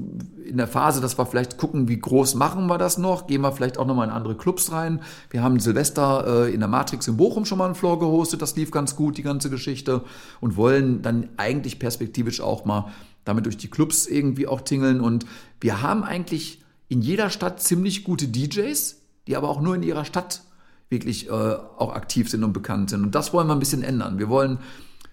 in 0.45 0.57
der 0.57 0.67
Phase, 0.67 1.01
dass 1.01 1.17
wir 1.17 1.25
vielleicht 1.25 1.57
gucken, 1.57 1.87
wie 1.87 2.01
groß 2.01 2.35
machen 2.35 2.67
wir 2.67 2.79
das 2.79 2.99
noch. 2.99 3.29
Gehen 3.29 3.43
wir 3.43 3.53
vielleicht 3.53 3.79
auch 3.79 3.87
nochmal 3.87 4.09
in 4.09 4.13
andere 4.13 4.37
Clubs 4.37 4.73
rein. 4.73 5.01
Wir 5.31 5.41
haben 5.41 5.61
Silvester 5.61 6.47
äh, 6.47 6.53
in 6.53 6.59
der 6.59 6.69
Matrix 6.69 7.07
in 7.07 7.17
Bochum 7.17 7.45
schon 7.45 7.59
mal 7.59 7.67
einen 7.67 7.77
Floor 7.77 8.01
gehostet. 8.01 8.43
Das 8.43 8.57
lief 8.57 8.73
ganz 8.73 8.97
gut, 8.97 9.19
die 9.19 9.23
ganze 9.23 9.49
Geschichte. 9.49 10.03
Und 10.41 10.57
wollen 10.57 11.01
dann 11.03 11.29
eigentlich 11.37 11.79
perspektivisch 11.79 12.41
auch 12.41 12.65
mal 12.65 12.91
damit 13.25 13.47
durch 13.47 13.57
die 13.57 13.71
Clubs 13.71 14.09
irgendwie 14.09 14.49
auch 14.49 14.63
tingeln. 14.63 15.01
Und 15.01 15.27
wir 15.61 15.81
haben 15.81 16.03
eigentlich 16.03 16.61
in 16.89 17.01
jeder 17.01 17.31
Stadt 17.31 17.63
ziemlich 17.63 18.03
gute 18.03 18.27
DJs, 18.27 18.97
die 19.29 19.37
aber 19.37 19.49
auch 19.49 19.61
nur 19.61 19.77
in 19.77 19.85
ihrer 19.85 20.05
Stadt 20.05 20.43
wirklich 20.89 21.29
äh, 21.29 21.31
auch 21.31 21.95
aktiv 21.95 22.29
sind 22.29 22.43
und 22.43 22.53
bekannt 22.53 22.91
sind. 22.91 23.05
Und 23.05 23.15
das 23.15 23.33
wollen 23.33 23.47
wir 23.47 23.55
ein 23.55 23.61
bisschen 23.61 23.85
ändern. 23.85 24.19
Wir 24.19 24.29
wollen 24.29 24.59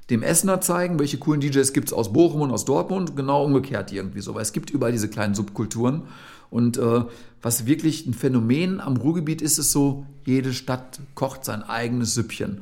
dem 0.10 0.24
Essener 0.24 0.62
zeigen, 0.62 1.00
welche 1.00 1.17
coolen 1.17 1.41
DJs 1.41 1.74
gibt 1.74 1.89
es 1.89 1.93
aus 1.93 2.13
Bochum 2.13 2.41
und 2.41 2.52
aus 2.52 2.65
Dortmund, 2.65 3.15
genau 3.15 3.43
umgekehrt 3.43 3.91
irgendwie 3.91 4.22
so, 4.22 4.36
weil 4.36 4.41
es 4.41 4.54
gibt 4.54 4.70
überall 4.70 4.91
diese 4.91 5.10
kleinen 5.10 5.36
Subkulturen. 5.36 6.04
Und 6.50 6.78
äh, 6.78 7.04
was 7.41 7.65
wirklich 7.65 8.06
ein 8.06 8.13
Phänomen 8.13 8.80
am 8.80 8.96
Ruhrgebiet 8.96 9.41
ist, 9.41 9.58
ist 9.58 9.72
so, 9.72 10.06
jede 10.26 10.54
Stadt 10.54 11.00
kocht 11.13 11.43
sein 11.43 11.62
eigenes 11.62 12.13
Süppchen. 12.13 12.62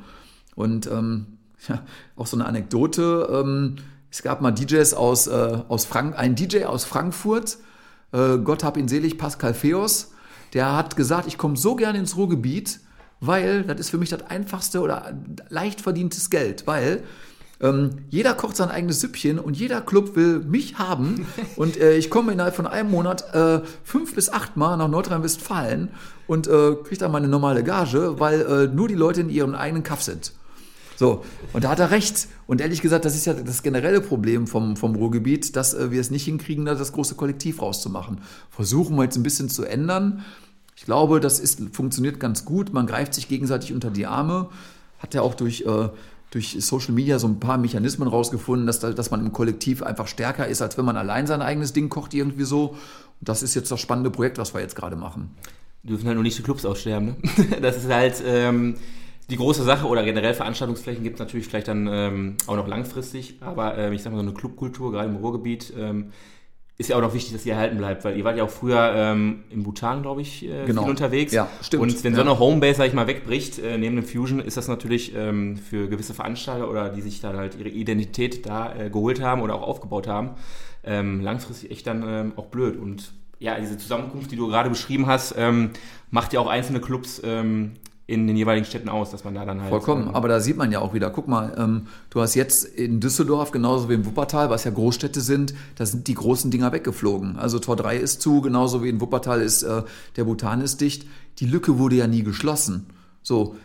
Und 0.56 0.88
ähm, 0.88 1.38
ja, 1.68 1.84
auch 2.16 2.28
so 2.28 2.36
eine 2.36 2.46
Anekdote, 2.46 3.28
ähm, 3.32 3.76
es 4.10 4.24
gab 4.24 4.42
mal 4.42 4.52
DJs 4.52 4.94
aus, 4.94 5.28
äh, 5.28 5.60
aus 5.68 5.86
Frank 5.86 6.18
ein 6.18 6.36
DJ 6.36 6.64
aus 6.64 6.86
Frankfurt, 6.86 7.58
äh, 8.14 8.38
Gott 8.38 8.64
hab 8.64 8.78
ihn 8.78 8.88
selig, 8.88 9.18
Pascal 9.18 9.54
Feos, 9.54 10.14
der 10.54 10.74
hat 10.76 10.96
gesagt, 10.96 11.28
ich 11.28 11.38
komme 11.38 11.58
so 11.58 11.76
gerne 11.76 12.00
ins 12.00 12.16
Ruhrgebiet, 12.16 12.80
weil 13.20 13.64
das 13.64 13.80
ist 13.80 13.90
für 13.90 13.98
mich 13.98 14.10
das 14.10 14.24
einfachste 14.24 14.80
oder 14.80 15.14
leicht 15.50 15.82
verdientes 15.82 16.30
Geld, 16.30 16.66
weil 16.66 17.04
ähm, 17.62 17.92
jeder 18.10 18.34
kocht 18.34 18.56
sein 18.56 18.70
eigenes 18.70 19.00
Süppchen 19.00 19.40
und 19.40 19.58
jeder 19.58 19.82
Club 19.82 20.16
will 20.16 20.40
mich 20.40 20.78
haben. 20.78 21.26
Und 21.56 21.78
äh, 21.78 21.96
ich 21.96 22.10
komme 22.10 22.34
innerhalb 22.34 22.56
von 22.56 22.68
einem 22.68 22.92
Monat 22.92 23.34
äh, 23.34 23.62
fünf 23.84 24.14
bis 24.14 24.30
acht 24.30 24.58
Mal 24.58 24.78
nach 24.78 24.90
Nordrhein-Westfalen 24.90 25.90
und 26.28 26.48
äh, 26.48 26.76
kriege 26.84 26.98
dann 26.98 27.12
meine 27.12 27.28
normale 27.28 27.64
Gage, 27.64 28.20
weil 28.20 28.42
äh, 28.42 28.68
nur 28.68 28.88
die 28.88 28.96
Leute 28.96 29.22
in 29.22 29.30
ihrem 29.30 29.56
eigenen 29.56 29.84
Kaff 29.84 30.02
sind. 30.02 30.34
So, 30.98 31.26
und 31.54 31.64
da 31.64 31.70
hat 31.70 31.80
er 31.80 31.92
recht. 31.92 32.28
Und 32.48 32.62
ehrlich 32.62 32.82
gesagt, 32.82 33.06
das 33.06 33.16
ist 33.16 33.26
ja 33.26 33.34
das 33.34 33.64
generelle 33.64 34.02
Problem 34.02 34.48
vom, 34.48 34.76
vom 34.78 34.96
Ruhrgebiet, 34.96 35.56
dass 35.56 35.74
äh, 35.74 35.92
wir 35.92 36.02
es 36.02 36.12
nicht 36.12 36.26
hinkriegen, 36.26 36.66
da 36.66 36.76
das 36.76 36.94
große 36.94 37.16
Kollektiv 37.16 37.62
rauszumachen. 37.62 38.22
Versuchen 38.50 38.96
wir 38.96 39.04
jetzt 39.04 39.18
ein 39.18 39.24
bisschen 39.24 39.50
zu 39.50 39.66
ändern. 39.66 40.24
Ich 40.76 40.86
glaube, 40.86 41.20
das 41.20 41.40
ist, 41.40 41.62
funktioniert 41.74 42.20
ganz 42.20 42.46
gut. 42.46 42.74
Man 42.74 42.88
greift 42.88 43.14
sich 43.14 43.28
gegenseitig 43.28 43.74
unter 43.74 43.90
die 43.90 44.06
Arme. 44.06 44.50
Hat 45.00 45.14
ja 45.14 45.22
auch 45.22 45.36
durch 45.36 45.62
äh, 45.62 45.90
durch 46.36 46.58
Social 46.60 46.94
Media 46.94 47.18
so 47.18 47.30
ein 47.30 47.40
paar 47.40 47.58
Mechanismen 47.58 48.10
rausgefunden, 48.10 48.68
dass, 48.68 48.82
dass 48.82 49.10
man 49.10 49.22
im 49.22 49.32
Kollektiv 49.32 49.82
einfach 49.82 50.06
stärker 50.06 50.46
ist, 50.46 50.62
als 50.62 50.78
wenn 50.78 50.84
man 50.84 50.98
allein 50.98 51.28
sein 51.28 51.42
eigenes 51.42 51.72
Ding 51.72 51.88
kocht, 51.88 52.14
irgendwie 52.14 52.44
so. 52.44 52.72
Und 52.72 53.30
das 53.30 53.42
ist 53.42 53.56
jetzt 53.56 53.72
das 53.72 53.80
spannende 53.80 54.12
Projekt, 54.12 54.38
was 54.38 54.54
wir 54.54 54.60
jetzt 54.60 54.76
gerade 54.76 54.98
machen. 54.98 55.34
Dürfen 55.84 56.08
halt 56.08 56.16
nur 56.16 56.24
nicht 56.24 56.38
die 56.38 56.44
Clubs 56.44 56.66
aussterben, 56.66 57.06
ne? 57.08 57.16
Das 57.62 57.78
ist 57.78 57.90
halt 57.90 58.22
ähm, 58.26 58.76
die 59.30 59.38
große 59.38 59.64
Sache 59.64 59.88
oder 59.88 60.04
generell 60.04 60.34
Veranstaltungsflächen 60.34 61.06
gibt 61.06 61.16
es 61.16 61.20
natürlich 61.20 61.48
vielleicht 61.48 61.70
dann 61.70 61.88
ähm, 61.90 62.36
auch 62.48 62.58
noch 62.58 62.68
langfristig, 62.68 63.38
aber 63.40 63.78
äh, 63.78 63.96
ich 63.96 64.04
sag 64.04 64.12
mal 64.12 64.18
so 64.18 64.24
eine 64.24 64.34
Clubkultur, 64.34 64.92
gerade 64.92 65.08
im 65.08 65.16
Ruhrgebiet, 65.16 65.72
ähm, 65.78 66.12
ist 66.78 66.90
ja 66.90 66.98
auch 66.98 67.02
noch 67.02 67.14
wichtig, 67.14 67.34
dass 67.34 67.46
ihr 67.46 67.54
erhalten 67.54 67.78
bleibt, 67.78 68.04
weil 68.04 68.18
ihr 68.18 68.26
wart 68.26 68.38
ja 68.38 68.44
auch 68.44 68.50
früher 68.50 68.94
ähm, 68.96 69.46
im 69.50 69.64
Bhutan, 69.64 70.02
glaube 70.02 70.22
ich, 70.22 70.44
äh, 70.44 70.66
genau. 70.66 70.82
viel 70.82 70.90
unterwegs. 70.90 71.32
Ja, 71.32 71.48
stimmt. 71.62 71.84
Und 71.84 72.04
wenn 72.04 72.16
so 72.16 72.22
eine 72.22 72.38
Homebase, 72.38 72.80
sag 72.80 72.88
ich 72.88 72.94
mal, 72.94 73.08
wegbricht, 73.08 73.60
äh, 73.60 73.78
neben 73.78 73.96
dem 73.96 74.06
Fusion, 74.06 74.42
ist 74.42 74.58
das 74.58 74.68
natürlich 74.68 75.16
ähm, 75.16 75.56
für 75.56 75.88
gewisse 75.88 76.14
Veranstalter 76.14 76.70
oder 76.70 76.90
die 76.90 77.02
sich 77.02 77.22
dann 77.22 77.38
halt 77.38 77.58
ihre 77.58 77.70
Identität 77.70 78.46
da 78.46 78.76
äh, 78.76 78.90
geholt 78.90 79.22
haben 79.22 79.42
oder 79.42 79.56
auch 79.56 79.62
aufgebaut 79.62 80.08
haben, 80.08 80.32
ähm, 80.84 81.22
langfristig 81.22 81.72
echt 81.72 81.88
dann 81.88 82.04
ähm, 82.06 82.34
auch 82.36 82.48
blöd. 82.48 82.78
Und 82.78 83.14
ja, 83.40 83.58
diese 83.58 83.78
Zusammenkunft, 83.78 84.32
die 84.32 84.36
du 84.36 84.48
gerade 84.48 84.70
beschrieben 84.70 85.08
hast, 85.08 85.34
ähm, 85.38 85.72
macht 86.12 86.34
ja 86.34 86.42
auch 86.42 86.48
einzelne 86.48 86.82
Clubs 86.82 87.22
ähm, 87.24 87.74
in 88.08 88.28
den 88.28 88.36
jeweiligen 88.36 88.66
Städten 88.66 88.90
aus, 88.90 89.10
dass 89.10 89.24
man 89.24 89.34
da 89.34 89.46
dann 89.46 89.62
halt. 89.62 89.70
Vollkommen, 89.70 90.10
ähm, 90.10 90.16
aber 90.16 90.28
da 90.28 90.40
sieht 90.40 90.58
man 90.58 90.72
ja 90.72 90.80
auch 90.80 90.94
wieder, 90.94 91.10
guck 91.10 91.28
mal, 91.28 91.56
ähm, 91.58 91.88
du 92.12 92.22
hast 92.22 92.36
jetzt 92.36 92.66
in 92.66 93.00
Düsseldorf, 93.00 93.52
genauso 93.52 93.90
wie 93.90 93.96
in 93.96 94.06
Wuppertal, 94.06 94.50
was 94.50 94.64
ja 94.64 94.72
Großstädte 94.72 95.22
sind, 95.22 95.56
da 95.76 95.86
sind 95.86 96.08
die 96.08 96.14
großen 96.14 96.52
Dinger 96.52 96.72
weggeflogen. 96.72 97.38
Also 97.38 97.58
Tor 97.58 97.76
3 97.76 97.98
ist 97.98 98.22
zu, 98.22 98.42
genauso 98.42 98.84
wie 98.84 98.90
in 98.90 99.02
Wuppertal 99.02 99.42
ist 99.42 99.64
äh, 99.64 99.84
der 100.16 100.24
Bhutan 100.26 100.62
ist 100.62 100.82
dicht. 100.82 101.08
Die 101.40 101.48
Lücke 101.48 101.80
wurde 101.80 101.96
ja 101.96 102.08
nie 102.08 102.24
geschlossen. 102.24 102.88
So, 103.24 103.56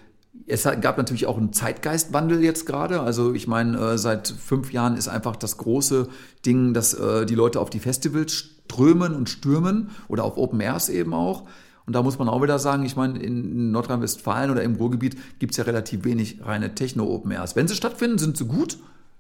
es 0.47 0.65
gab 0.65 0.97
natürlich 0.97 1.27
auch 1.27 1.37
einen 1.37 1.53
Zeitgeistwandel 1.53 2.43
jetzt 2.43 2.65
gerade. 2.65 3.01
Also 3.01 3.35
ich 3.35 3.47
meine, 3.47 3.79
äh, 3.79 3.99
seit 3.99 4.29
fünf 4.29 4.73
Jahren 4.73 4.97
ist 4.97 5.09
einfach 5.09 5.37
das 5.37 5.59
große 5.59 6.09
Ding, 6.47 6.73
dass 6.73 6.95
äh, 6.95 7.27
die 7.27 7.35
Leute 7.35 7.61
auf 7.61 7.71
die 7.71 7.79
Festivals 7.79 8.33
strömen 8.33 9.15
und 9.15 9.29
stürmen 9.29 9.91
oder 10.09 10.25
auf 10.25 10.37
Open 10.37 10.61
Airs 10.61 10.89
eben 10.89 11.13
auch. 11.13 11.45
Und 11.87 11.95
da 11.95 12.03
muss 12.03 12.19
man 12.19 12.29
auch 12.29 12.43
wieder 12.43 12.59
sagen, 12.59 12.85
ich 12.85 12.97
meine, 12.97 13.19
in 13.19 13.71
Nordrhein-Westfalen 13.73 14.51
oder 14.51 14.63
im 14.63 14.77
Ruhrgebiet 14.77 15.17
gibt 15.39 15.53
es 15.53 15.57
ja 15.57 15.65
relativ 15.65 16.05
wenig 16.05 16.45
reine 16.45 16.75
Techno-Open 16.75 17.31
Airs. 17.33 17.57
Wenn 17.57 17.69
sie 17.69 17.75
stattfinden, 17.75 18.19
sind 18.19 18.37
sie 18.37 18.47
gut. 18.47 18.79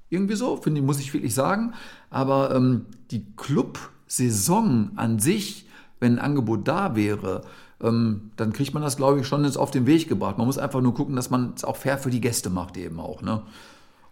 Irgendwie 0.08 0.34
so, 0.34 0.56
finde 0.56 0.82
muss 0.82 1.00
ich 1.00 1.14
wirklich 1.14 1.34
sagen. 1.34 1.72
Aber 2.10 2.54
ähm, 2.54 2.86
die 3.10 3.24
Club-Saison 3.36 4.90
an 4.96 5.18
sich, 5.18 5.66
wenn 6.00 6.14
ein 6.14 6.18
Angebot 6.18 6.66
da 6.66 6.96
wäre, 6.96 7.42
ähm, 7.82 8.30
dann 8.36 8.52
kriegt 8.52 8.74
man 8.74 8.82
das, 8.82 8.96
glaube 8.96 9.20
ich, 9.20 9.26
schon 9.26 9.44
jetzt 9.44 9.56
auf 9.56 9.70
den 9.70 9.86
Weg 9.86 10.08
gebracht. 10.08 10.38
Man 10.38 10.46
muss 10.46 10.58
einfach 10.58 10.80
nur 10.80 10.94
gucken, 10.94 11.16
dass 11.16 11.30
man 11.30 11.52
es 11.56 11.64
auch 11.64 11.76
fair 11.76 11.98
für 11.98 12.10
die 12.10 12.20
Gäste 12.20 12.50
macht, 12.50 12.76
eben 12.76 13.00
auch. 13.00 13.22
Ne? 13.22 13.42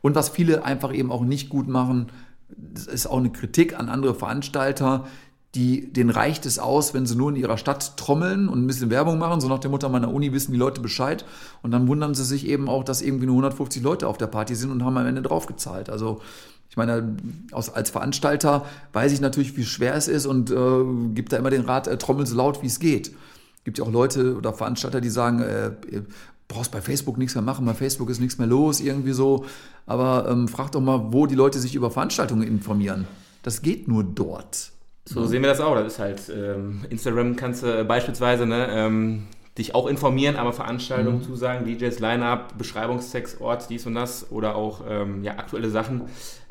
Und 0.01 0.15
was 0.15 0.29
viele 0.29 0.65
einfach 0.65 0.95
eben 0.95 1.13
auch 1.13 1.23
nicht 1.23 1.49
gut 1.49 1.69
machen, 1.69 2.07
das 2.49 2.87
ist 2.87 3.07
auch 3.07 3.19
eine 3.19 3.31
Kritik 3.31 3.79
an 3.79 3.89
andere 3.89 4.15
Veranstalter, 4.15 5.07
die, 5.55 5.93
denen 5.93 6.11
reicht 6.11 6.45
es 6.45 6.59
aus, 6.59 6.93
wenn 6.93 7.07
sie 7.07 7.17
nur 7.17 7.31
in 7.31 7.37
ihrer 7.37 7.57
Stadt 7.57 7.97
trommeln 7.97 8.49
und 8.49 8.63
ein 8.63 8.67
bisschen 8.67 8.91
Werbung 8.91 9.19
machen, 9.19 9.41
so 9.41 9.49
nach 9.49 9.59
dem 9.59 9.71
Motto, 9.71 9.89
meiner 9.89 10.13
Uni 10.13 10.33
wissen 10.33 10.53
die 10.53 10.59
Leute 10.59 10.81
Bescheid. 10.81 11.25
Und 11.63 11.71
dann 11.71 11.89
wundern 11.89 12.15
sie 12.15 12.25
sich 12.25 12.47
eben 12.47 12.69
auch, 12.69 12.85
dass 12.85 13.01
irgendwie 13.01 13.27
nur 13.27 13.37
150 13.37 13.83
Leute 13.83 14.09
auf 14.09 14.19
der 14.19 14.27
Party 14.27 14.55
sind 14.55 14.71
und 14.71 14.85
haben 14.85 14.97
am 14.99 15.07
Ende 15.07 15.23
draufgezahlt. 15.23 15.89
Also 15.89 16.21
ich 16.69 16.77
meine, 16.77 17.17
als 17.51 17.91
Veranstalter 17.91 18.67
weiß 18.93 19.13
ich 19.13 19.21
natürlich, 19.21 19.57
wie 19.57 19.65
schwer 19.65 19.95
es 19.95 20.07
ist 20.07 20.27
und 20.27 20.51
äh, 20.51 21.15
gibt 21.15 21.33
da 21.33 21.39
immer 21.39 21.51
den 21.51 21.63
Rat, 21.63 21.87
äh, 21.87 21.97
trommel 21.97 22.27
so 22.27 22.37
laut, 22.37 22.63
wie 22.63 22.67
es 22.67 22.79
geht. 22.79 23.13
Gibt 23.65 23.79
ja 23.79 23.85
auch 23.85 23.91
Leute 23.91 24.37
oder 24.37 24.53
Veranstalter, 24.53 25.01
die 25.01 25.09
sagen, 25.09 25.41
äh, 25.41 25.73
brauchst 26.47 26.71
bei 26.71 26.83
Facebook 26.83 27.17
nichts 27.17 27.35
mehr 27.35 27.43
machen, 27.43 27.65
bei 27.65 27.75
Facebook 27.75 28.11
ist 28.11 28.21
nichts 28.21 28.39
mehr 28.39 28.47
los, 28.47 28.81
irgendwie 28.81 29.13
so. 29.13 29.47
Aber 29.87 30.29
ähm, 30.31 30.47
frag 30.47 30.73
doch 30.73 30.81
mal, 30.81 31.13
wo 31.13 31.27
die 31.27 31.35
Leute 31.35 31.59
sich 31.59 31.75
über 31.75 31.91
Veranstaltungen 31.91 32.47
informieren. 32.47 33.07
Das 33.43 33.63
geht 33.63 33.89
nur 33.89 34.05
dort. 34.05 34.73
So 35.09 35.27
sehen 35.27 35.43
wir 35.43 35.49
das 35.49 35.61
auch. 35.61 35.75
Das 35.75 35.95
ist 35.95 35.99
halt, 35.99 36.21
ähm, 36.35 36.85
Instagram 36.91 37.37
kannst 37.37 37.63
du 37.63 37.85
beispielsweise 37.85 38.47
ne, 38.47 38.69
ähm, 38.71 39.25
dich 39.57 39.75
auch 39.75 39.87
informieren, 39.87 40.37
aber 40.37 40.53
Veranstaltungen 40.53 41.19
mhm. 41.19 41.23
zusagen, 41.23 41.65
DJs, 41.65 41.99
Line-Up, 41.99 42.57
Beschreibungstext, 42.59 43.41
Ort, 43.41 43.71
dies 43.71 43.87
und 43.87 43.95
das 43.95 44.31
oder 44.31 44.55
auch 44.55 44.83
ähm, 44.89 45.25
ja, 45.25 45.33
aktuelle 45.33 45.71
Sachen, 45.71 46.03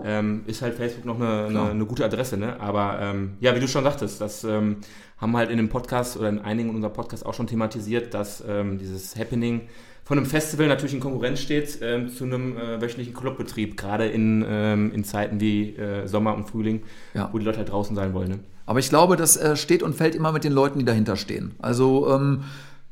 ähm, 0.03 0.43
ist 0.47 0.61
halt 0.61 0.75
Facebook 0.75 1.05
noch 1.05 1.15
eine, 1.15 1.45
eine, 1.45 1.69
eine 1.69 1.85
gute 1.85 2.03
Adresse. 2.03 2.37
Ne? 2.37 2.59
Aber 2.59 2.99
ähm, 2.99 3.37
ja, 3.39 3.55
wie 3.55 3.59
du 3.59 3.67
schon 3.67 3.83
sagtest, 3.83 4.19
das 4.19 4.43
ähm, 4.43 4.77
haben 5.17 5.31
wir 5.31 5.37
halt 5.37 5.51
in 5.51 5.57
dem 5.57 5.69
Podcast 5.69 6.17
oder 6.17 6.29
in 6.29 6.39
einigen 6.39 6.71
unserer 6.71 6.91
Podcasts 6.91 7.25
auch 7.25 7.33
schon 7.33 7.47
thematisiert, 7.47 8.13
dass 8.13 8.43
dieses 8.79 9.15
Happening 9.15 9.61
von 10.07 10.17
einem 10.17 10.25
Festival 10.25 10.67
natürlich 10.69 10.93
in 10.93 11.01
Konkurrenz 11.01 11.41
steht 11.41 11.79
ähm, 11.81 12.07
zu 12.07 12.23
einem 12.23 12.57
äh, 12.57 12.79
wöchentlichen 12.81 13.13
Clubbetrieb, 13.13 13.75
gerade 13.75 14.07
in, 14.07 14.45
ähm, 14.47 14.93
in 14.93 15.03
Zeiten 15.03 15.41
wie 15.41 15.75
äh, 15.75 16.07
Sommer 16.07 16.33
und 16.33 16.49
Frühling, 16.49 16.83
Ja. 17.13 17.27
wo 17.33 17.39
die 17.39 17.43
Leute 17.43 17.57
halt 17.57 17.69
draußen 17.71 17.93
sein 17.93 18.13
wollen. 18.13 18.29
Ne? 18.29 18.39
Aber 18.65 18.79
ich 18.79 18.87
glaube, 18.87 19.17
das 19.17 19.35
äh, 19.35 19.57
steht 19.57 19.83
und 19.83 19.95
fällt 19.95 20.15
immer 20.15 20.31
mit 20.31 20.45
den 20.45 20.53
Leuten, 20.53 20.79
die 20.79 20.85
dahinter 20.85 21.17
stehen. 21.17 21.55
Also 21.59 22.09
ähm, 22.09 22.43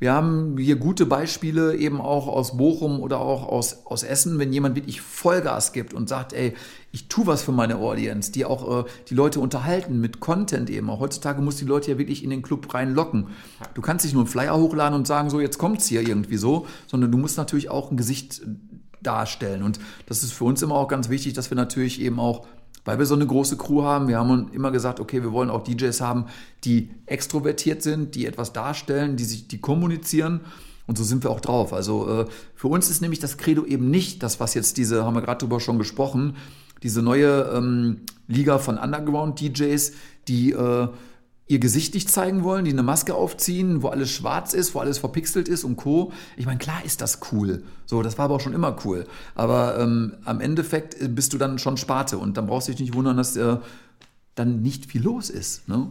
wir 0.05 0.13
haben 0.13 0.55
hier 0.59 0.75
gute 0.75 1.07
Beispiele 1.07 1.75
eben 1.75 1.99
auch 1.99 2.27
aus 2.27 2.57
Bochum 2.57 2.99
oder 2.99 3.19
auch 3.19 3.47
aus, 3.47 3.87
aus 3.87 4.03
Essen, 4.03 4.37
wenn 4.37 4.53
jemand 4.53 4.75
wirklich 4.75 5.01
Vollgas 5.01 5.73
gibt 5.73 5.95
und 5.95 6.07
sagt, 6.07 6.31
ey, 6.31 6.53
ich 6.91 7.07
tu 7.07 7.25
was 7.25 7.41
für 7.41 7.51
meine 7.51 7.77
Audience, 7.77 8.31
die 8.31 8.45
auch 8.45 8.85
äh, 8.85 8.89
die 9.09 9.15
Leute 9.15 9.39
unterhalten 9.39 9.99
mit 9.99 10.19
Content 10.19 10.69
eben. 10.69 10.91
Auch 10.91 10.99
heutzutage 10.99 11.41
muss 11.41 11.55
die 11.55 11.65
Leute 11.65 11.89
ja 11.89 11.97
wirklich 11.97 12.23
in 12.23 12.29
den 12.29 12.43
Club 12.43 12.71
reinlocken. 12.71 13.29
Du 13.73 13.81
kannst 13.81 14.05
nicht 14.05 14.13
nur 14.13 14.21
einen 14.21 14.29
Flyer 14.29 14.55
hochladen 14.55 14.95
und 14.95 15.07
sagen, 15.07 15.31
so 15.31 15.39
jetzt 15.39 15.57
kommt's 15.57 15.87
hier 15.87 16.07
irgendwie 16.07 16.37
so, 16.37 16.67
sondern 16.85 17.11
du 17.11 17.17
musst 17.17 17.37
natürlich 17.37 17.71
auch 17.71 17.89
ein 17.89 17.97
Gesicht 17.97 18.43
darstellen. 19.01 19.63
Und 19.63 19.79
das 20.05 20.21
ist 20.21 20.33
für 20.33 20.43
uns 20.43 20.61
immer 20.61 20.75
auch 20.75 20.87
ganz 20.87 21.09
wichtig, 21.09 21.33
dass 21.33 21.49
wir 21.49 21.55
natürlich 21.55 21.99
eben 21.99 22.19
auch 22.19 22.45
weil 22.85 22.99
wir 22.99 23.05
so 23.05 23.15
eine 23.15 23.25
große 23.25 23.57
Crew 23.57 23.83
haben. 23.83 24.07
Wir 24.07 24.19
haben 24.19 24.51
immer 24.53 24.71
gesagt, 24.71 24.99
okay, 24.99 25.23
wir 25.23 25.33
wollen 25.33 25.49
auch 25.49 25.63
DJs 25.63 25.99
haben, 25.99 26.25
die 26.63 26.91
extrovertiert 27.07 27.81
sind, 27.81 28.15
die 28.15 28.25
etwas 28.25 28.53
darstellen, 28.53 29.17
die 29.17 29.25
sich, 29.25 29.47
die 29.47 29.59
kommunizieren. 29.59 30.41
Und 30.87 30.97
so 30.97 31.03
sind 31.03 31.23
wir 31.23 31.31
auch 31.31 31.39
drauf. 31.39 31.73
Also 31.73 32.21
äh, 32.21 32.25
für 32.53 32.67
uns 32.67 32.89
ist 32.89 33.01
nämlich 33.01 33.19
das 33.19 33.37
Credo 33.37 33.65
eben 33.65 33.89
nicht 33.89 34.21
das, 34.21 34.39
was 34.39 34.53
jetzt 34.53 34.77
diese, 34.77 35.03
haben 35.03 35.15
wir 35.15 35.23
gerade 35.23 35.39
drüber 35.39 35.59
schon 35.59 35.79
gesprochen, 35.79 36.35
diese 36.83 37.01
neue 37.01 37.51
ähm, 37.53 38.01
Liga 38.27 38.59
von 38.59 38.77
Underground-DJs, 38.77 39.93
die 40.27 40.51
äh, 40.51 40.87
ihr 41.47 41.59
Gesicht 41.59 41.93
nicht 41.93 42.09
zeigen 42.09 42.43
wollen, 42.43 42.65
die 42.65 42.71
eine 42.71 42.81
Maske 42.83 43.13
aufziehen, 43.13 43.83
wo 43.83 43.89
alles 43.89 44.11
schwarz 44.11 44.53
ist, 44.53 44.73
wo 44.73 44.79
alles 44.79 44.97
verpixelt 44.97 45.47
ist 45.47 45.63
und 45.63 45.75
Co. 45.77 46.11
Ich 46.37 46.45
meine, 46.45 46.57
klar 46.57 46.83
ist 46.83 47.01
das 47.01 47.19
cool. 47.31 47.63
So, 47.85 48.01
das 48.01 48.17
war 48.17 48.25
aber 48.25 48.35
auch 48.35 48.41
schon 48.41 48.53
immer 48.53 48.75
cool. 48.83 49.05
Aber 49.35 49.77
ähm, 49.79 50.13
am 50.25 50.41
Endeffekt 50.41 50.99
äh, 50.99 51.07
bist 51.07 51.33
du 51.33 51.37
dann 51.37 51.59
schon 51.59 51.77
Sparte 51.77 52.17
und 52.17 52.37
dann 52.37 52.47
brauchst 52.47 52.67
du 52.67 52.71
dich 52.71 52.81
nicht 52.81 52.95
wundern, 52.95 53.17
dass 53.17 53.35
äh, 53.35 53.57
dann 54.33 54.61
nicht 54.63 54.87
viel 54.87 55.03
los 55.03 55.29
ist. 55.29 55.67
Ne? 55.69 55.87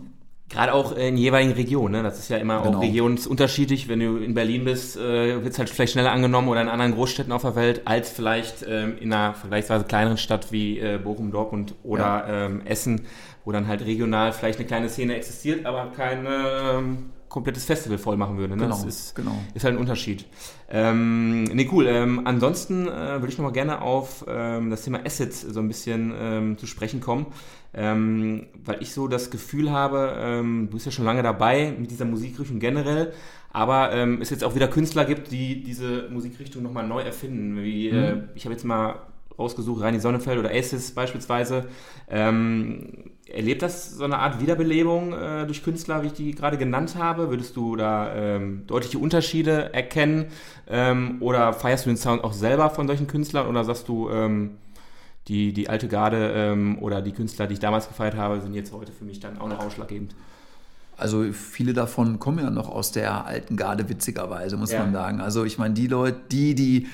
Gerade 0.49 0.75
auch 0.75 0.97
in 0.97 1.17
jeweiligen 1.17 1.53
Regionen, 1.55 1.93
ne? 1.93 2.03
das 2.03 2.19
ist 2.19 2.29
ja 2.29 2.37
immer 2.37 2.61
Genau. 2.63 2.79
auch 2.79 2.83
regionsunterschiedlich. 2.83 3.89
Wenn 3.89 4.01
du 4.01 4.17
in 4.19 4.35
Berlin 4.35 4.65
bist, 4.65 4.97
äh, 4.97 5.43
wird 5.43 5.53
es 5.53 5.59
halt 5.59 5.71
vielleicht 5.71 5.93
schneller 5.93 6.11
angenommen 6.13 6.49
oder 6.49 6.61
in 6.63 6.69
anderen 6.69 6.95
Großstädten 6.95 7.33
auf 7.33 7.43
der 7.43 7.55
Welt, 7.57 7.83
als 7.87 8.11
vielleicht 8.11 8.65
ähm, 8.69 8.99
in 8.99 9.13
einer 9.13 9.35
vergleichsweise 9.35 9.85
kleineren 9.85 10.19
Stadt 10.19 10.51
wie 10.53 10.79
äh, 10.81 10.99
Bochum, 11.03 11.31
Dortmund 11.31 11.75
oder 11.83 12.25
ähm, 12.29 12.61
Essen, 12.67 13.03
wo 13.45 13.53
dann 13.53 13.67
halt 13.67 13.85
regional 13.85 14.33
vielleicht 14.33 14.59
eine 14.59 14.67
kleine 14.67 14.89
Szene 14.89 15.17
existiert, 15.17 15.67
aber 15.67 15.93
kein 15.93 16.27
ähm, 16.27 16.99
komplettes 17.29 17.65
Festival 17.65 17.99
voll 17.99 18.17
machen 18.17 18.39
würde. 18.39 18.57
Ne? 18.57 18.63
Genau, 18.63 18.77
Das 18.77 18.85
ist, 18.85 19.15
genau. 19.15 19.37
ist 19.55 19.65
halt 19.65 19.75
ein 19.75 19.81
Unterschied. 19.81 20.25
Ähm, 20.71 21.43
nee, 21.45 21.69
cool. 21.73 21.87
Ähm, 21.89 22.23
ansonsten 22.27 22.87
äh, 22.87 23.21
würde 23.21 23.29
ich 23.29 23.39
noch 23.39 23.45
mal 23.45 23.51
gerne 23.53 23.83
auf 23.83 24.25
ähm, 24.29 24.71
das 24.71 24.83
Thema 24.83 25.01
Assets 25.05 25.41
so 25.41 25.59
ein 25.59 25.67
bisschen 25.67 26.15
ähm, 26.17 26.59
zu 26.59 26.67
sprechen 26.67 27.01
kommen, 27.01 27.27
ähm, 27.75 28.47
weil 28.65 28.81
ich 28.81 28.93
so 28.95 29.09
das 29.09 29.31
Gefühl 29.31 29.73
habe, 29.73 30.15
ähm, 30.17 30.69
du 30.71 30.75
bist 30.75 30.87
ja 30.87 30.93
schon 30.93 31.05
lange 31.05 31.25
dabei 31.25 31.75
mit 31.77 31.91
dieser 31.91 32.05
Musikrichtung 32.05 32.61
generell, 32.61 33.13
aber 33.53 33.93
es 34.21 34.31
jetzt 34.31 34.43
auch 34.43 34.57
wieder 34.57 34.67
Künstler 34.67 35.05
gibt, 35.05 35.31
die 35.31 35.63
diese 35.63 36.09
Musikrichtung 36.11 36.65
noch 36.65 36.73
mal 36.73 36.87
neu 36.87 37.03
erfinden. 37.03 37.63
Wie, 37.63 37.89
äh, 37.89 38.23
ich 38.35 38.45
habe 38.45 38.53
jetzt 38.53 38.65
mal 38.65 38.97
rausgesucht, 39.39 39.81
Reini 39.83 40.01
Sonnenfeld 40.01 40.39
oder 40.39 40.51
Aces 40.51 40.93
beispielsweise. 40.93 41.67
Ähm, 42.09 43.13
erlebt 43.35 43.62
das 43.62 43.91
so 43.91 44.05
eine 44.05 44.18
Art 44.18 44.41
Wiederbelebung 44.41 45.12
äh, 45.12 45.47
durch 45.47 45.62
Künstler, 45.62 46.03
wie 46.03 46.09
ich 46.09 46.12
die 46.12 46.35
gerade 46.35 46.57
genannt 46.59 46.95
habe? 46.97 47.30
Würdest 47.30 47.57
du 47.57 47.76
da 47.76 48.14
ähm, 48.14 48.62
deutliche 48.66 48.99
Unterschiede 48.99 49.72
erkennen? 49.74 50.26
Ähm, 50.68 51.16
oder 51.20 51.53
feierst 51.53 51.87
du 51.87 51.91
den 51.91 51.97
Sound 51.97 52.24
auch 52.24 52.32
selber 52.32 52.70
von 52.70 52.87
solchen 52.87 53.07
Künstlern? 53.07 53.47
Oder 53.47 53.64
sagst 53.64 53.89
du, 53.89 54.09
ähm, 54.11 54.53
die, 55.28 55.53
die 55.53 55.68
alte 55.68 55.89
Garde 55.89 56.32
ähm, 56.35 56.78
oder 56.80 57.03
die 57.03 57.12
Künstler, 57.12 57.47
die 57.47 57.55
ich 57.55 57.61
damals 57.61 57.89
gefeiert 57.89 58.16
habe, 58.16 58.41
sind 58.41 58.55
jetzt 58.55 58.72
heute 58.72 58.93
für 58.93 59.05
mich 59.05 59.20
dann 59.20 59.39
auch 59.39 59.49
noch 59.49 59.59
ausschlaggebend? 59.59 60.14
Also 60.97 61.24
viele 61.32 61.72
davon 61.72 62.20
kommen 62.20 62.39
ja 62.39 62.51
noch 62.51 62.68
aus 62.68 62.93
der 62.93 63.26
alten 63.26 63.57
Garde, 63.57 63.89
witzigerweise, 63.89 64.57
muss 64.57 64.72
Ja. 64.72 64.80
man 64.80 64.93
sagen. 64.93 65.20
Also 65.20 65.45
ich 65.45 65.59
meine, 65.59 65.74
die 65.74 65.89
Leute, 65.89 66.20
die, 66.30 66.55
die 66.55 66.87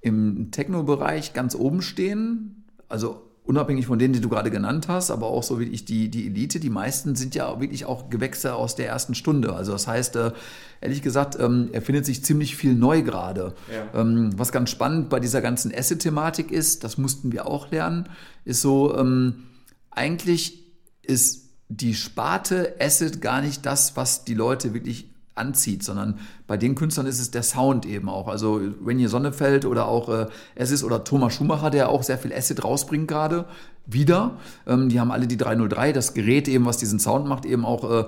im 0.00 0.50
Techno-Bereich 0.50 1.32
ganz 1.34 1.54
oben 1.54 1.82
stehen, 1.82 2.64
also 2.88 3.22
unabhängig 3.44 3.86
von 3.86 3.98
denen, 3.98 4.14
die 4.14 4.20
du 4.20 4.30
gerade 4.30 4.50
genannt 4.50 4.88
hast, 4.88 5.10
aber 5.10 5.26
auch 5.26 5.42
so 5.42 5.60
wirklich 5.60 5.84
die, 5.84 6.08
die 6.08 6.26
Elite, 6.26 6.60
die 6.60 6.70
meisten 6.70 7.14
sind 7.14 7.34
ja 7.34 7.60
wirklich 7.60 7.84
auch 7.84 8.08
Gewächse 8.08 8.54
aus 8.54 8.74
der 8.74 8.88
ersten 8.88 9.14
Stunde. 9.14 9.52
Also 9.52 9.72
das 9.72 9.86
heißt, 9.86 10.16
äh, 10.16 10.32
ehrlich 10.80 11.02
gesagt, 11.02 11.38
ähm, 11.38 11.68
erfindet 11.72 12.06
sich 12.06 12.24
ziemlich 12.24 12.56
viel 12.56 12.74
neu 12.74 13.02
gerade. 13.02 13.54
Ja. 13.70 14.00
Ähm, 14.00 14.30
was 14.36 14.50
ganz 14.50 14.70
spannend 14.70 15.10
bei 15.10 15.20
dieser 15.20 15.42
ganzen 15.42 15.74
Asset-Thematik 15.74 16.50
ist, 16.50 16.84
das 16.84 16.96
mussten 16.96 17.32
wir 17.32 17.46
auch 17.46 17.70
lernen, 17.70 18.08
ist 18.46 18.62
so, 18.62 18.96
ähm, 18.96 19.44
eigentlich 19.90 20.64
ist 21.02 21.50
die 21.68 21.94
Sparte 21.94 22.76
Asset 22.80 23.20
gar 23.20 23.42
nicht 23.42 23.66
das, 23.66 23.94
was 23.94 24.24
die 24.24 24.34
Leute 24.34 24.72
wirklich 24.72 25.13
anzieht, 25.34 25.82
sondern 25.82 26.18
bei 26.46 26.56
den 26.56 26.74
Künstlern 26.74 27.06
ist 27.06 27.20
es 27.20 27.30
der 27.30 27.42
Sound 27.42 27.86
eben 27.86 28.08
auch. 28.08 28.28
Also 28.28 28.60
Renje 28.84 29.08
Sonnefeld 29.08 29.64
oder 29.64 29.86
auch 29.86 30.08
äh, 30.08 30.26
Assis 30.58 30.84
oder 30.84 31.04
Thomas 31.04 31.34
Schumacher, 31.34 31.70
der 31.70 31.88
auch 31.88 32.02
sehr 32.02 32.18
viel 32.18 32.32
Asset 32.32 32.64
rausbringt 32.64 33.08
gerade, 33.08 33.46
wieder. 33.86 34.38
Ähm, 34.66 34.88
die 34.88 35.00
haben 35.00 35.10
alle 35.10 35.26
die 35.26 35.36
303, 35.36 35.92
das 35.92 36.14
Gerät 36.14 36.48
eben, 36.48 36.66
was 36.66 36.78
diesen 36.78 37.00
Sound 37.00 37.26
macht, 37.26 37.44
eben 37.44 37.64
auch 37.64 37.90
äh, 37.90 38.04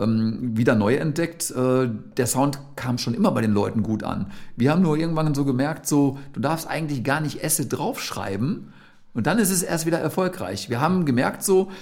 ähm, 0.00 0.56
wieder 0.56 0.74
neu 0.74 0.94
entdeckt. 0.94 1.50
Äh, 1.50 1.88
der 2.16 2.26
Sound 2.26 2.58
kam 2.76 2.98
schon 2.98 3.14
immer 3.14 3.32
bei 3.32 3.40
den 3.40 3.52
Leuten 3.52 3.82
gut 3.82 4.04
an. 4.04 4.30
Wir 4.56 4.70
haben 4.70 4.82
nur 4.82 4.96
irgendwann 4.96 5.34
so 5.34 5.44
gemerkt, 5.44 5.86
so, 5.86 6.18
du 6.32 6.40
darfst 6.40 6.68
eigentlich 6.68 7.02
gar 7.04 7.20
nicht 7.20 7.44
Asset 7.44 7.72
draufschreiben, 7.72 8.72
und 9.18 9.26
dann 9.26 9.40
ist 9.40 9.50
es 9.50 9.64
erst 9.64 9.84
wieder 9.84 9.98
erfolgreich. 9.98 10.70
Wir 10.70 10.80
haben 10.80 11.04
gemerkt 11.04 11.42
so, 11.42 11.72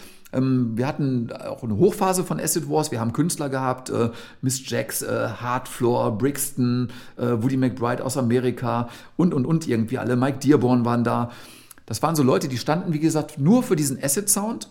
wir 0.41 0.87
hatten 0.87 1.32
auch 1.32 1.62
eine 1.62 1.76
Hochphase 1.76 2.24
von 2.24 2.41
Acid 2.41 2.68
Wars. 2.68 2.91
Wir 2.91 3.01
haben 3.01 3.12
Künstler 3.12 3.49
gehabt, 3.49 3.91
äh, 3.91 4.11
Miss 4.43 4.68
Jax, 4.68 5.03
äh, 5.03 5.28
Hardfloor, 5.41 6.18
Brixton, 6.18 6.89
äh, 7.16 7.22
Woody 7.43 7.57
McBride 7.57 8.05
aus 8.05 8.16
Amerika 8.16 8.89
und, 9.16 9.34
und, 9.34 9.47
und 9.47 9.66
irgendwie 9.66 9.99
alle. 9.99 10.16
Mike 10.16 10.39
Dearborn 10.39 10.84
waren 10.84 11.05
da. 11.05 11.30
Das 11.87 12.03
waren 12.03 12.16
so 12.16 12.22
Leute, 12.22 12.49
die 12.49 12.59
standen, 12.59 12.93
wie 12.93 12.99
gesagt, 12.99 13.39
nur 13.39 13.62
für 13.62 13.76
diesen 13.76 14.03
Acid-Sound. 14.03 14.68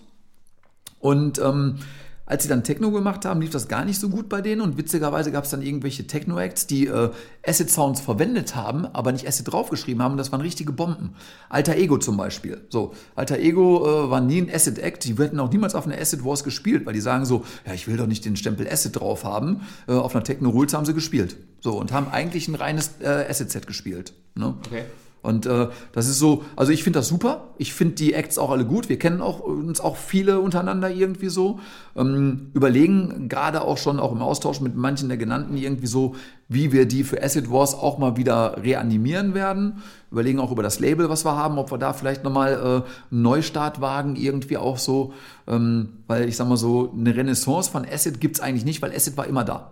Und 1.00 1.40
ähm, 1.40 1.78
als 2.26 2.44
sie 2.44 2.50
dann 2.50 2.64
Techno 2.64 2.92
gemacht 2.92 3.26
haben, 3.26 3.42
lief 3.42 3.52
das 3.52 3.68
gar 3.68 3.86
nicht 3.86 4.00
so 4.00 4.10
gut 4.10 4.30
bei 4.30 4.42
denen 4.42 4.62
und 4.62 4.78
witzigerweise 4.78 5.32
gab 5.32 5.44
es 5.44 5.52
dann 5.52 5.62
irgendwelche 5.62 6.08
Techno-Acts, 6.08 6.66
die 6.68 6.88
äh, 6.88 7.12
Acid-Sounds 7.46 8.02
verwendet 8.02 8.56
haben, 8.56 8.86
aber 8.88 9.12
nicht 9.12 9.28
Acid 9.28 9.52
draufgeschrieben 9.52 10.02
haben. 10.02 10.18
Das 10.18 10.32
waren 10.32 10.42
richtige 10.42 10.72
Bomben. 10.72 11.16
Alter 11.50 11.76
Ego 11.76 11.98
zum 11.98 12.18
Beispiel. 12.18 12.62
So, 12.70 12.94
Alter 13.16 13.38
Ego 13.38 14.06
äh, 14.06 14.10
war 14.10 14.22
nie 14.22 14.42
ein 14.42 14.50
Acid-Act. 14.54 15.04
Die 15.06 15.16
hätten 15.16 15.40
auch 15.40 15.52
niemals 15.52 15.76
auf 15.76 15.86
einer 15.86 16.00
Acid 16.00 16.26
Wars 16.26 16.44
gespielt, 16.44 16.86
weil 16.86 16.94
die 16.94 17.02
sagen 17.02 17.26
so, 17.26 17.46
ja, 17.66 17.74
ich 17.74 17.88
will 17.88 17.98
doch 17.98 18.08
nicht 18.08 18.26
den 18.26 18.36
Stempel 18.36 18.68
Acid 18.68 19.00
drauf 19.00 19.24
haben. 19.24 19.62
Äh, 19.88 19.94
auf 19.94 20.16
einer 20.16 20.24
Techno-Rules 20.24 20.74
haben 20.74 20.86
sie 20.86 20.94
gespielt. 20.94 21.38
So, 21.62 21.80
und 21.80 21.92
haben 21.92 22.08
eigentlich 22.10 22.48
ein 22.48 22.56
reines 22.56 22.92
äh, 23.02 23.26
Acid-Set 23.30 23.68
gespielt. 23.68 24.14
Ne? 24.34 24.56
Okay. 24.66 24.84
Und 25.26 25.46
äh, 25.48 25.70
das 25.92 26.08
ist 26.08 26.20
so, 26.20 26.44
also 26.56 26.72
ich 26.72 26.84
finde 26.84 27.00
das 27.00 27.08
super. 27.08 27.50
Ich 27.58 27.74
finde 27.74 27.96
die 27.96 28.14
Acts 28.14 28.38
auch 28.38 28.52
alle 28.52 28.64
gut. 28.64 28.90
Wir 28.90 29.00
kennen 29.00 29.22
auch 29.22 29.40
uns 29.40 29.82
auch 29.82 29.98
viele 29.98 30.40
untereinander 30.40 30.90
irgendwie 30.90 31.30
so. 31.30 31.60
Ähm, 31.96 32.52
überlegen 32.54 33.28
gerade 33.28 33.62
auch 33.62 33.78
schon, 33.78 34.00
auch 34.00 34.12
im 34.12 34.22
Austausch 34.22 34.62
mit 34.62 34.76
manchen 34.76 35.10
der 35.10 35.18
genannten, 35.18 35.58
irgendwie 35.58 35.88
so, 35.88 36.16
wie 36.48 36.72
wir 36.72 36.88
die 36.88 37.04
für 37.04 37.24
Acid 37.24 37.50
Wars 37.52 37.74
auch 37.74 37.98
mal 37.98 38.18
wieder 38.18 38.58
reanimieren 38.64 39.34
werden. 39.34 39.82
Überlegen 40.12 40.40
auch 40.40 40.52
über 40.52 40.64
das 40.64 40.80
Label, 40.80 41.10
was 41.10 41.26
wir 41.26 41.36
haben, 41.36 41.58
ob 41.58 41.72
wir 41.72 41.80
da 41.80 41.94
vielleicht 41.94 42.24
nochmal 42.24 42.54
äh, 42.54 43.12
einen 43.12 43.22
Neustart 43.22 43.82
wagen, 43.82 44.16
irgendwie 44.16 44.58
auch 44.58 44.78
so. 44.78 45.14
Ähm, 45.48 45.90
weil 46.08 46.30
ich 46.30 46.38
sag 46.38 46.48
mal 46.48 46.58
so, 46.58 46.94
eine 46.96 47.16
Renaissance 47.16 47.72
von 47.72 47.84
Acid 47.84 48.22
gibt's 48.22 48.40
eigentlich 48.40 48.66
nicht, 48.66 48.82
weil 48.84 48.94
Acid 48.94 49.18
war 49.18 49.26
immer 49.26 49.44
da. 49.44 49.72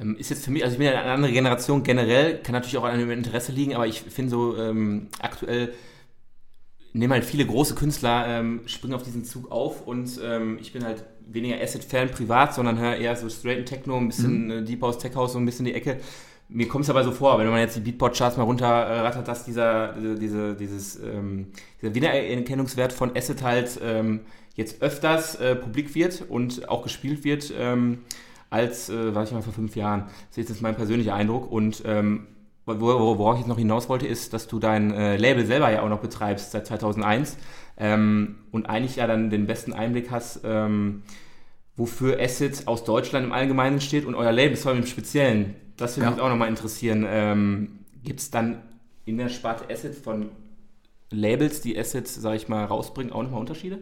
Ähm, 0.00 0.16
ist 0.16 0.30
jetzt 0.30 0.44
für 0.44 0.50
mich, 0.50 0.64
also 0.64 0.74
ich 0.74 0.78
bin 0.78 0.86
ja 0.86 1.00
eine 1.00 1.12
andere 1.12 1.32
Generation 1.32 1.82
generell, 1.82 2.38
kann 2.38 2.54
natürlich 2.54 2.78
auch 2.78 2.84
an 2.84 2.98
dem 2.98 3.10
Interesse 3.10 3.52
liegen, 3.52 3.74
aber 3.74 3.86
ich 3.86 4.00
finde 4.00 4.30
so 4.30 4.56
ähm, 4.56 5.08
aktuell 5.20 5.72
nehmen 6.92 7.12
halt 7.12 7.24
viele 7.24 7.46
große 7.46 7.74
Künstler, 7.74 8.26
ähm, 8.26 8.62
springen 8.66 8.94
auf 8.94 9.02
diesen 9.02 9.24
Zug 9.24 9.52
auf 9.52 9.86
und 9.86 10.20
ähm, 10.24 10.58
ich 10.60 10.72
bin 10.72 10.84
halt 10.84 11.04
weniger 11.28 11.60
Acid-Fan 11.60 12.10
privat, 12.10 12.54
sondern 12.54 12.78
höre 12.78 12.96
eher 12.96 13.14
so 13.14 13.28
straighten 13.28 13.64
Techno, 13.64 13.96
ein 13.96 14.08
bisschen 14.08 14.46
Mhm. 14.46 14.50
äh, 14.50 14.62
Deep 14.62 14.82
House, 14.82 14.98
Tech 14.98 15.14
House, 15.14 15.34
so 15.34 15.38
ein 15.38 15.46
bisschen 15.46 15.66
die 15.66 15.74
Ecke. 15.74 15.98
Mir 16.48 16.66
kommt 16.66 16.82
es 16.82 16.90
aber 16.90 17.04
so 17.04 17.12
vor, 17.12 17.38
wenn 17.38 17.46
man 17.48 17.60
jetzt 17.60 17.76
die 17.76 17.80
Beatport-Charts 17.80 18.36
mal 18.36 18.42
runterrattert, 18.42 19.28
dass 19.28 19.44
dieser, 19.44 19.92
diese, 19.92 20.14
diese, 20.16 20.54
dieses, 20.56 20.96
ähm, 20.98 21.46
dieser 21.80 21.94
Wiedererkennungswert 21.94 22.92
von 22.92 23.16
Acid 23.16 23.42
halt 23.42 23.78
ähm, 23.84 24.20
jetzt 24.56 24.82
öfters 24.82 25.36
äh, 25.36 25.54
publik 25.54 25.94
wird 25.94 26.24
und 26.28 26.68
auch 26.68 26.82
gespielt 26.82 27.22
wird, 27.22 27.52
ähm, 27.56 27.98
als, 28.50 28.90
äh, 28.90 29.14
war 29.14 29.22
ich 29.24 29.32
mal 29.32 29.42
vor 29.42 29.52
fünf 29.52 29.76
Jahren. 29.76 30.04
Das 30.28 30.38
ist 30.38 30.48
jetzt 30.48 30.62
mein 30.62 30.74
persönlicher 30.76 31.14
Eindruck 31.14 31.50
und 31.50 31.82
ähm, 31.86 32.26
wo, 32.66 32.78
wo, 32.80 33.18
worauf 33.18 33.34
ich 33.34 33.40
jetzt 33.40 33.48
noch 33.48 33.58
hinaus 33.58 33.88
wollte, 33.88 34.06
ist, 34.06 34.32
dass 34.32 34.46
du 34.46 34.58
dein 34.58 34.92
äh, 34.92 35.16
Label 35.16 35.46
selber 35.46 35.70
ja 35.70 35.82
auch 35.82 35.88
noch 35.88 36.00
betreibst 36.00 36.52
seit 36.52 36.66
2001 36.66 37.36
ähm, 37.78 38.36
und 38.52 38.68
eigentlich 38.68 38.96
ja 38.96 39.06
dann 39.06 39.30
den 39.30 39.46
besten 39.46 39.72
Einblick 39.72 40.10
hast, 40.10 40.40
ähm, 40.44 41.02
wofür 41.76 42.20
Acid 42.20 42.66
aus 42.68 42.84
Deutschland 42.84 43.24
im 43.26 43.32
Allgemeinen 43.32 43.80
steht 43.80 44.04
und 44.04 44.14
euer 44.14 44.32
Label 44.32 44.56
vor 44.56 44.72
allem 44.72 44.82
im 44.82 44.86
Speziellen. 44.86 45.54
Das 45.76 45.96
würde 45.96 46.06
Ja. 46.06 46.10
mich 46.12 46.20
auch 46.20 46.28
nochmal 46.28 46.48
interessieren. 46.48 47.06
Ähm, 47.08 47.78
Gibt 48.04 48.20
es 48.20 48.30
dann 48.30 48.60
in 49.06 49.16
der 49.16 49.28
Sparte 49.30 49.72
Assets 49.72 49.98
von 49.98 50.28
Labels, 51.10 51.60
die 51.62 51.78
Assets, 51.78 52.14
sage 52.14 52.36
ich 52.36 52.48
mal, 52.48 52.64
rausbringen, 52.64 53.12
auch 53.12 53.22
nochmal 53.22 53.40
Unterschiede? 53.40 53.78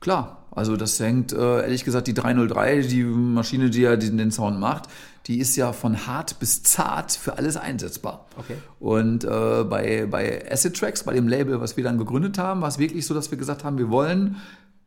Klar, 0.00 0.46
also 0.50 0.76
das 0.76 0.98
hängt, 0.98 1.32
äh, 1.32 1.62
ehrlich 1.62 1.84
gesagt, 1.84 2.06
die 2.06 2.14
303, 2.14 2.82
die 2.82 3.04
Maschine, 3.04 3.70
die 3.70 3.82
ja 3.82 3.96
den, 3.96 4.16
den 4.16 4.30
Sound 4.30 4.58
macht, 4.58 4.88
die 5.26 5.38
ist 5.38 5.56
ja 5.56 5.72
von 5.72 6.06
hart 6.06 6.38
bis 6.38 6.62
zart 6.62 7.12
für 7.12 7.36
alles 7.36 7.56
einsetzbar. 7.56 8.26
Okay. 8.36 8.56
Und 8.78 9.24
äh, 9.24 9.64
bei, 9.64 10.06
bei 10.10 10.50
Acid 10.50 10.76
Tracks, 10.76 11.04
bei 11.04 11.12
dem 11.12 11.28
Label, 11.28 11.60
was 11.60 11.76
wir 11.76 11.84
dann 11.84 11.98
gegründet 11.98 12.38
haben, 12.38 12.62
war 12.62 12.68
es 12.68 12.78
wirklich 12.78 13.06
so, 13.06 13.14
dass 13.14 13.30
wir 13.30 13.38
gesagt 13.38 13.62
haben, 13.62 13.76
wir 13.76 13.90
wollen 13.90 14.36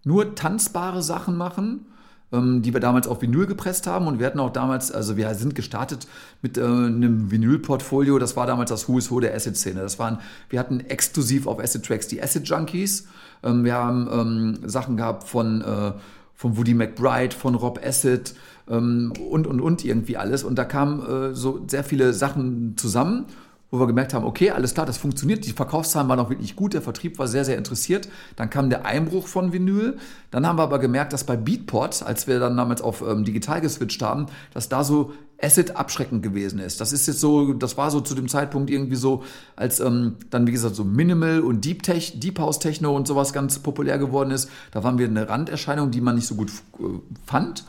nur 0.04 0.36
tanzbare 0.36 1.04
Sachen 1.04 1.38
machen 1.38 1.86
die 2.34 2.74
wir 2.74 2.80
damals 2.80 3.08
auf 3.08 3.22
Vinyl 3.22 3.46
gepresst 3.46 3.88
haben. 3.88 4.08
Und 4.08 4.20
wir 4.20 4.26
hatten 4.26 4.40
auch 4.40 4.52
damals, 4.52 4.92
also 4.92 5.18
wir 5.18 5.34
sind 5.36 5.56
gestartet 5.56 6.08
mit 6.42 6.58
äh, 6.58 6.64
einem 6.64 7.32
Vinyl-Portfolio. 7.32 8.18
Das 8.20 8.36
war 8.36 8.48
damals 8.48 8.70
das 8.70 8.88
Who 8.88 8.98
is 8.98 9.12
Who 9.12 9.20
der 9.20 9.36
Acid-Szene. 9.36 9.82
Das 9.82 10.00
waren, 10.00 10.20
wir 10.50 10.60
hatten 10.60 10.80
exklusiv 10.80 11.48
auf 11.48 11.60
Acid-Tracks 11.60 12.08
die 12.08 12.22
Acid-Junkies. 12.22 13.08
Ähm, 13.44 13.64
wir 13.64 13.76
haben 13.76 14.10
ähm, 14.12 14.70
Sachen 14.70 14.98
gehabt 14.98 15.28
von, 15.28 15.62
äh, 15.62 15.92
von 16.36 16.58
Woody 16.58 16.74
McBride, 16.74 17.36
von 17.36 17.56
Rob 17.56 17.80
Acid 17.86 18.34
ähm, 18.70 19.14
und, 19.30 19.48
und, 19.48 19.62
und 19.62 19.86
irgendwie 19.86 20.18
alles. 20.18 20.44
Und 20.44 20.56
da 20.56 20.66
kamen 20.66 21.32
äh, 21.32 21.36
so 21.36 21.64
sehr 21.68 21.84
viele 21.84 22.14
Sachen 22.14 22.76
zusammen 22.78 23.26
wo 23.74 23.80
wir 23.80 23.88
gemerkt 23.88 24.14
haben, 24.14 24.24
okay, 24.24 24.52
alles 24.52 24.76
klar, 24.76 24.86
das 24.86 25.00
funktioniert, 25.00 25.48
die 25.48 25.52
Verkaufszahlen 25.52 26.08
waren 26.08 26.20
auch 26.20 26.30
wirklich 26.30 26.56
gut, 26.56 26.76
der 26.76 26.84
Vertrieb 26.84 27.18
war 27.18 27.28
sehr, 27.28 27.44
sehr 27.44 27.58
interessiert. 27.58 28.08
Dann 28.36 28.52
kam 28.52 28.70
der 28.70 28.86
Einbruch 28.86 29.26
von 29.26 29.52
Vinyl. 29.52 29.98
Dann 30.30 30.46
haben 30.46 30.60
wir 30.60 30.64
aber 30.64 30.78
gemerkt, 30.78 31.12
dass 31.12 31.24
bei 31.24 31.36
Beatport, 31.36 32.04
als 32.04 32.28
wir 32.28 32.40
dann 32.40 32.56
damals 32.56 32.84
auf 32.84 33.02
ähm, 33.02 33.26
digital 33.26 33.62
geswitcht 33.62 34.04
haben, 34.04 34.28
dass 34.54 34.70
da 34.70 34.84
so 34.84 35.14
Acid 35.42 35.76
abschreckend 35.76 36.22
gewesen 36.22 36.60
ist. 36.60 36.82
Das 36.82 36.94
ist 36.94 37.08
jetzt 37.08 37.20
so, 37.20 37.54
das 37.54 37.76
war 37.76 37.90
so 37.90 38.00
zu 38.00 38.14
dem 38.14 38.28
Zeitpunkt 38.28 38.70
irgendwie 38.70 38.96
so, 38.96 39.24
als 39.56 39.80
ähm, 39.80 40.18
dann, 40.30 40.46
wie 40.46 40.52
gesagt, 40.52 40.76
so 40.76 40.84
Minimal 40.84 41.40
und 41.40 41.66
Deep, 41.66 41.82
Tech, 41.82 42.20
Deep 42.20 42.38
House 42.38 42.60
Techno 42.60 42.96
und 42.96 43.08
sowas 43.08 43.34
ganz 43.34 43.58
populär 43.58 43.98
geworden 43.98 44.30
ist. 44.30 44.52
Da 44.70 44.84
waren 44.84 45.00
wir 45.00 45.08
eine 45.08 45.28
Randerscheinung, 45.28 45.90
die 45.90 46.00
man 46.00 46.14
nicht 46.14 46.28
so 46.28 46.36
gut 46.36 46.52
äh, 46.78 46.84
fand. 47.26 47.66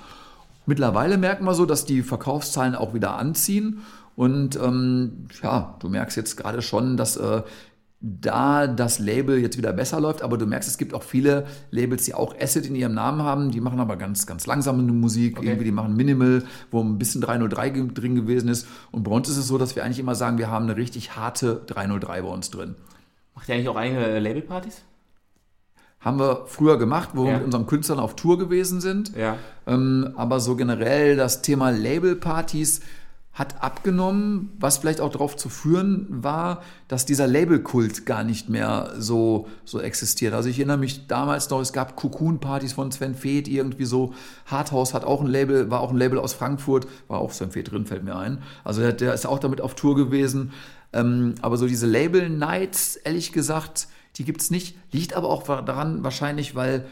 Mittlerweile 0.67 1.17
merken 1.17 1.47
wir 1.47 1.55
so, 1.55 1.65
dass 1.65 1.87
die 1.87 2.03
Verkaufszahlen 2.03 2.75
auch 2.75 2.93
wieder 2.93 3.17
anziehen 3.17 3.81
und 4.17 4.57
ähm, 4.57 5.27
ja, 5.43 5.77
du 5.81 5.89
merkst 5.89 6.17
jetzt 6.17 6.37
gerade 6.37 6.63
schon, 6.63 6.97
dass 6.97 7.17
äh, 7.17 7.43
da 8.07 8.67
das 8.67 8.99
Label 8.99 9.39
jetzt 9.39 9.57
wieder 9.57 9.73
besser 9.73 9.99
läuft, 9.99 10.23
aber 10.23 10.37
du 10.37 10.47
merkst, 10.47 10.69
es 10.69 10.77
gibt 10.77 10.93
auch 10.93 11.03
viele 11.03 11.47
Labels, 11.71 12.05
die 12.05 12.13
auch 12.13 12.39
Acid 12.39 12.67
in 12.67 12.77
ihrem 12.77 12.93
Namen 12.93 13.23
haben, 13.23 13.51
die 13.51 13.63
machen 13.63 13.81
aber 13.81 13.97
ganz, 13.97 14.27
ganz 14.27 14.47
langsame 14.47 14.83
Musik, 14.83 15.39
okay. 15.39 15.47
irgendwie 15.47 15.65
die 15.65 15.73
machen 15.73 15.97
Minimal, 15.97 16.45
wo 16.71 16.83
ein 16.83 16.99
bisschen 16.99 17.23
303 17.23 17.71
drin 17.95 18.15
gewesen 18.15 18.51
ist. 18.51 18.69
Und 18.91 19.05
bei 19.05 19.11
uns 19.11 19.31
ist 19.31 19.39
es 19.39 19.49
so, 19.49 19.57
dass 19.57 19.75
wir 19.75 19.85
eigentlich 19.85 19.99
immer 19.99 20.15
sagen, 20.15 20.37
wir 20.37 20.51
haben 20.51 20.67
eine 20.67 20.77
richtig 20.77 21.17
harte 21.17 21.63
303 21.67 22.23
bei 22.23 22.29
uns 22.29 22.51
drin. 22.51 22.75
Macht 23.35 23.49
ihr 23.49 23.55
eigentlich 23.55 23.69
auch 23.71 23.77
eigene 23.77 24.19
Labelpartys? 24.19 24.83
Haben 26.01 26.19
wir 26.19 26.45
früher 26.47 26.79
gemacht, 26.79 27.11
wo 27.15 27.25
ja. 27.25 27.31
wir 27.31 27.35
mit 27.37 27.45
unseren 27.47 27.67
Künstlern 27.67 27.99
auf 27.99 28.17
Tour 28.17 28.39
gewesen 28.39 28.83
sind. 28.83 29.17
Ja. 29.17 29.39
Ähm, 29.67 30.13
aber 30.17 30.41
so 30.41 30.57
generell 30.57 31.17
das 31.17 31.41
Thema 31.41 31.71
Labelpartys, 31.71 32.83
hat 33.35 33.65
abgenommen, 33.65 34.53
was 34.61 34.79
vielleicht 34.79 35.01
auch 35.01 35.11
darauf 35.11 35.37
zu 35.37 35.49
führen 35.49 36.07
war, 36.09 36.63
dass 36.87 37.05
dieser 37.05 37.27
Labelkult 37.27 38.07
gar 38.07 38.23
nicht 38.23 38.49
mehr 38.49 38.95
so, 38.97 39.49
so 39.65 39.81
existiert. 39.81 40.35
Also 40.35 40.49
ich 40.49 40.59
erinnere 40.59 40.79
mich 40.79 41.09
damals 41.09 41.51
noch, 41.51 41.61
es 41.61 41.73
gab 41.73 41.97
Cocoon-Partys 41.97 42.75
von 42.75 42.93
Sven 42.93 43.17
Feth, 43.17 43.49
irgendwie 43.49 43.87
so. 43.87 44.15
Hardhouse 44.47 44.95
hat 44.95 45.05
auch 45.05 45.21
ein 45.21 45.27
Label, 45.27 45.69
war 45.69 45.81
auch 45.81 45.91
ein 45.91 45.97
Label 45.97 46.21
aus 46.21 46.33
Frankfurt, 46.33 46.87
war 47.09 47.19
auch 47.19 47.33
Sven 47.33 47.51
Feth 47.51 47.73
drin, 47.73 47.87
fällt 47.87 48.05
mir 48.05 48.17
ein. 48.17 48.39
Also 48.63 48.83
der, 48.83 48.93
der 48.93 49.13
ist 49.13 49.27
auch 49.27 49.41
damit 49.41 49.61
auf 49.61 49.75
Tour 49.75 49.97
gewesen. 49.97 50.53
Ähm, 50.93 51.35
aber 51.43 51.57
so 51.57 51.67
diese 51.67 51.89
Label-Nights, 51.89 52.97
ehrlich 52.97 53.33
gesagt, 53.33 53.89
die 54.17 54.25
gibt's 54.25 54.51
nicht. 54.51 54.77
Liegt 54.93 55.15
aber 55.15 55.29
auch 55.29 55.43
daran 55.43 56.05
wahrscheinlich, 56.05 56.55
weil 56.55 56.87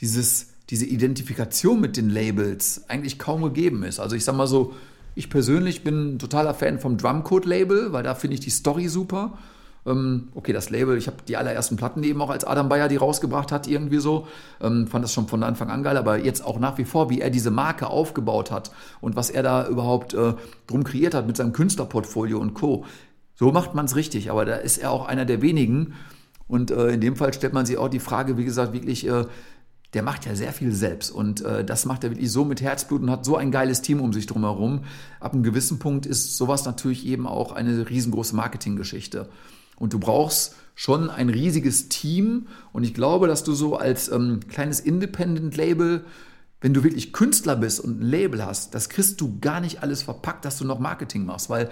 dieses, 0.00 0.48
diese 0.70 0.86
Identifikation 0.86 1.80
mit 1.80 1.96
den 1.96 2.10
Labels 2.10 2.82
eigentlich 2.88 3.20
kaum 3.20 3.42
gegeben 3.42 3.84
ist. 3.84 4.00
Also 4.00 4.16
ich 4.16 4.24
sag 4.24 4.34
mal 4.34 4.48
so, 4.48 4.74
ich 5.18 5.30
persönlich 5.30 5.82
bin 5.82 6.14
ein 6.14 6.18
totaler 6.20 6.54
Fan 6.54 6.78
vom 6.78 6.96
Drumcode-Label, 6.96 7.92
weil 7.92 8.04
da 8.04 8.14
finde 8.14 8.34
ich 8.34 8.40
die 8.40 8.50
Story 8.50 8.86
super. 8.86 9.36
Ähm, 9.84 10.28
okay, 10.36 10.52
das 10.52 10.70
Label, 10.70 10.96
ich 10.96 11.08
habe 11.08 11.16
die 11.26 11.36
allerersten 11.36 11.76
Platten 11.76 12.04
eben 12.04 12.22
auch 12.22 12.30
als 12.30 12.44
Adam 12.44 12.68
Bayer 12.68 12.86
die 12.86 12.98
rausgebracht 12.98 13.50
hat, 13.50 13.66
irgendwie 13.66 13.98
so. 13.98 14.28
Ähm, 14.60 14.86
fand 14.86 15.02
das 15.02 15.12
schon 15.12 15.26
von 15.26 15.42
Anfang 15.42 15.70
an 15.70 15.82
geil, 15.82 15.96
aber 15.96 16.18
jetzt 16.18 16.44
auch 16.44 16.60
nach 16.60 16.78
wie 16.78 16.84
vor, 16.84 17.10
wie 17.10 17.20
er 17.20 17.30
diese 17.30 17.50
Marke 17.50 17.88
aufgebaut 17.88 18.52
hat 18.52 18.70
und 19.00 19.16
was 19.16 19.28
er 19.28 19.42
da 19.42 19.66
überhaupt 19.66 20.14
äh, 20.14 20.34
drum 20.68 20.84
kreiert 20.84 21.14
hat 21.14 21.26
mit 21.26 21.36
seinem 21.36 21.52
Künstlerportfolio 21.52 22.38
und 22.38 22.54
Co. 22.54 22.84
So 23.34 23.50
macht 23.50 23.74
man 23.74 23.86
es 23.86 23.96
richtig, 23.96 24.30
aber 24.30 24.44
da 24.44 24.54
ist 24.54 24.78
er 24.78 24.92
auch 24.92 25.08
einer 25.08 25.24
der 25.24 25.42
wenigen. 25.42 25.94
Und 26.46 26.70
äh, 26.70 26.90
in 26.90 27.00
dem 27.00 27.16
Fall 27.16 27.34
stellt 27.34 27.54
man 27.54 27.66
sich 27.66 27.76
auch 27.76 27.88
die 27.88 27.98
Frage, 27.98 28.38
wie 28.38 28.44
gesagt, 28.44 28.72
wirklich, 28.72 29.04
äh, 29.08 29.24
der 29.94 30.02
macht 30.02 30.26
ja 30.26 30.34
sehr 30.34 30.52
viel 30.52 30.72
selbst 30.72 31.10
und 31.10 31.40
äh, 31.42 31.64
das 31.64 31.86
macht 31.86 32.04
er 32.04 32.10
wirklich 32.10 32.30
so 32.30 32.44
mit 32.44 32.60
Herzblut 32.60 33.00
und 33.00 33.10
hat 33.10 33.24
so 33.24 33.36
ein 33.36 33.50
geiles 33.50 33.80
Team 33.80 34.00
um 34.00 34.12
sich 34.12 34.26
drumherum. 34.26 34.84
Ab 35.18 35.32
einem 35.32 35.42
gewissen 35.42 35.78
Punkt 35.78 36.04
ist 36.04 36.36
sowas 36.36 36.66
natürlich 36.66 37.06
eben 37.06 37.26
auch 37.26 37.52
eine 37.52 37.88
riesengroße 37.88 38.36
Marketinggeschichte. 38.36 39.30
Und 39.76 39.94
du 39.94 39.98
brauchst 39.98 40.56
schon 40.74 41.08
ein 41.08 41.30
riesiges 41.30 41.88
Team 41.88 42.48
und 42.72 42.84
ich 42.84 42.92
glaube, 42.92 43.28
dass 43.28 43.44
du 43.44 43.54
so 43.54 43.76
als 43.76 44.10
ähm, 44.10 44.40
kleines 44.48 44.80
Independent-Label, 44.80 46.04
wenn 46.60 46.74
du 46.74 46.84
wirklich 46.84 47.12
Künstler 47.12 47.56
bist 47.56 47.80
und 47.80 48.00
ein 48.00 48.06
Label 48.06 48.44
hast, 48.44 48.74
das 48.74 48.90
kriegst 48.90 49.20
du 49.20 49.38
gar 49.40 49.60
nicht 49.60 49.82
alles 49.82 50.02
verpackt, 50.02 50.44
dass 50.44 50.58
du 50.58 50.64
noch 50.66 50.80
Marketing 50.80 51.24
machst, 51.24 51.48
weil 51.48 51.70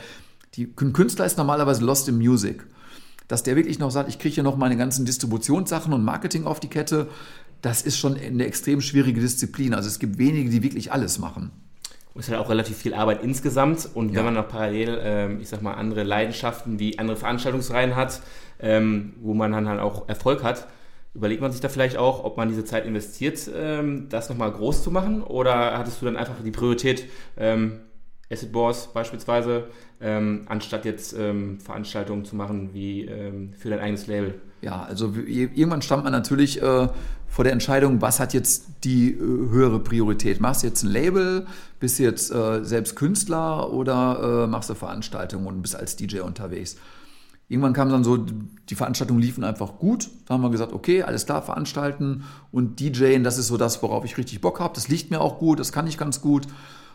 die, 0.54 0.72
ein 0.80 0.92
Künstler 0.94 1.26
ist 1.26 1.36
normalerweise 1.36 1.84
lost 1.84 2.08
in 2.08 2.16
music 2.16 2.64
dass 3.28 3.42
der 3.42 3.56
wirklich 3.56 3.78
noch 3.78 3.90
sagt, 3.90 4.08
ich 4.08 4.18
kriege 4.18 4.34
hier 4.34 4.44
noch 4.44 4.56
meine 4.56 4.76
ganzen 4.76 5.04
Distributionssachen 5.04 5.92
und 5.92 6.04
Marketing 6.04 6.44
auf 6.44 6.60
die 6.60 6.68
Kette, 6.68 7.08
das 7.62 7.82
ist 7.82 7.98
schon 7.98 8.16
eine 8.16 8.46
extrem 8.46 8.80
schwierige 8.80 9.20
Disziplin. 9.20 9.74
Also 9.74 9.88
es 9.88 9.98
gibt 9.98 10.18
wenige, 10.18 10.50
die 10.50 10.62
wirklich 10.62 10.92
alles 10.92 11.18
machen. 11.18 11.50
Und 12.14 12.20
es 12.20 12.28
ist 12.28 12.32
halt 12.32 12.42
auch 12.42 12.48
relativ 12.48 12.76
viel 12.76 12.94
Arbeit 12.94 13.22
insgesamt. 13.22 13.88
Und 13.92 14.10
ja. 14.10 14.16
wenn 14.16 14.24
man 14.24 14.34
noch 14.34 14.48
parallel, 14.48 14.98
ähm, 15.02 15.40
ich 15.40 15.48
sag 15.48 15.62
mal, 15.62 15.74
andere 15.74 16.02
Leidenschaften 16.02 16.78
wie 16.78 16.98
andere 16.98 17.16
Veranstaltungsreihen 17.16 17.94
hat, 17.94 18.22
ähm, 18.58 19.14
wo 19.20 19.34
man 19.34 19.52
dann 19.52 19.68
halt 19.68 19.80
auch 19.80 20.08
Erfolg 20.08 20.42
hat, 20.42 20.66
überlegt 21.14 21.40
man 21.40 21.50
sich 21.50 21.60
da 21.60 21.68
vielleicht 21.68 21.96
auch, 21.96 22.24
ob 22.24 22.36
man 22.36 22.48
diese 22.48 22.64
Zeit 22.64 22.86
investiert, 22.86 23.50
ähm, 23.54 24.08
das 24.08 24.28
nochmal 24.28 24.52
groß 24.52 24.82
zu 24.82 24.90
machen? 24.90 25.22
Oder 25.22 25.76
hattest 25.76 26.00
du 26.00 26.06
dann 26.06 26.16
einfach 26.16 26.34
die 26.44 26.50
Priorität, 26.50 27.04
ähm, 27.36 27.80
Acid 28.30 28.50
Boss 28.50 28.92
beispielsweise, 28.92 29.64
ähm, 30.00 30.46
anstatt 30.46 30.84
jetzt 30.84 31.14
ähm, 31.18 31.60
Veranstaltungen 31.60 32.24
zu 32.24 32.34
machen 32.34 32.70
wie 32.72 33.04
ähm, 33.04 33.52
für 33.56 33.70
dein 33.70 33.78
eigenes 33.78 34.06
Label? 34.06 34.40
Ja, 34.62 34.82
also 34.82 35.12
irgendwann 35.14 35.82
stand 35.82 36.02
man 36.02 36.12
natürlich 36.12 36.60
äh, 36.60 36.88
vor 37.36 37.44
der 37.44 37.52
Entscheidung, 37.52 38.00
was 38.00 38.18
hat 38.18 38.32
jetzt 38.32 38.64
die 38.82 39.10
äh, 39.10 39.18
höhere 39.18 39.78
Priorität? 39.78 40.40
Machst 40.40 40.62
du 40.62 40.68
jetzt 40.68 40.82
ein 40.82 40.90
Label, 40.90 41.46
bist 41.78 41.98
jetzt 41.98 42.32
äh, 42.32 42.64
selbst 42.64 42.96
Künstler 42.96 43.74
oder 43.74 44.44
äh, 44.44 44.46
machst 44.46 44.70
du 44.70 44.74
Veranstaltungen 44.74 45.46
und 45.46 45.60
bist 45.60 45.76
als 45.76 45.96
DJ 45.96 46.20
unterwegs? 46.20 46.76
Irgendwann 47.50 47.74
kam 47.74 47.90
dann 47.90 48.04
so, 48.04 48.16
die 48.16 48.74
Veranstaltungen 48.74 49.20
liefen 49.20 49.44
einfach 49.44 49.76
gut. 49.78 50.08
Da 50.24 50.32
haben 50.32 50.40
wir 50.40 50.48
gesagt, 50.48 50.72
okay, 50.72 51.02
alles 51.02 51.26
klar, 51.26 51.42
veranstalten 51.42 52.24
und 52.52 52.80
DJen, 52.80 53.22
das 53.22 53.36
ist 53.36 53.48
so 53.48 53.58
das, 53.58 53.82
worauf 53.82 54.06
ich 54.06 54.16
richtig 54.16 54.40
Bock 54.40 54.58
habe. 54.58 54.72
Das 54.74 54.88
liegt 54.88 55.10
mir 55.10 55.20
auch 55.20 55.38
gut, 55.38 55.60
das 55.60 55.72
kann 55.72 55.86
ich 55.86 55.98
ganz 55.98 56.22
gut 56.22 56.46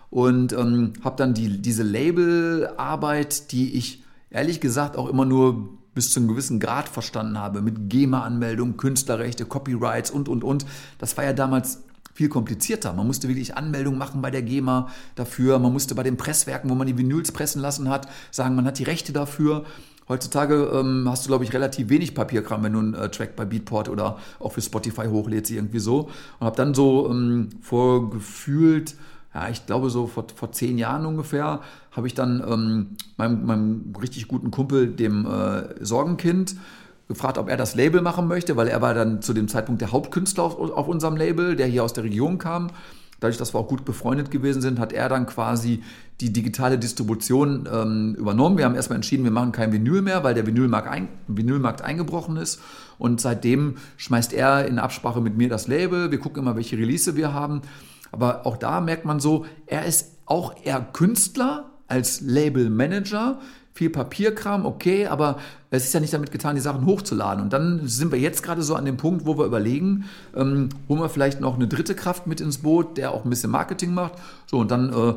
und 0.10 0.54
ähm, 0.54 0.94
habe 1.04 1.18
dann 1.18 1.36
die, 1.36 1.62
diese 1.62 1.84
Labelarbeit, 1.84 3.52
die 3.52 3.78
ich 3.78 4.04
ehrlich 4.32 4.60
gesagt 4.60 4.98
auch 4.98 5.08
immer 5.08 5.26
nur 5.26 5.70
bis 5.94 6.12
zu 6.12 6.20
einem 6.20 6.30
gewissen 6.30 6.60
Grad 6.60 6.88
verstanden 6.88 7.38
habe, 7.38 7.62
mit 7.62 7.90
GEMA-Anmeldung, 7.90 8.78
Künstlerrechte, 8.78 9.46
Copyrights 9.46 10.12
und, 10.12 10.30
und, 10.30 10.44
und. 10.44 10.66
Das 10.98 11.18
war 11.18 11.24
ja 11.24 11.34
damals 11.34 11.84
viel 12.14 12.30
komplizierter. 12.30 12.94
Man 12.94 13.08
musste 13.08 13.28
wirklich 13.28 13.56
Anmeldungen 13.56 13.98
machen 13.98 14.22
bei 14.22 14.32
der 14.32 14.42
GEMA 14.42 14.90
dafür. 15.16 15.60
Man 15.60 15.74
musste 15.74 15.96
bei 15.96 16.04
den 16.04 16.18
Presswerken, 16.18 16.70
wo 16.70 16.76
man 16.76 16.88
die 16.88 16.98
Vinyls 16.98 17.32
pressen 17.32 17.62
lassen 17.62 17.90
hat, 17.90 18.08
sagen, 18.32 18.56
man 18.56 18.66
hat 18.66 18.80
die 18.80 18.84
Rechte 18.84 19.14
dafür. 19.14 19.66
Heutzutage 20.10 20.70
ähm, 20.74 21.06
hast 21.08 21.26
du, 21.26 21.30
glaube 21.30 21.46
ich, 21.46 21.54
relativ 21.54 21.90
wenig 21.90 22.14
Papierkram, 22.14 22.64
wenn 22.64 22.74
du 22.74 22.80
einen 22.80 22.94
äh, 22.96 23.10
Track 23.10 23.36
bei 23.36 23.46
Beatport 23.46 23.88
oder 23.88 24.18
auch 24.40 24.52
für 24.52 24.62
Spotify 24.62 25.08
hochlädst, 25.08 25.52
irgendwie 25.52 25.80
so. 25.80 26.10
Und 26.40 26.46
habe 26.46 26.56
dann 26.58 26.74
so 26.74 27.10
ähm, 27.10 27.50
vorgefühlt, 27.62 28.96
ja, 29.34 29.50
ich 29.50 29.66
glaube 29.66 29.90
so 29.90 30.08
vor, 30.08 30.28
vor 30.36 30.52
zehn 30.52 30.78
Jahren 30.78 31.06
ungefähr, 31.06 31.62
habe 31.92 32.08
ich 32.08 32.14
dann 32.14 32.44
ähm, 32.48 32.88
meinem, 33.18 33.46
meinem 33.46 33.94
richtig 34.02 34.28
guten 34.28 34.52
Kumpel, 34.52 34.88
dem 34.88 35.26
äh, 35.26 35.84
Sorgenkind, 35.84 36.56
gefragt, 37.08 37.38
ob 37.38 37.50
er 37.50 37.58
das 37.58 37.76
Label 37.76 38.02
machen 38.02 38.28
möchte, 38.28 38.56
weil 38.56 38.68
er 38.68 38.82
war 38.82 38.94
dann 38.94 39.22
zu 39.22 39.34
dem 39.34 39.48
Zeitpunkt 39.48 39.82
der 39.82 39.92
Hauptkünstler 39.92 40.44
auf, 40.44 40.58
auf 40.58 40.88
unserem 40.88 41.18
Label, 41.18 41.56
der 41.56 41.68
hier 41.68 41.84
aus 41.84 41.94
der 41.94 42.04
Region 42.04 42.38
kam. 42.38 42.70
Dadurch, 43.20 43.38
dass 43.38 43.54
wir 43.54 43.60
auch 43.60 43.68
gut 43.68 43.86
befreundet 43.86 44.32
gewesen 44.32 44.62
sind, 44.62 44.80
hat 44.80 44.94
er 44.94 45.08
dann 45.08 45.28
quasi 45.28 45.84
die 46.22 46.34
digitale 46.34 46.80
Distribution 46.80 47.70
ähm, 47.72 48.16
übernommen. 48.16 48.58
Wir 48.58 48.66
haben 48.66 48.74
erstmal 48.74 48.96
entschieden, 48.96 49.24
wir 49.24 49.32
machen 49.32 49.52
kein 49.52 49.72
Vinyl 49.72 50.02
mehr, 50.02 50.24
weil 50.24 50.34
der 50.34 50.48
Vinylmarkt, 50.48 50.88
ein, 50.88 51.08
Vinylmarkt 51.28 51.84
eingebrochen 51.84 52.38
ist. 52.38 52.60
Und 52.98 53.22
seitdem 53.22 53.76
schmeißt 53.98 54.34
er 54.34 54.66
in 54.66 54.80
Absprache 54.80 55.22
mit 55.22 55.38
mir 55.38 55.50
das 55.50 55.68
Label. 55.68 56.10
Wir 56.10 56.20
gucken 56.20 56.42
immer, 56.42 56.56
welche 56.56 56.78
Release 56.78 57.16
wir 57.16 57.32
haben. 57.32 57.62
Aber 58.12 58.46
auch 58.46 58.58
da 58.58 58.82
merkt 58.82 59.06
man 59.06 59.20
so, 59.20 59.46
er 59.66 59.86
ist 59.86 60.12
auch 60.26 60.54
eher 60.64 60.82
Künstler 60.94 61.70
als 61.88 62.22
Label-Manager. 62.22 63.40
viel 63.74 63.90
Papierkram, 63.90 64.66
okay, 64.66 65.08
aber 65.08 65.40
es 65.70 65.86
ist 65.86 65.94
ja 65.94 66.02
nicht 66.02 66.14
damit 66.14 66.32
getan, 66.32 66.56
die 66.56 66.62
Sachen 66.62 66.86
hochzuladen. 66.86 67.42
Und 67.42 67.54
dann 67.54 67.88
sind 67.88 68.12
wir 68.12 68.20
jetzt 68.20 68.44
gerade 68.44 68.64
so 68.64 68.76
an 68.76 68.86
dem 68.86 68.98
Punkt, 68.98 69.26
wo 69.26 69.38
wir 69.38 69.46
überlegen, 69.46 70.06
ähm, 70.36 70.70
holen 70.90 71.00
wir 71.00 71.10
vielleicht 71.10 71.40
noch 71.40 71.56
eine 71.56 71.68
dritte 71.68 71.96
Kraft 71.96 72.28
mit 72.28 72.42
ins 72.42 72.60
Boot, 72.60 72.98
der 72.98 73.12
auch 73.12 73.24
ein 73.24 73.30
bisschen 73.30 73.50
Marketing 73.50 73.94
macht. 73.94 74.14
So, 74.46 74.60
und 74.60 74.72
dann 74.72 74.92
äh, 74.92 75.14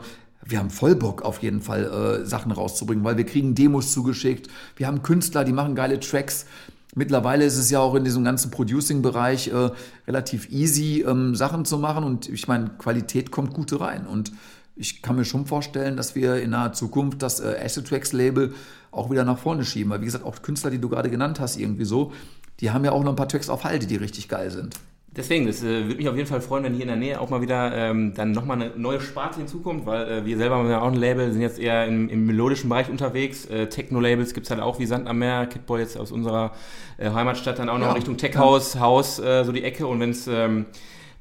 wir 0.46 0.58
haben 0.58 0.70
voll 0.70 0.94
Bock 0.94 1.22
auf 1.22 1.42
jeden 1.42 1.60
Fall 1.62 1.84
äh, 1.84 2.26
Sachen 2.26 2.52
rauszubringen, 2.52 3.04
weil 3.04 3.16
wir 3.16 3.24
kriegen 3.24 3.54
Demos 3.54 3.92
zugeschickt. 3.92 4.48
Wir 4.76 4.86
haben 4.86 5.02
Künstler, 5.02 5.44
die 5.44 5.52
machen 5.52 5.74
geile 5.74 5.98
Tracks. 6.00 6.46
Mittlerweile 6.94 7.44
ist 7.44 7.56
es 7.56 7.70
ja 7.70 7.80
auch 7.80 7.94
in 7.94 8.04
diesem 8.04 8.24
ganzen 8.24 8.50
Producing-Bereich 8.50 9.48
äh, 9.48 9.70
relativ 10.06 10.50
easy, 10.50 11.04
ähm, 11.06 11.34
Sachen 11.34 11.64
zu 11.64 11.78
machen. 11.78 12.04
Und 12.04 12.28
ich 12.28 12.46
meine, 12.46 12.70
Qualität 12.78 13.30
kommt 13.30 13.52
gute 13.52 13.80
rein. 13.80 14.06
Und 14.06 14.32
ich 14.76 15.02
kann 15.02 15.16
mir 15.16 15.24
schon 15.24 15.46
vorstellen, 15.46 15.96
dass 15.96 16.14
wir 16.14 16.40
in 16.40 16.50
naher 16.50 16.72
Zukunft 16.72 17.22
das 17.22 17.40
äh, 17.40 17.56
Acid 17.62 17.88
Tracks 17.88 18.12
Label 18.12 18.54
auch 18.90 19.10
wieder 19.10 19.24
nach 19.24 19.38
vorne 19.38 19.64
schieben. 19.64 19.90
Weil 19.90 20.00
wie 20.00 20.06
gesagt, 20.06 20.24
auch 20.24 20.40
Künstler, 20.42 20.70
die 20.70 20.80
du 20.80 20.88
gerade 20.88 21.10
genannt 21.10 21.40
hast, 21.40 21.56
irgendwie 21.56 21.84
so, 21.84 22.12
die 22.60 22.70
haben 22.70 22.84
ja 22.84 22.92
auch 22.92 23.02
noch 23.02 23.10
ein 23.10 23.16
paar 23.16 23.28
Tracks 23.28 23.48
auf 23.48 23.64
Halde, 23.64 23.86
die 23.86 23.96
richtig 23.96 24.28
geil 24.28 24.50
sind. 24.50 24.78
Deswegen, 25.16 25.46
das 25.46 25.62
äh, 25.62 25.86
würde 25.86 25.96
mich 25.96 26.08
auf 26.08 26.16
jeden 26.16 26.28
Fall 26.28 26.40
freuen, 26.40 26.64
wenn 26.64 26.72
hier 26.72 26.82
in 26.82 26.88
der 26.88 26.96
Nähe 26.96 27.20
auch 27.20 27.30
mal 27.30 27.40
wieder 27.40 27.72
ähm, 27.72 28.14
dann 28.14 28.32
nochmal 28.32 28.60
eine 28.60 28.72
neue 28.76 29.00
Sparte 29.00 29.38
hinzukommt, 29.38 29.86
weil 29.86 30.08
äh, 30.08 30.26
wir 30.26 30.36
selber 30.36 30.56
haben 30.56 30.68
ja 30.68 30.80
auch 30.80 30.88
ein 30.88 30.94
Label, 30.94 31.30
sind 31.30 31.40
jetzt 31.40 31.60
eher 31.60 31.86
im, 31.86 32.08
im 32.08 32.26
melodischen 32.26 32.68
Bereich 32.68 32.90
unterwegs. 32.90 33.46
Äh, 33.46 33.68
Techno-Labels 33.68 34.34
gibt 34.34 34.46
es 34.46 34.50
halt 34.50 34.60
auch 34.60 34.80
wie 34.80 34.86
Sand 34.86 35.06
am 35.06 35.20
Meer. 35.20 35.46
Kidboy 35.46 35.80
jetzt 35.80 35.96
aus 35.96 36.10
unserer 36.10 36.52
äh, 36.98 37.10
Heimatstadt 37.10 37.60
dann 37.60 37.68
auch 37.68 37.78
noch 37.78 37.86
ja, 37.86 37.92
Richtung 37.92 38.16
Tech 38.16 38.36
House, 38.36 38.74
äh, 39.20 39.44
so 39.44 39.52
die 39.52 39.62
Ecke. 39.62 39.86
Und 39.86 40.00
wenn 40.00 40.10
es 40.10 40.26
ähm, 40.26 40.66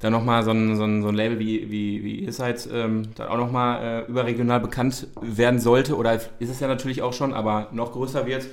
dann 0.04 0.12
nochmal 0.12 0.44
so 0.44 0.52
ein, 0.52 0.76
so, 0.76 0.84
ein, 0.84 1.02
so 1.02 1.08
ein 1.08 1.16
Label 1.16 1.40
wie, 1.40 1.72
wie, 1.72 2.04
wie 2.04 2.16
ihr 2.26 2.34
seid, 2.34 2.68
ähm, 2.72 3.04
dann 3.16 3.30
auch 3.30 3.38
nochmal 3.38 4.04
äh, 4.06 4.12
überregional 4.12 4.60
bekannt 4.60 5.08
werden 5.22 5.62
sollte, 5.62 5.96
oder 5.96 6.16
ist 6.16 6.50
es 6.50 6.60
ja 6.60 6.68
natürlich 6.68 7.02
auch 7.02 7.14
schon, 7.14 7.34
aber 7.34 7.70
noch 7.72 7.94
größer 7.94 8.26
wird, 8.26 8.46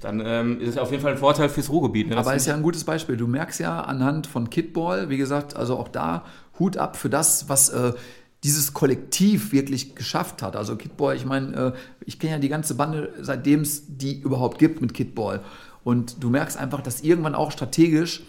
dann 0.00 0.22
ähm, 0.24 0.60
ist 0.60 0.70
es 0.70 0.78
auf 0.78 0.92
jeden 0.92 1.02
Fall 1.02 1.12
ein 1.12 1.18
Vorteil 1.18 1.48
fürs 1.48 1.70
Ruhrgebiet. 1.70 2.08
Ne? 2.08 2.16
Aber 2.16 2.34
ist 2.34 2.46
ja 2.46 2.54
ein 2.54 2.62
gutes 2.62 2.84
Beispiel. 2.84 3.16
Du 3.16 3.26
merkst 3.26 3.58
ja 3.58 3.80
anhand 3.80 4.28
von 4.28 4.48
Kidball, 4.48 5.08
wie 5.08 5.16
gesagt, 5.16 5.56
also 5.56 5.76
auch 5.76 5.88
da 5.88 6.24
Hut 6.60 6.76
ab 6.76 6.96
für 6.96 7.10
das, 7.10 7.48
was 7.48 7.70
äh, 7.70 7.92
dieses 8.44 8.72
Kollektiv 8.72 9.52
wirklich 9.52 9.96
geschafft 9.96 10.40
hat. 10.40 10.54
Also 10.54 10.76
Kidball, 10.76 11.16
ich 11.16 11.24
meine, 11.24 11.56
äh, 11.56 11.72
ich 12.06 12.20
kenne 12.20 12.34
ja 12.34 12.38
die 12.38 12.48
ganze 12.48 12.76
Bande, 12.76 13.12
seitdem 13.20 13.62
es 13.62 13.84
die 13.88 14.20
überhaupt 14.20 14.60
gibt 14.60 14.80
mit 14.80 14.94
Kidball. 14.94 15.40
Und 15.82 16.22
du 16.22 16.30
merkst 16.30 16.56
einfach, 16.56 16.80
dass 16.80 17.00
irgendwann 17.00 17.34
auch 17.34 17.50
strategisch 17.50 18.22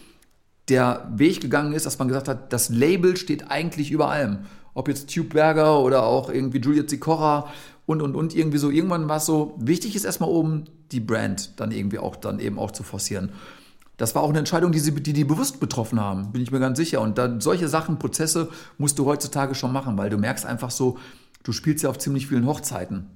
der 0.70 1.08
Weg 1.16 1.42
gegangen 1.42 1.74
ist, 1.74 1.86
dass 1.86 2.00
man 2.00 2.08
gesagt 2.08 2.28
hat, 2.28 2.54
das 2.54 2.70
Label 2.70 3.18
steht 3.18 3.52
eigentlich 3.52 3.92
über 3.92 4.10
allem. 4.10 4.40
Ob 4.74 4.88
jetzt 4.88 5.14
Tube 5.14 5.34
Berger 5.34 5.80
oder 5.80 6.04
auch 6.04 6.30
irgendwie 6.30 6.60
Juliet 6.60 6.90
Sikora 6.90 7.52
und 7.86 8.02
und 8.02 8.16
und 8.16 8.36
irgendwie 8.36 8.58
so. 8.58 8.70
Irgendwann 8.70 9.10
war 9.10 9.18
es 9.18 9.26
so, 9.26 9.56
wichtig 9.60 9.96
ist 9.96 10.06
erstmal 10.06 10.30
oben 10.30 10.66
die 10.92 11.00
Brand 11.00 11.60
dann 11.60 11.72
irgendwie 11.72 12.00
auch 12.00 12.16
dann 12.16 12.40
eben 12.40 12.58
auch 12.58 12.72
zu 12.72 12.84
forcieren. 12.84 13.32
Das 13.98 14.16
war 14.16 14.24
auch 14.24 14.30
eine 14.30 14.40
Entscheidung, 14.40 14.72
die 14.72 14.80
sie, 14.80 14.92
die, 14.92 15.14
die 15.14 15.24
bewusst 15.24 15.60
betroffen 15.60 16.00
haben, 16.00 16.32
bin 16.32 16.42
ich 16.42 16.52
mir 16.52 16.60
ganz 16.60 16.78
sicher. 16.78 17.00
Und 17.02 17.18
dann 17.18 17.42
solche 17.42 17.68
Sachen, 17.68 18.00
Prozesse 18.00 18.50
musst 18.78 18.98
du 18.98 19.06
heutzutage 19.06 19.54
schon 19.54 19.72
machen, 19.72 19.98
weil 19.98 20.10
du 20.10 20.18
merkst 20.18 20.46
einfach 20.46 20.72
so, 20.72 20.98
du 21.44 21.52
spielst 21.52 21.84
ja 21.84 21.90
auf 21.90 22.00
ziemlich 22.00 22.28
vielen 22.28 22.48
Hochzeiten. 22.48 23.08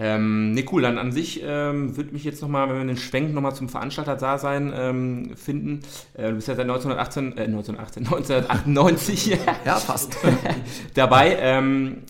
Ähm, 0.00 0.52
ne, 0.52 0.64
cool, 0.70 0.82
dann 0.82 0.96
an 0.96 1.10
sich 1.10 1.42
ähm, 1.44 1.96
würde 1.96 2.12
mich 2.12 2.22
jetzt 2.22 2.40
nochmal, 2.40 2.68
wenn 2.68 2.78
wir 2.78 2.84
den 2.84 2.96
Schwenk 2.96 3.34
nochmal 3.34 3.56
zum 3.56 3.68
Veranstalter-Dasein 3.68 4.72
ähm, 4.74 5.36
finden. 5.36 5.80
Äh, 6.14 6.28
du 6.28 6.36
bist 6.36 6.46
ja 6.46 6.54
seit 6.54 6.66
1918, 6.66 7.36
äh, 7.36 7.42
1918, 7.42 8.04
1998 8.04 9.26
ja, 9.64 9.74
fast. 9.76 10.16
dabei. 10.94 11.36
Ähm, 11.40 12.02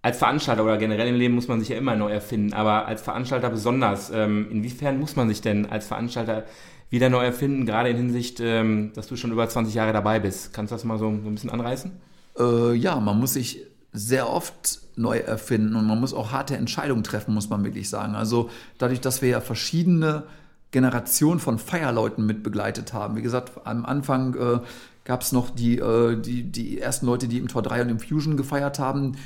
als 0.00 0.18
Veranstalter 0.18 0.62
oder 0.62 0.76
generell 0.76 1.08
im 1.08 1.16
Leben 1.16 1.34
muss 1.34 1.48
man 1.48 1.58
sich 1.60 1.70
ja 1.70 1.76
immer 1.76 1.96
neu 1.96 2.12
erfinden, 2.12 2.52
aber 2.52 2.86
als 2.86 3.02
Veranstalter 3.02 3.50
besonders. 3.50 4.10
Ähm, 4.14 4.48
inwiefern 4.50 5.00
muss 5.00 5.16
man 5.16 5.28
sich 5.28 5.40
denn 5.40 5.66
als 5.66 5.86
Veranstalter 5.86 6.44
wieder 6.90 7.08
neu 7.08 7.24
erfinden, 7.24 7.66
gerade 7.66 7.88
in 7.88 7.96
Hinsicht, 7.96 8.38
ähm, 8.38 8.92
dass 8.94 9.08
du 9.08 9.16
schon 9.16 9.32
über 9.32 9.48
20 9.48 9.74
Jahre 9.74 9.92
dabei 9.92 10.20
bist? 10.20 10.52
Kannst 10.52 10.70
du 10.70 10.74
das 10.74 10.84
mal 10.84 10.98
so, 10.98 11.06
so 11.06 11.28
ein 11.28 11.34
bisschen 11.34 11.50
anreißen? 11.50 11.90
Äh, 12.38 12.74
ja, 12.74 13.00
man 13.00 13.18
muss 13.18 13.32
sich 13.32 13.62
sehr 13.92 14.28
oft 14.28 14.83
neu 14.96 15.18
erfinden 15.18 15.76
und 15.76 15.86
man 15.86 16.00
muss 16.00 16.14
auch 16.14 16.32
harte 16.32 16.56
Entscheidungen 16.56 17.04
treffen, 17.04 17.34
muss 17.34 17.50
man 17.50 17.64
wirklich 17.64 17.88
sagen. 17.88 18.14
Also 18.14 18.50
dadurch, 18.78 19.00
dass 19.00 19.22
wir 19.22 19.28
ja 19.28 19.40
verschiedene 19.40 20.24
Generationen 20.70 21.40
von 21.40 21.58
Feierleuten 21.58 22.26
mit 22.26 22.42
begleitet 22.42 22.92
haben. 22.92 23.16
Wie 23.16 23.22
gesagt, 23.22 23.52
am 23.64 23.84
Anfang 23.84 24.34
äh, 24.34 24.60
gab 25.04 25.22
es 25.22 25.32
noch 25.32 25.50
die, 25.50 25.78
äh, 25.78 26.20
die, 26.20 26.42
die 26.42 26.80
ersten 26.80 27.06
Leute, 27.06 27.28
die 27.28 27.38
im 27.38 27.48
Tor 27.48 27.62
3 27.62 27.82
und 27.82 27.88
im 27.90 28.00
Fusion 28.00 28.36
gefeiert 28.36 28.78
haben, 28.78 29.16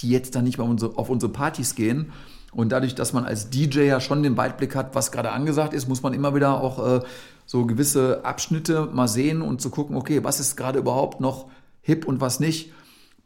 die 0.00 0.10
jetzt 0.10 0.34
dann 0.34 0.44
nicht 0.44 0.58
mehr 0.58 0.66
auf 0.66 1.08
unsere 1.08 1.32
Partys 1.32 1.74
gehen. 1.74 2.12
Und 2.52 2.72
dadurch, 2.72 2.94
dass 2.94 3.12
man 3.12 3.24
als 3.24 3.50
DJ 3.50 3.82
ja 3.82 4.00
schon 4.00 4.22
den 4.22 4.36
Weitblick 4.36 4.74
hat, 4.74 4.94
was 4.94 5.12
gerade 5.12 5.30
angesagt 5.30 5.74
ist, 5.74 5.88
muss 5.88 6.02
man 6.02 6.14
immer 6.14 6.34
wieder 6.34 6.60
auch 6.60 6.84
äh, 6.84 7.00
so 7.46 7.66
gewisse 7.66 8.24
Abschnitte 8.24 8.88
mal 8.92 9.08
sehen 9.08 9.42
und 9.42 9.60
zu 9.60 9.70
gucken, 9.70 9.96
okay, 9.96 10.24
was 10.24 10.40
ist 10.40 10.56
gerade 10.56 10.78
überhaupt 10.78 11.20
noch 11.20 11.46
hip 11.82 12.06
und 12.06 12.20
was 12.20 12.40
nicht 12.40 12.72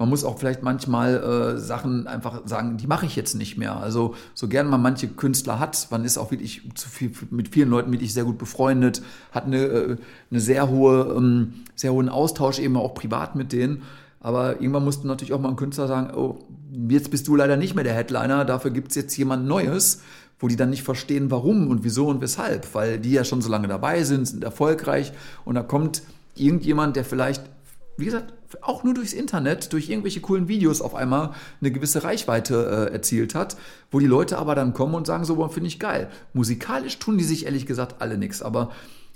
man 0.02 0.08
muss 0.08 0.24
auch 0.24 0.36
vielleicht 0.36 0.64
manchmal 0.64 1.54
äh, 1.54 1.58
Sachen 1.60 2.08
einfach 2.08 2.42
sagen, 2.44 2.76
die 2.76 2.88
mache 2.88 3.06
ich 3.06 3.14
jetzt 3.14 3.36
nicht 3.36 3.56
mehr. 3.56 3.76
Also 3.76 4.16
so 4.34 4.48
gern 4.48 4.66
man 4.66 4.82
manche 4.82 5.06
Künstler 5.06 5.60
hat, 5.60 5.86
man 5.92 6.04
ist 6.04 6.18
auch 6.18 6.32
wirklich 6.32 6.62
zu 6.74 6.88
viel, 6.88 7.12
mit 7.30 7.50
vielen 7.50 7.70
Leuten 7.70 7.92
wirklich 7.92 8.12
sehr 8.12 8.24
gut 8.24 8.36
befreundet, 8.36 9.00
hat 9.30 9.44
eine, 9.44 9.58
äh, 9.58 9.96
eine 10.32 10.40
sehr 10.40 10.68
hohe, 10.68 11.14
ähm, 11.16 11.52
sehr 11.76 11.92
hohen 11.92 12.08
Austausch 12.08 12.58
eben 12.58 12.76
auch 12.76 12.94
privat 12.94 13.36
mit 13.36 13.52
denen. 13.52 13.82
Aber 14.18 14.60
irgendwann 14.60 14.84
musst 14.84 15.04
du 15.04 15.06
natürlich 15.06 15.32
auch 15.34 15.38
mal 15.38 15.46
einem 15.46 15.56
Künstler 15.56 15.86
sagen, 15.86 16.12
oh, 16.16 16.40
jetzt 16.88 17.12
bist 17.12 17.28
du 17.28 17.36
leider 17.36 17.56
nicht 17.56 17.76
mehr 17.76 17.84
der 17.84 17.94
Headliner, 17.94 18.44
dafür 18.44 18.72
gibt 18.72 18.88
es 18.88 18.96
jetzt 18.96 19.16
jemand 19.16 19.46
Neues, 19.46 20.02
wo 20.40 20.48
die 20.48 20.56
dann 20.56 20.70
nicht 20.70 20.82
verstehen, 20.82 21.30
warum 21.30 21.68
und 21.68 21.84
wieso 21.84 22.08
und 22.08 22.20
weshalb, 22.20 22.74
weil 22.74 22.98
die 22.98 23.12
ja 23.12 23.22
schon 23.22 23.40
so 23.40 23.48
lange 23.48 23.68
dabei 23.68 24.02
sind, 24.02 24.26
sind 24.26 24.42
erfolgreich 24.42 25.12
und 25.44 25.54
da 25.54 25.62
kommt 25.62 26.02
irgendjemand, 26.34 26.96
der 26.96 27.04
vielleicht 27.04 27.44
wie 27.96 28.06
gesagt, 28.06 28.32
auch 28.62 28.84
nur 28.84 28.94
durchs 28.94 29.12
Internet, 29.12 29.72
durch 29.72 29.88
irgendwelche 29.88 30.20
coolen 30.20 30.48
Videos 30.48 30.80
auf 30.80 30.94
einmal 30.94 31.32
eine 31.60 31.72
gewisse 31.72 32.04
Reichweite 32.04 32.88
äh, 32.90 32.92
erzielt 32.92 33.34
hat, 33.34 33.56
wo 33.90 33.98
die 33.98 34.06
Leute 34.06 34.38
aber 34.38 34.54
dann 34.54 34.72
kommen 34.72 34.94
und 34.94 35.06
sagen, 35.06 35.24
so, 35.24 35.36
boah, 35.36 35.50
finde 35.50 35.68
ich 35.68 35.78
geil. 35.78 36.10
Musikalisch 36.32 36.98
tun 36.98 37.18
die 37.18 37.24
sich 37.24 37.46
ehrlich 37.46 37.66
gesagt 37.66 38.00
alle 38.00 38.18
nichts, 38.18 38.42
aber 38.42 38.70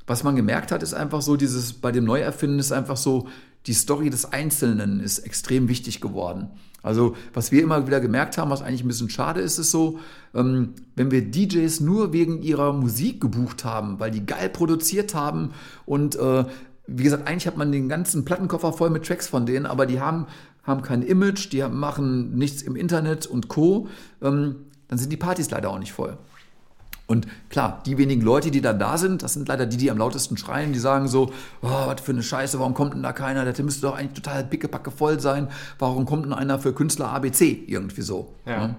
was 0.07 0.23
man 0.23 0.37
gemerkt 0.37 0.71
hat, 0.71 0.83
ist 0.83 0.95
einfach 0.95 1.21
so, 1.21 1.37
dieses, 1.37 1.73
bei 1.73 1.91
dem 1.91 2.05
Neuerfinden 2.05 2.59
ist 2.59 2.73
einfach 2.73 2.97
so, 2.97 3.29
die 3.67 3.75
Story 3.75 4.11
des 4.11 4.33
Einzelnen 4.33 5.01
ist 5.01 5.19
extrem 5.19 5.69
wichtig 5.69 6.01
geworden. 6.01 6.51
Also, 6.83 7.17
was 7.35 7.51
wir 7.51 7.63
immer 7.63 7.85
wieder 7.89 8.01
gemerkt 8.01 8.39
haben, 8.39 8.51
was 8.51 8.63
eigentlich 8.63 8.85
ein 8.85 8.89
bisschen 8.89 9.11
schade 9.11 9.41
ist, 9.41 9.59
ist 9.59 9.73
so, 9.73 9.99
ähm, 10.35 10.75
wenn 10.95 11.11
wir 11.11 11.29
DJs 11.29 11.81
nur 11.81 12.13
wegen 12.13 12.43
ihrer 12.43 12.73
Musik 12.73 13.21
gebucht 13.21 13.65
haben, 13.65 13.99
weil 13.99 14.13
die 14.13 14.25
geil 14.25 14.49
produziert 14.49 15.13
haben 15.13 15.51
und 15.85 16.15
äh, 16.15 16.45
wie 16.87 17.03
gesagt, 17.03 17.27
eigentlich 17.27 17.47
hat 17.47 17.57
man 17.57 17.73
den 17.73 17.89
ganzen 17.89 18.25
Plattenkoffer 18.25 18.73
voll 18.73 18.91
mit 18.91 19.07
Tracks 19.07 19.29
von 19.29 19.47
denen, 19.47 19.67
aber 19.67 19.87
die 19.87 20.01
haben, 20.01 20.27
haben 20.63 20.83
kein 20.83 21.03
Image, 21.03 21.53
die 21.53 21.63
machen 21.63 22.37
nichts 22.37 22.63
im 22.63 22.77
Internet 22.77 23.27
und 23.27 23.49
Co. 23.49 23.89
Ähm, 24.23 24.57
dann 24.89 24.99
sind 24.99 25.11
die 25.11 25.17
Partys 25.17 25.51
leider 25.51 25.71
auch 25.71 25.79
nicht 25.79 25.93
voll. 25.93 26.17
Und 27.09 27.29
klar, 27.51 27.83
die 27.87 27.99
wenigen 27.99 28.21
Leute, 28.21 28.51
die 28.51 28.61
dann 28.61 28.81
da 28.81 28.99
sind, 28.99 29.23
das 29.23 29.35
sind 29.35 29.47
leider 29.47 29.67
die, 29.67 29.77
die 29.77 29.91
am 29.91 29.99
lautesten 29.99 30.37
schreien, 30.37 30.73
die 30.73 30.79
sagen 30.79 31.07
so, 31.07 31.33
oh, 31.63 31.87
was 31.87 32.01
für 32.01 32.13
eine 32.13 32.23
Scheiße, 32.23 32.59
warum 32.59 32.75
kommt 32.75 32.95
denn 32.95 33.03
da 33.03 33.13
keiner? 33.13 33.45
Der 33.45 33.65
müsste 33.65 33.83
doch 33.83 33.97
eigentlich 33.97 34.21
total 34.21 34.45
pickepacke 34.45 34.91
voll 34.91 35.21
sein. 35.21 35.49
Warum 35.79 36.05
kommt 36.05 36.25
denn 36.25 36.33
einer 36.33 36.59
für 36.59 36.73
Künstler 36.73 37.11
ABC? 37.11 37.65
Irgendwie 37.67 38.03
so. 38.03 38.35
Ja, 38.45 38.53
ja. 38.53 38.77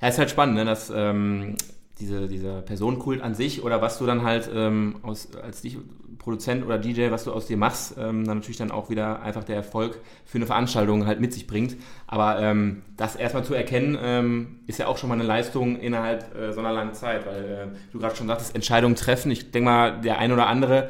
ja 0.00 0.08
ist 0.08 0.18
halt 0.18 0.30
spannend, 0.30 0.54
ne? 0.54 0.64
dass 0.64 0.90
ähm, 0.94 1.56
diese, 2.00 2.28
dieser 2.28 2.62
Personenkult 2.62 3.22
an 3.22 3.34
sich 3.34 3.62
oder 3.62 3.82
was 3.82 3.98
du 3.98 4.06
dann 4.06 4.22
halt 4.22 4.48
ähm, 4.52 4.96
aus, 5.02 5.28
als 5.42 5.62
dich 5.62 5.78
Produzent 6.18 6.64
oder 6.64 6.78
DJ, 6.78 7.10
was 7.10 7.24
du 7.24 7.32
aus 7.32 7.46
dir 7.46 7.56
machst, 7.56 7.94
ähm, 7.96 8.26
dann 8.26 8.38
natürlich 8.38 8.58
dann 8.58 8.70
auch 8.70 8.90
wieder 8.90 9.22
einfach 9.22 9.44
der 9.44 9.56
Erfolg 9.56 10.00
für 10.26 10.38
eine 10.38 10.46
Veranstaltung 10.46 11.06
halt 11.06 11.20
mit 11.20 11.32
sich 11.32 11.46
bringt. 11.46 11.76
Aber 12.06 12.40
ähm, 12.40 12.82
das 12.96 13.16
erstmal 13.16 13.44
zu 13.44 13.54
erkennen, 13.54 13.96
ähm, 14.00 14.60
ist 14.66 14.78
ja 14.78 14.88
auch 14.88 14.98
schon 14.98 15.08
mal 15.08 15.14
eine 15.14 15.24
Leistung 15.24 15.78
innerhalb 15.78 16.36
äh, 16.36 16.52
so 16.52 16.60
einer 16.60 16.72
langen 16.72 16.92
Zeit, 16.92 17.24
weil 17.26 17.44
äh, 17.44 17.92
du 17.92 17.98
gerade 17.98 18.14
schon 18.16 18.26
sagtest, 18.26 18.54
Entscheidungen 18.54 18.94
treffen. 18.94 19.30
Ich 19.30 19.50
denke 19.52 19.64
mal, 19.64 20.00
der 20.00 20.18
ein 20.18 20.32
oder 20.32 20.48
andere 20.48 20.88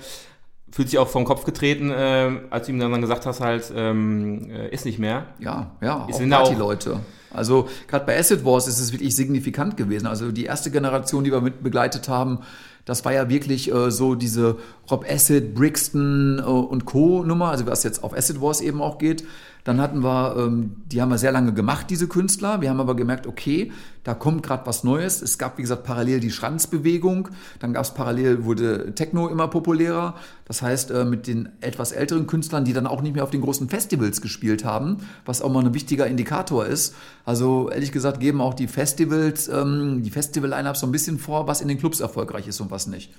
fühlt 0.71 0.89
sich 0.89 0.99
auch 0.99 1.09
vom 1.09 1.25
Kopf 1.25 1.45
getreten, 1.45 1.91
äh, 1.91 2.31
als 2.51 2.67
du 2.67 2.73
ihm 2.73 2.81
dann 2.81 3.01
gesagt 3.01 3.27
hast, 3.27 3.41
halt, 3.41 3.73
ähm, 3.75 4.51
äh, 4.51 4.69
ist 4.69 4.85
nicht 4.85 4.99
mehr. 4.99 5.27
Ja, 5.39 5.73
ja, 5.81 6.07
ist 6.09 6.21
auch 6.21 6.29
Party-Leute. 6.29 7.01
Also 7.33 7.69
gerade 7.87 8.07
bei 8.07 8.19
Acid 8.19 8.45
Wars 8.45 8.67
ist 8.67 8.81
es 8.81 8.93
wirklich 8.93 9.15
signifikant 9.15 9.77
gewesen. 9.77 10.07
Also 10.07 10.33
die 10.33 10.45
erste 10.45 10.71
Generation, 10.71 11.25
die 11.25 11.33
wir 11.33 11.41
mit 11.41 11.63
begleitet 11.63 12.09
haben, 12.09 12.41
Das 12.89 13.05
war 13.05 13.13
ja 13.13 13.29
wirklich 13.29 13.71
äh, 13.71 13.91
so 13.91 14.15
diese 14.15 14.57
Rob 14.91 15.05
Acid, 15.07 15.55
Brixton 15.55 16.39
äh, 16.39 16.43
und 16.43 16.87
Co. 16.87 17.23
Nummer, 17.23 17.51
also 17.51 17.67
was 17.67 17.83
jetzt 17.83 18.03
auf 18.03 18.15
Acid 18.15 18.41
Wars 18.41 18.63
eben 18.63 18.81
auch 18.81 18.97
geht. 18.97 19.25
Dann 19.69 19.83
hatten 19.83 20.03
wir, 20.03 20.35
ähm, 20.39 20.77
die 20.87 21.03
haben 21.03 21.11
wir 21.11 21.19
sehr 21.19 21.31
lange 21.31 21.53
gemacht, 21.53 21.91
diese 21.91 22.09
Künstler. 22.09 22.63
Wir 22.63 22.71
haben 22.71 22.81
aber 22.81 22.97
gemerkt, 22.97 23.27
okay, 23.27 23.71
da 24.03 24.15
kommt 24.15 24.43
gerade 24.43 24.65
was 24.65 24.83
Neues. 24.83 25.21
Es 25.21 25.37
gab, 25.37 25.59
wie 25.59 25.61
gesagt, 25.61 25.85
parallel 25.85 26.21
die 26.21 26.31
Schranzbewegung. 26.31 27.29
Dann 27.59 27.75
gab 27.75 27.85
es 27.85 27.93
parallel, 27.93 28.47
wurde 28.47 28.95
Techno 28.95 29.29
immer 29.29 29.47
populärer. 29.49 30.15
Das 30.47 30.63
heißt, 30.63 30.91
äh, 30.91 31.05
mit 31.05 31.27
den 31.27 31.51
etwas 31.61 31.93
älteren 31.93 32.27
Künstlern, 32.27 32.65
die 32.65 32.73
dann 32.73 32.87
auch 32.87 33.03
nicht 33.03 33.15
mehr 33.15 33.23
auf 33.25 33.31
den 33.31 33.43
großen 33.43 33.69
Festivals 33.69 34.23
gespielt 34.23 34.65
haben, 34.65 35.07
was 35.27 35.43
auch 35.43 35.53
mal 35.53 35.63
ein 35.63 35.75
wichtiger 35.75 36.07
Indikator 36.07 36.65
ist. 36.65 36.95
Also 37.27 37.69
ehrlich 37.69 37.93
gesagt 37.93 38.21
geben 38.21 38.41
auch 38.41 38.55
die 38.55 38.69
Festivals, 38.69 39.49
ähm, 39.49 40.03
die 40.03 40.11
Festival-Line-Ups 40.11 40.81
so 40.81 40.87
ein 40.87 40.93
bisschen 40.93 41.19
vor, 41.19 41.47
was 41.47 41.61
in 41.61 41.69
den 41.69 41.77
Clubs 41.77 42.01
erfolgreich 42.01 42.49
ist 42.49 42.59
und 42.63 42.71
was 42.71 42.87
nicht. 42.87 43.13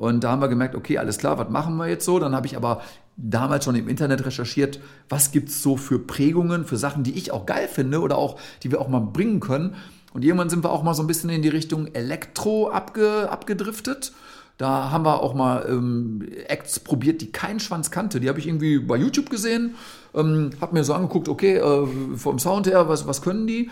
Und 0.00 0.24
da 0.24 0.30
haben 0.30 0.40
wir 0.40 0.48
gemerkt, 0.48 0.74
okay, 0.74 0.96
alles 0.96 1.18
klar, 1.18 1.36
was 1.36 1.50
machen 1.50 1.76
wir 1.76 1.86
jetzt 1.86 2.06
so? 2.06 2.18
Dann 2.18 2.34
habe 2.34 2.46
ich 2.46 2.56
aber 2.56 2.80
damals 3.18 3.66
schon 3.66 3.74
im 3.74 3.86
Internet 3.86 4.24
recherchiert, 4.24 4.80
was 5.10 5.30
gibt 5.30 5.50
es 5.50 5.62
so 5.62 5.76
für 5.76 5.98
Prägungen, 5.98 6.64
für 6.64 6.78
Sachen, 6.78 7.02
die 7.02 7.18
ich 7.18 7.32
auch 7.32 7.44
geil 7.44 7.68
finde 7.68 8.00
oder 8.00 8.16
auch, 8.16 8.40
die 8.62 8.70
wir 8.70 8.80
auch 8.80 8.88
mal 8.88 9.00
bringen 9.00 9.40
können. 9.40 9.74
Und 10.14 10.24
irgendwann 10.24 10.48
sind 10.48 10.64
wir 10.64 10.70
auch 10.70 10.82
mal 10.82 10.94
so 10.94 11.02
ein 11.02 11.06
bisschen 11.06 11.28
in 11.28 11.42
die 11.42 11.50
Richtung 11.50 11.86
Elektro 11.88 12.70
abge, 12.70 13.28
abgedriftet. 13.30 14.12
Da 14.56 14.90
haben 14.90 15.04
wir 15.04 15.20
auch 15.22 15.34
mal 15.34 15.66
ähm, 15.68 16.26
Acts 16.48 16.80
probiert, 16.80 17.20
die 17.20 17.30
keinen 17.30 17.60
Schwanz 17.60 17.90
kannte. 17.90 18.20
Die 18.20 18.30
habe 18.30 18.38
ich 18.38 18.46
irgendwie 18.46 18.78
bei 18.78 18.96
YouTube 18.96 19.28
gesehen, 19.28 19.74
ähm, 20.14 20.48
habe 20.62 20.72
mir 20.72 20.84
so 20.84 20.94
angeguckt, 20.94 21.28
okay, 21.28 21.58
äh, 21.58 22.16
vom 22.16 22.38
Sound 22.38 22.66
her, 22.66 22.88
was, 22.88 23.06
was 23.06 23.20
können 23.20 23.46
die? 23.46 23.70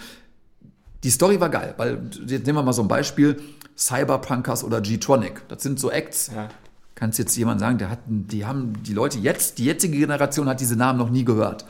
Die 1.04 1.10
Story 1.10 1.40
war 1.40 1.48
geil, 1.48 1.74
weil 1.76 2.10
jetzt 2.26 2.46
nehmen 2.46 2.58
wir 2.58 2.62
mal 2.62 2.72
so 2.72 2.82
ein 2.82 2.88
Beispiel. 2.88 3.40
Cyberpunkers 3.76 4.64
oder 4.64 4.80
G-Tronic. 4.80 5.48
Das 5.48 5.62
sind 5.62 5.78
so 5.78 5.90
Acts. 5.90 6.30
Ja. 6.34 6.48
Kannst 6.96 7.18
jetzt 7.20 7.36
jemand 7.36 7.60
sagen, 7.60 7.78
der 7.78 7.90
hat, 7.90 8.00
die 8.06 8.44
haben 8.44 8.72
die 8.82 8.92
Leute 8.92 9.18
jetzt, 9.18 9.58
die 9.58 9.64
jetzige 9.64 9.96
Generation 9.96 10.48
hat 10.48 10.60
diese 10.60 10.74
Namen 10.74 10.98
noch 10.98 11.10
nie 11.10 11.24
gehört. 11.24 11.64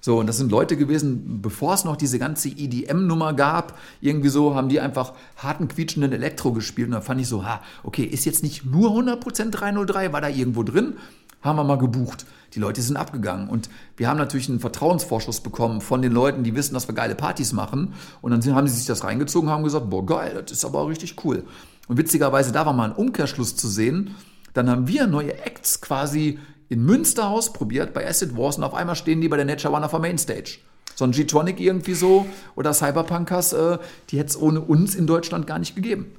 So, 0.00 0.18
und 0.18 0.26
das 0.26 0.38
sind 0.38 0.50
Leute 0.50 0.78
gewesen, 0.78 1.42
bevor 1.42 1.74
es 1.74 1.84
noch 1.84 1.96
diese 1.96 2.18
ganze 2.18 2.48
EDM-Nummer 2.48 3.34
gab, 3.34 3.78
irgendwie 4.00 4.30
so, 4.30 4.54
haben 4.54 4.70
die 4.70 4.80
einfach 4.80 5.12
harten, 5.36 5.68
quietschenden 5.68 6.12
Elektro 6.12 6.52
gespielt. 6.52 6.88
Und 6.88 6.94
da 6.94 7.02
fand 7.02 7.20
ich 7.20 7.28
so, 7.28 7.44
ha, 7.44 7.60
okay, 7.82 8.04
ist 8.04 8.24
jetzt 8.24 8.42
nicht 8.42 8.64
nur 8.64 8.92
100% 8.92 9.50
303, 9.50 10.14
war 10.14 10.22
da 10.22 10.28
irgendwo 10.28 10.62
drin, 10.62 10.94
haben 11.42 11.56
wir 11.56 11.64
mal 11.64 11.76
gebucht. 11.76 12.24
Die 12.54 12.58
Leute 12.58 12.82
sind 12.82 12.96
abgegangen. 12.96 13.48
Und 13.48 13.70
wir 13.96 14.08
haben 14.08 14.18
natürlich 14.18 14.48
einen 14.48 14.60
Vertrauensvorschuss 14.60 15.40
bekommen 15.40 15.80
von 15.80 16.02
den 16.02 16.12
Leuten, 16.12 16.42
die 16.42 16.54
wissen, 16.54 16.74
dass 16.74 16.88
wir 16.88 16.94
geile 16.94 17.14
Partys 17.14 17.52
machen. 17.52 17.94
Und 18.22 18.30
dann 18.32 18.54
haben 18.54 18.66
sie 18.66 18.74
sich 18.74 18.86
das 18.86 19.04
reingezogen 19.04 19.48
und 19.48 19.54
haben 19.54 19.64
gesagt, 19.64 19.90
boah, 19.90 20.04
geil, 20.04 20.42
das 20.42 20.58
ist 20.58 20.64
aber 20.64 20.86
richtig 20.88 21.24
cool. 21.24 21.44
Und 21.88 21.96
witzigerweise, 21.96 22.52
da 22.52 22.66
war 22.66 22.72
mal 22.72 22.90
ein 22.90 22.96
Umkehrschluss 22.96 23.56
zu 23.56 23.68
sehen. 23.68 24.14
Dann 24.52 24.68
haben 24.68 24.88
wir 24.88 25.06
neue 25.06 25.34
Acts 25.44 25.80
quasi 25.80 26.38
in 26.68 26.84
Münster 26.84 27.28
ausprobiert 27.28 27.92
bei 27.92 28.08
Acid 28.08 28.36
Wars 28.36 28.56
und 28.56 28.64
auf 28.64 28.74
einmal 28.74 28.94
stehen 28.94 29.20
die 29.20 29.28
bei 29.28 29.36
der 29.36 29.44
Nature 29.44 29.74
One 29.74 29.84
auf 29.84 29.90
der 29.90 30.00
Mainstage. 30.00 30.58
So 30.94 31.04
ein 31.04 31.12
G-Tronic 31.12 31.60
irgendwie 31.60 31.94
so 31.94 32.26
oder 32.56 32.72
Cyberpunkers, 32.72 33.52
äh, 33.52 33.78
die 34.10 34.18
hätte 34.18 34.30
es 34.30 34.40
ohne 34.40 34.60
uns 34.60 34.94
in 34.94 35.06
Deutschland 35.06 35.46
gar 35.46 35.58
nicht 35.58 35.74
gegeben. 35.74 36.12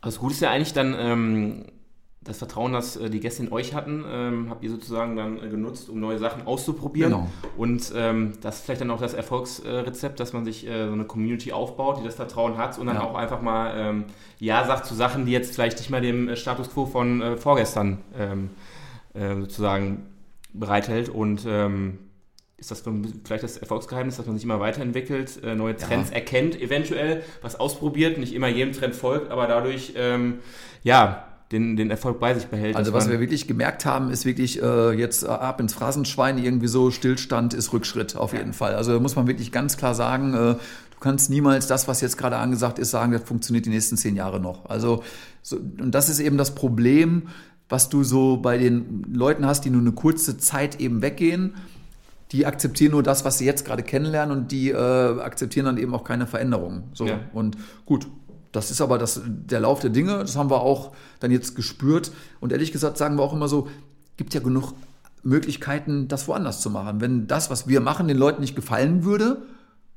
Also 0.00 0.20
gut 0.20 0.32
ist 0.32 0.40
ja 0.40 0.50
eigentlich 0.50 0.72
dann 0.72 0.94
ähm, 0.98 1.64
das 2.20 2.38
Vertrauen, 2.38 2.72
das 2.72 2.96
äh, 2.96 3.10
die 3.10 3.20
Gäste 3.20 3.44
in 3.44 3.52
euch 3.52 3.74
hatten, 3.74 4.04
ähm, 4.08 4.50
habt 4.50 4.64
ihr 4.64 4.70
sozusagen 4.70 5.16
dann 5.16 5.42
äh, 5.42 5.48
genutzt, 5.48 5.88
um 5.88 6.00
neue 6.00 6.18
Sachen 6.18 6.46
auszuprobieren. 6.46 7.12
Genau. 7.12 7.30
Und 7.56 7.92
ähm, 7.94 8.32
das 8.40 8.56
ist 8.56 8.64
vielleicht 8.64 8.80
dann 8.80 8.90
auch 8.90 9.00
das 9.00 9.14
Erfolgsrezept, 9.14 10.18
dass 10.18 10.32
man 10.32 10.44
sich 10.44 10.66
äh, 10.66 10.86
so 10.86 10.92
eine 10.92 11.04
Community 11.04 11.52
aufbaut, 11.52 12.00
die 12.00 12.04
das 12.04 12.16
Vertrauen 12.16 12.58
hat 12.58 12.78
und 12.78 12.86
dann 12.86 12.96
ja. 12.96 13.04
auch 13.04 13.14
einfach 13.14 13.40
mal 13.40 13.72
ähm, 13.76 14.04
Ja 14.38 14.64
sagt 14.66 14.86
zu 14.86 14.94
Sachen, 14.94 15.26
die 15.26 15.32
jetzt 15.32 15.54
vielleicht 15.54 15.78
nicht 15.78 15.90
mehr 15.90 16.00
dem 16.00 16.28
äh, 16.28 16.36
Status 16.36 16.70
quo 16.70 16.86
von 16.86 17.22
äh, 17.22 17.36
vorgestern 17.36 17.98
ähm, 18.18 18.50
äh, 19.14 19.36
sozusagen 19.36 20.06
bereithält. 20.52 21.08
Und 21.08 21.46
ähm, 21.46 21.98
ist 22.56 22.72
das 22.72 22.82
vielleicht 23.24 23.44
das 23.44 23.56
Erfolgsgeheimnis, 23.56 24.16
dass 24.16 24.26
man 24.26 24.34
sich 24.34 24.42
immer 24.42 24.58
weiterentwickelt, 24.58 25.40
neue 25.44 25.76
Trends 25.76 26.10
ja. 26.10 26.16
erkennt, 26.16 26.60
eventuell 26.60 27.22
was 27.40 27.54
ausprobiert, 27.54 28.18
nicht 28.18 28.34
immer 28.34 28.48
jedem 28.48 28.72
Trend 28.72 28.96
folgt, 28.96 29.30
aber 29.30 29.46
dadurch 29.46 29.92
ähm, 29.94 30.40
ja 30.82 31.27
den, 31.52 31.76
den 31.76 31.90
Erfolg 31.90 32.20
bei 32.20 32.34
sich 32.34 32.46
behält. 32.46 32.76
Also 32.76 32.92
was 32.92 33.08
wir 33.08 33.20
wirklich 33.20 33.48
gemerkt 33.48 33.86
haben, 33.86 34.10
ist 34.10 34.26
wirklich 34.26 34.62
äh, 34.62 34.92
jetzt 34.92 35.22
äh, 35.22 35.28
ab 35.28 35.60
ins 35.60 35.72
Phrasenschwein 35.72 36.36
irgendwie 36.38 36.68
so, 36.68 36.90
Stillstand 36.90 37.54
ist 37.54 37.72
Rückschritt 37.72 38.16
auf 38.16 38.34
jeden 38.34 38.52
Fall. 38.52 38.74
Also 38.74 38.92
da 38.92 39.00
muss 39.00 39.16
man 39.16 39.26
wirklich 39.26 39.50
ganz 39.50 39.76
klar 39.76 39.94
sagen, 39.94 40.34
äh, 40.34 40.36
du 40.36 40.98
kannst 41.00 41.30
niemals 41.30 41.66
das, 41.66 41.88
was 41.88 42.02
jetzt 42.02 42.18
gerade 42.18 42.36
angesagt 42.36 42.78
ist, 42.78 42.90
sagen, 42.90 43.12
das 43.12 43.22
funktioniert 43.22 43.64
die 43.64 43.70
nächsten 43.70 43.96
zehn 43.96 44.14
Jahre 44.14 44.40
noch. 44.40 44.68
Also 44.68 45.02
so, 45.42 45.56
und 45.56 45.94
das 45.94 46.10
ist 46.10 46.20
eben 46.20 46.36
das 46.36 46.54
Problem, 46.54 47.28
was 47.70 47.88
du 47.88 48.04
so 48.04 48.36
bei 48.36 48.58
den 48.58 49.04
Leuten 49.10 49.46
hast, 49.46 49.64
die 49.64 49.70
nur 49.70 49.80
eine 49.80 49.92
kurze 49.92 50.36
Zeit 50.38 50.80
eben 50.80 51.00
weggehen. 51.00 51.54
Die 52.32 52.44
akzeptieren 52.44 52.92
nur 52.92 53.02
das, 53.02 53.24
was 53.24 53.38
sie 53.38 53.46
jetzt 53.46 53.64
gerade 53.64 53.82
kennenlernen 53.82 54.36
und 54.36 54.52
die 54.52 54.70
äh, 54.70 54.76
akzeptieren 54.76 55.64
dann 55.64 55.78
eben 55.78 55.94
auch 55.94 56.04
keine 56.04 56.26
Veränderungen. 56.26 56.84
So. 56.92 57.06
Ja. 57.06 57.20
Und 57.32 57.56
gut, 57.86 58.06
das 58.52 58.70
ist 58.70 58.80
aber 58.80 58.98
das, 58.98 59.20
der 59.24 59.60
Lauf 59.60 59.80
der 59.80 59.90
Dinge, 59.90 60.18
das 60.18 60.36
haben 60.36 60.50
wir 60.50 60.60
auch 60.60 60.92
dann 61.20 61.30
jetzt 61.30 61.54
gespürt. 61.54 62.10
Und 62.40 62.52
ehrlich 62.52 62.72
gesagt 62.72 62.96
sagen 62.96 63.16
wir 63.16 63.22
auch 63.22 63.32
immer 63.32 63.48
so, 63.48 63.68
gibt 64.16 64.34
ja 64.34 64.40
genug 64.40 64.72
Möglichkeiten, 65.22 66.08
das 66.08 66.28
woanders 66.28 66.60
zu 66.60 66.70
machen. 66.70 67.00
Wenn 67.00 67.26
das, 67.26 67.50
was 67.50 67.68
wir 67.68 67.80
machen, 67.80 68.08
den 68.08 68.16
Leuten 68.16 68.40
nicht 68.40 68.56
gefallen 68.56 69.04
würde, 69.04 69.42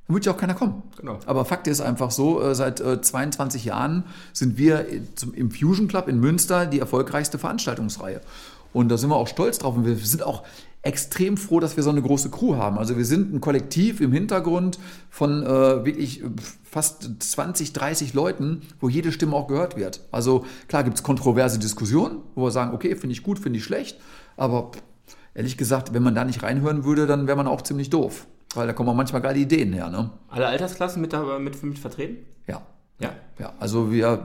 dann 0.08 0.16
würde 0.16 0.26
ja 0.26 0.34
auch 0.34 0.38
keiner 0.38 0.56
kommen. 0.56 0.84
Genau. 0.98 1.20
Aber 1.26 1.46
Fakt 1.46 1.68
ist 1.68 1.80
einfach 1.80 2.12
so, 2.12 2.42
äh, 2.42 2.56
seit 2.56 2.80
22 2.80 3.64
äh, 3.66 3.70
Jahren 3.70 4.04
sind 4.34 4.58
wir 4.58 4.86
im 5.34 5.52
Fusion 5.52 5.88
Club 5.88 6.08
in 6.08 6.20
Münster 6.20 6.66
die 6.66 6.80
erfolgreichste 6.80 7.38
Veranstaltungsreihe. 7.38 8.22
Und 8.74 8.90
da 8.90 8.98
sind 8.98 9.10
wir 9.10 9.16
auch 9.16 9.28
stolz 9.28 9.60
drauf. 9.60 9.76
Und 9.76 9.86
wir 9.86 9.96
sind 9.96 10.24
auch 10.24 10.44
extrem 10.84 11.38
froh, 11.38 11.60
dass 11.60 11.76
wir 11.76 11.84
so 11.84 11.92
eine 11.92 12.02
große 12.02 12.32
Crew 12.32 12.56
haben. 12.56 12.78
Also 12.78 12.98
wir 12.98 13.06
sind 13.06 13.34
ein 13.34 13.42
Kollektiv 13.42 14.02
im 14.02 14.12
Hintergrund 14.12 14.80
von 15.10 15.44
äh, 15.44 15.86
wirklich 15.86 16.24
fast 16.64 17.10
20, 17.20 17.74
30 17.74 18.14
Leuten, 18.14 18.62
wo 18.80 18.90
jede 18.90 19.12
Stimme 19.12 19.36
auch 19.36 19.48
gehört 19.48 19.78
wird. 19.78 20.02
Also 20.12 20.46
klar 20.68 20.84
gibt 20.84 20.98
es 20.98 21.04
kontroverse 21.04 21.60
Diskussionen, 21.60 22.22
wo 22.34 22.46
wir 22.46 22.52
sagen, 22.52 22.74
okay, 22.74 22.96
finde 22.96 23.14
ich 23.14 23.22
gut, 23.22 23.38
finde 23.38 23.60
ich 23.60 23.66
schlecht. 23.66 24.00
Aber 24.38 24.72
ehrlich 25.36 25.58
gesagt, 25.58 25.94
wenn 25.94 26.02
man 26.02 26.16
da 26.16 26.26
nicht 26.26 26.42
reinhören 26.42 26.84
würde, 26.84 27.06
dann 27.06 27.28
wäre 27.28 27.38
man 27.38 27.48
auch 27.48 27.62
ziemlich 27.62 27.90
doof. 27.90 28.26
Weil 28.56 28.68
da 28.68 28.74
kommen 28.74 28.90
auch 28.90 28.96
manchmal 28.96 29.22
geile 29.22 29.40
Ideen 29.40 29.74
her. 29.74 29.90
Ne? 29.90 30.10
Alle 30.30 30.48
Altersklassen 30.48 31.02
mit, 31.02 31.14
mit, 31.40 31.64
mit 31.64 31.80
vertreten? 31.80 32.26
Ja. 32.48 32.64
Ja. 33.00 33.12
ja. 33.40 33.54
Also 33.60 33.92
wir 33.92 34.24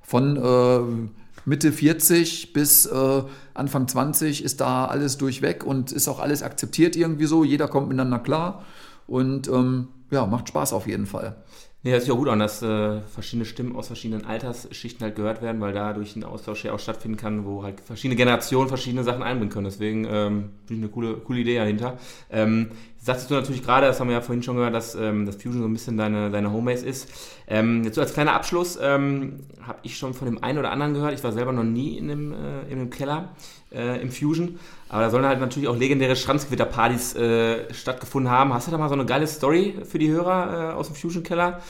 von 0.00 0.36
äh, 0.36 1.17
Mitte 1.48 1.72
40 1.72 2.52
bis 2.52 2.86
äh, 2.86 3.22
Anfang 3.54 3.88
20 3.88 4.44
ist 4.44 4.60
da 4.60 4.84
alles 4.84 5.18
durchweg 5.18 5.64
und 5.64 5.92
ist 5.92 6.06
auch 6.06 6.20
alles 6.20 6.42
akzeptiert 6.42 6.94
irgendwie 6.94 7.26
so. 7.26 7.42
Jeder 7.42 7.68
kommt 7.68 7.88
miteinander 7.88 8.18
klar 8.18 8.64
und 9.06 9.48
ähm, 9.48 9.88
ja, 10.10 10.26
macht 10.26 10.48
Spaß 10.48 10.72
auf 10.72 10.86
jeden 10.86 11.06
Fall. 11.06 11.36
Nee, 11.84 11.92
hört 11.92 12.02
sich 12.02 12.10
auch 12.10 12.16
gut 12.16 12.28
an, 12.28 12.40
dass 12.40 12.60
äh, 12.60 13.00
verschiedene 13.02 13.44
Stimmen 13.44 13.76
aus 13.76 13.86
verschiedenen 13.86 14.24
Altersschichten 14.24 15.00
halt 15.00 15.14
gehört 15.14 15.42
werden, 15.42 15.60
weil 15.60 15.72
dadurch 15.72 16.16
ein 16.16 16.24
Austausch 16.24 16.64
ja 16.64 16.72
auch 16.72 16.80
stattfinden 16.80 17.16
kann, 17.16 17.44
wo 17.44 17.62
halt 17.62 17.80
verschiedene 17.80 18.16
Generationen 18.16 18.68
verschiedene 18.68 19.04
Sachen 19.04 19.22
einbringen 19.22 19.52
können. 19.52 19.66
Deswegen 19.66 20.04
ähm, 20.04 20.50
finde 20.66 20.74
ich 20.74 20.78
eine 20.78 20.88
coole, 20.88 21.14
coole 21.18 21.38
Idee 21.38 21.56
dahinter. 21.56 21.96
Ähm, 22.30 22.72
sagtest 23.00 23.30
du 23.30 23.34
natürlich 23.34 23.62
gerade, 23.62 23.86
das 23.86 24.00
haben 24.00 24.08
wir 24.08 24.14
ja 24.14 24.20
vorhin 24.20 24.42
schon 24.42 24.56
gehört, 24.56 24.74
dass 24.74 24.94
ähm, 24.94 25.24
das 25.26 25.36
Fusion 25.36 25.62
so 25.62 25.68
ein 25.68 25.72
bisschen 25.72 25.96
deine, 25.96 26.30
deine 26.30 26.52
Homebase 26.52 26.84
ist. 26.84 27.08
Ähm, 27.46 27.84
jetzt 27.84 27.94
so 27.94 28.00
als 28.00 28.12
kleiner 28.12 28.34
Abschluss 28.34 28.78
ähm, 28.80 29.40
habe 29.62 29.78
ich 29.82 29.96
schon 29.96 30.14
von 30.14 30.26
dem 30.26 30.42
einen 30.42 30.58
oder 30.58 30.70
anderen 30.70 30.94
gehört. 30.94 31.14
Ich 31.14 31.24
war 31.24 31.32
selber 31.32 31.52
noch 31.52 31.64
nie 31.64 31.96
in 31.96 32.08
dem, 32.08 32.32
äh, 32.32 32.62
in 32.70 32.78
dem 32.78 32.90
Keller 32.90 33.30
äh, 33.72 34.00
im 34.00 34.10
Fusion. 34.10 34.58
Aber 34.88 35.02
da 35.02 35.10
sollen 35.10 35.24
halt 35.24 35.40
natürlich 35.40 35.68
auch 35.68 35.76
legendäre 35.76 36.16
Schranzgewitter-Partys 36.16 37.14
äh, 37.16 37.72
stattgefunden 37.72 38.30
haben. 38.30 38.52
Hast 38.52 38.66
du 38.66 38.70
da 38.72 38.78
mal 38.78 38.88
so 38.88 38.94
eine 38.94 39.06
geile 39.06 39.26
Story 39.26 39.76
für 39.84 39.98
die 39.98 40.10
Hörer 40.10 40.72
äh, 40.72 40.74
aus 40.74 40.88
dem 40.88 40.96
Fusion-Keller, 40.96 41.60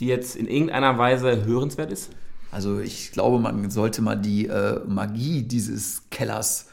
die 0.00 0.06
jetzt 0.06 0.36
in 0.36 0.48
irgendeiner 0.48 0.98
Weise 0.98 1.44
hörenswert 1.44 1.92
ist? 1.92 2.10
Also 2.50 2.80
ich 2.80 3.12
glaube, 3.12 3.38
man 3.38 3.70
sollte 3.70 4.02
mal 4.02 4.16
die 4.16 4.46
äh, 4.46 4.80
Magie 4.86 5.42
dieses 5.42 6.10
Kellers 6.10 6.68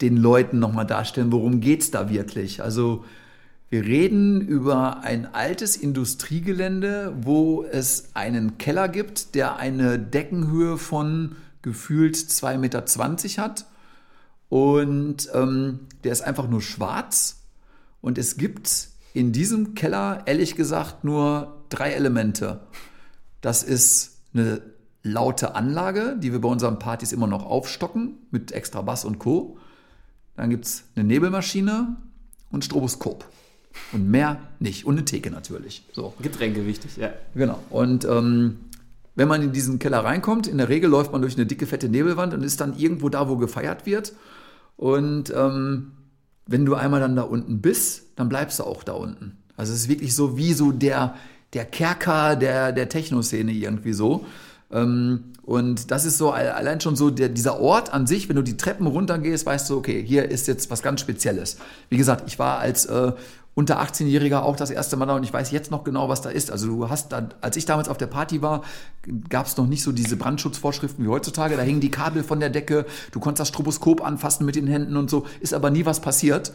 den 0.00 0.16
Leuten 0.16 0.58
nochmal 0.58 0.86
darstellen. 0.86 1.30
Worum 1.30 1.60
geht 1.60 1.82
es 1.82 1.90
da 1.92 2.10
wirklich? 2.10 2.62
Also 2.62 3.04
wir 3.70 3.84
reden 3.84 4.40
über 4.40 5.00
ein 5.00 5.34
altes 5.34 5.76
Industriegelände, 5.76 7.14
wo 7.20 7.64
es 7.64 8.10
einen 8.14 8.58
Keller 8.58 8.88
gibt, 8.88 9.34
der 9.34 9.56
eine 9.56 9.98
Deckenhöhe 9.98 10.78
von 10.78 11.36
gefühlt 11.62 12.16
2,20 12.16 12.58
Meter 12.58 13.42
hat 13.42 13.66
und 14.48 15.28
ähm, 15.34 15.80
der 16.04 16.12
ist 16.12 16.22
einfach 16.22 16.48
nur 16.48 16.62
schwarz. 16.62 17.42
Und 18.00 18.18
es 18.18 18.36
gibt 18.36 18.88
in 19.14 19.32
diesem 19.32 19.74
Keller, 19.74 20.22
ehrlich 20.26 20.54
gesagt, 20.54 21.04
nur 21.04 21.64
drei 21.70 21.92
Elemente. 21.92 22.60
Das 23.40 23.62
ist 23.62 24.18
eine 24.34 24.60
laute 25.02 25.54
Anlage, 25.54 26.16
die 26.18 26.32
wir 26.32 26.40
bei 26.40 26.48
unseren 26.48 26.78
Partys 26.78 27.12
immer 27.12 27.26
noch 27.26 27.44
aufstocken, 27.44 28.18
mit 28.30 28.52
extra 28.52 28.82
Bass 28.82 29.04
und 29.04 29.18
Co. 29.18 29.58
Dann 30.36 30.50
gibt 30.50 30.66
es 30.66 30.84
eine 30.94 31.04
Nebelmaschine 31.04 31.96
und 32.50 32.64
Stroboskop. 32.64 33.24
Und 33.92 34.10
mehr 34.10 34.40
nicht. 34.60 34.86
Und 34.86 34.96
eine 34.96 35.04
Theke 35.04 35.30
natürlich. 35.30 35.84
So. 35.92 36.14
Getränke 36.20 36.66
wichtig, 36.66 36.96
ja. 36.96 37.12
Genau. 37.34 37.58
Und 37.70 38.04
ähm, 38.04 38.58
wenn 39.14 39.28
man 39.28 39.42
in 39.42 39.52
diesen 39.52 39.78
Keller 39.78 40.04
reinkommt, 40.04 40.46
in 40.46 40.58
der 40.58 40.68
Regel 40.68 40.90
läuft 40.90 41.12
man 41.12 41.20
durch 41.20 41.36
eine 41.36 41.46
dicke, 41.46 41.66
fette 41.66 41.88
Nebelwand 41.88 42.34
und 42.34 42.42
ist 42.42 42.60
dann 42.60 42.76
irgendwo 42.76 43.08
da, 43.08 43.28
wo 43.28 43.36
gefeiert 43.36 43.86
wird. 43.86 44.12
Und 44.76 45.32
ähm, 45.34 45.92
wenn 46.46 46.66
du 46.66 46.74
einmal 46.74 47.00
dann 47.00 47.16
da 47.16 47.22
unten 47.22 47.60
bist, 47.60 48.02
dann 48.16 48.28
bleibst 48.28 48.58
du 48.58 48.64
auch 48.64 48.82
da 48.82 48.92
unten. 48.92 49.38
Also 49.56 49.72
es 49.72 49.80
ist 49.80 49.88
wirklich 49.88 50.14
so 50.14 50.36
wie 50.36 50.52
so 50.52 50.72
der, 50.72 51.14
der 51.52 51.64
Kerker 51.64 52.36
der, 52.36 52.72
der 52.72 52.88
Techno-Szene 52.88 53.52
irgendwie 53.52 53.92
so. 53.92 54.26
Ähm, 54.72 55.32
und 55.42 55.90
das 55.90 56.04
ist 56.04 56.18
so 56.18 56.32
allein 56.32 56.80
schon 56.80 56.96
so 56.96 57.10
der, 57.10 57.28
dieser 57.28 57.60
Ort 57.60 57.92
an 57.92 58.06
sich, 58.06 58.28
wenn 58.28 58.36
du 58.36 58.42
die 58.42 58.56
Treppen 58.56 58.86
runtergehst, 58.86 59.46
weißt 59.46 59.70
du, 59.70 59.76
okay, 59.76 60.02
hier 60.04 60.28
ist 60.28 60.48
jetzt 60.48 60.70
was 60.70 60.82
ganz 60.82 61.00
Spezielles. 61.00 61.58
Wie 61.90 61.96
gesagt, 61.96 62.24
ich 62.26 62.38
war 62.38 62.58
als 62.58 62.86
äh, 62.86 63.12
unter 63.54 63.80
18-Jähriger 63.80 64.40
auch 64.40 64.56
das 64.56 64.70
erste 64.70 64.96
Mal 64.96 65.06
da 65.06 65.14
und 65.14 65.22
ich 65.22 65.32
weiß 65.32 65.50
jetzt 65.52 65.70
noch 65.70 65.84
genau, 65.84 66.08
was 66.08 66.22
da 66.22 66.30
ist. 66.30 66.50
Also 66.50 66.66
du 66.66 66.88
hast 66.88 67.12
da, 67.12 67.28
als 67.40 67.56
ich 67.56 67.66
damals 67.66 67.88
auf 67.88 67.98
der 67.98 68.08
Party 68.08 68.42
war, 68.42 68.62
gab 69.28 69.46
es 69.46 69.56
noch 69.56 69.66
nicht 69.66 69.82
so 69.82 69.92
diese 69.92 70.16
Brandschutzvorschriften 70.16 71.04
wie 71.04 71.08
heutzutage. 71.08 71.56
Da 71.56 71.62
hingen 71.62 71.80
die 71.80 71.90
Kabel 71.90 72.24
von 72.24 72.40
der 72.40 72.50
Decke, 72.50 72.84
du 73.12 73.20
konntest 73.20 73.40
das 73.40 73.48
Stroboskop 73.48 74.04
anfassen 74.04 74.44
mit 74.44 74.56
den 74.56 74.66
Händen 74.66 74.96
und 74.96 75.08
so, 75.08 75.26
ist 75.40 75.54
aber 75.54 75.70
nie 75.70 75.86
was 75.86 76.00
passiert. 76.00 76.52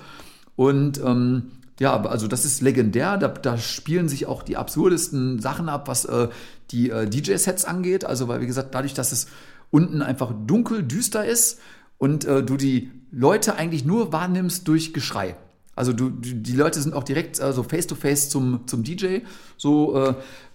Und 0.57 0.99
ähm, 1.01 1.51
ja, 1.79 2.01
also 2.03 2.27
das 2.27 2.43
ist 2.43 2.61
legendär. 2.61 3.17
Da, 3.17 3.29
da 3.29 3.57
spielen 3.57 4.09
sich 4.09 4.25
auch 4.25 4.43
die 4.43 4.57
absurdesten 4.57 5.39
Sachen 5.39 5.69
ab, 5.69 5.87
was 5.87 6.03
äh, 6.03 6.27
die 6.71 6.89
äh, 6.89 7.07
DJ-Sets 7.07 7.63
angeht. 7.63 8.03
Also, 8.03 8.27
weil, 8.27 8.41
wie 8.41 8.47
gesagt, 8.47 8.75
dadurch, 8.75 8.93
dass 8.93 9.13
es 9.13 9.27
unten 9.71 10.01
einfach 10.01 10.33
dunkel, 10.45 10.83
düster 10.83 11.23
ist 11.23 11.59
und 11.97 12.25
äh, 12.25 12.43
du 12.43 12.57
die 12.57 12.91
Leute 13.11 13.55
eigentlich 13.55 13.85
nur 13.85 14.11
wahrnimmst 14.11 14.67
durch 14.67 14.93
Geschrei. 14.93 15.37
Also 15.79 15.93
du, 15.93 16.09
die 16.09 16.57
Leute 16.57 16.81
sind 16.81 16.93
auch 16.93 17.05
direkt 17.05 17.39
also 17.39 17.63
face 17.63 17.87
to 17.87 17.95
face 17.95 18.29
zum, 18.29 18.67
zum 18.67 18.83
DJ. 18.83 19.19
So, 19.55 19.95
äh, 19.95 20.09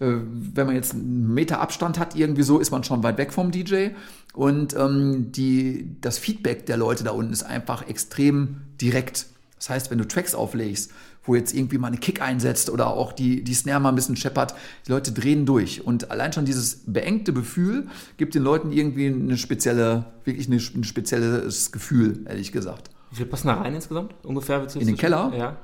äh, 0.04 0.20
wenn 0.20 0.66
man 0.66 0.74
jetzt 0.74 0.92
einen 0.92 1.32
Meter 1.32 1.62
Abstand 1.62 1.98
hat, 1.98 2.14
irgendwie 2.14 2.42
so, 2.42 2.58
ist 2.58 2.70
man 2.70 2.84
schon 2.84 3.02
weit 3.02 3.16
weg 3.16 3.32
vom 3.32 3.50
DJ. 3.50 3.88
Und 4.34 4.76
ähm, 4.76 5.32
die, 5.32 5.96
das 6.02 6.18
Feedback 6.18 6.66
der 6.66 6.76
Leute 6.76 7.04
da 7.04 7.12
unten 7.12 7.32
ist 7.32 7.42
einfach 7.42 7.88
extrem 7.88 8.60
direkt. 8.82 9.24
Das 9.56 9.70
heißt, 9.70 9.90
wenn 9.90 9.96
du 9.96 10.06
Tracks 10.06 10.34
auflegst, 10.34 10.90
wo 11.22 11.34
jetzt 11.34 11.54
irgendwie 11.54 11.78
mal 11.78 11.86
eine 11.86 11.96
Kick 11.96 12.20
einsetzt 12.20 12.68
oder 12.68 12.88
auch 12.88 13.14
die, 13.14 13.42
die 13.44 13.54
Snare 13.54 13.80
mal 13.80 13.88
ein 13.88 13.94
bisschen 13.94 14.16
scheppert, 14.16 14.54
die 14.86 14.90
Leute 14.90 15.10
drehen 15.12 15.46
durch. 15.46 15.86
Und 15.86 16.10
allein 16.10 16.34
schon 16.34 16.44
dieses 16.44 16.82
beengte 16.84 17.32
Gefühl 17.32 17.86
gibt 18.18 18.34
den 18.34 18.42
Leuten 18.42 18.72
irgendwie 18.72 19.06
eine 19.06 19.38
spezielle, 19.38 20.04
wirklich 20.26 20.48
eine, 20.48 20.56
ein 20.56 20.84
spezielles 20.84 21.72
Gefühl, 21.72 22.26
ehrlich 22.28 22.52
gesagt. 22.52 22.90
Wie 23.14 23.18
viel 23.18 23.26
passen 23.26 23.46
da 23.46 23.54
rein 23.54 23.72
insgesamt? 23.76 24.12
Ungefähr? 24.24 24.66
In 24.74 24.88
den 24.88 24.96
Keller? 24.96 25.32
Ja. 25.36 25.56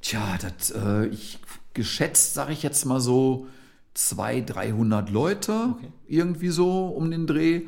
Tja, 0.00 0.38
das, 0.40 0.70
äh, 0.70 1.06
ich 1.06 1.40
geschätzt, 1.74 2.34
sage 2.34 2.52
ich 2.52 2.62
jetzt 2.62 2.84
mal 2.84 3.00
so, 3.00 3.48
200, 3.94 4.54
300 4.54 5.10
Leute, 5.10 5.74
okay. 5.76 5.92
irgendwie 6.06 6.50
so 6.50 6.86
um 6.86 7.10
den 7.10 7.26
Dreh. 7.26 7.62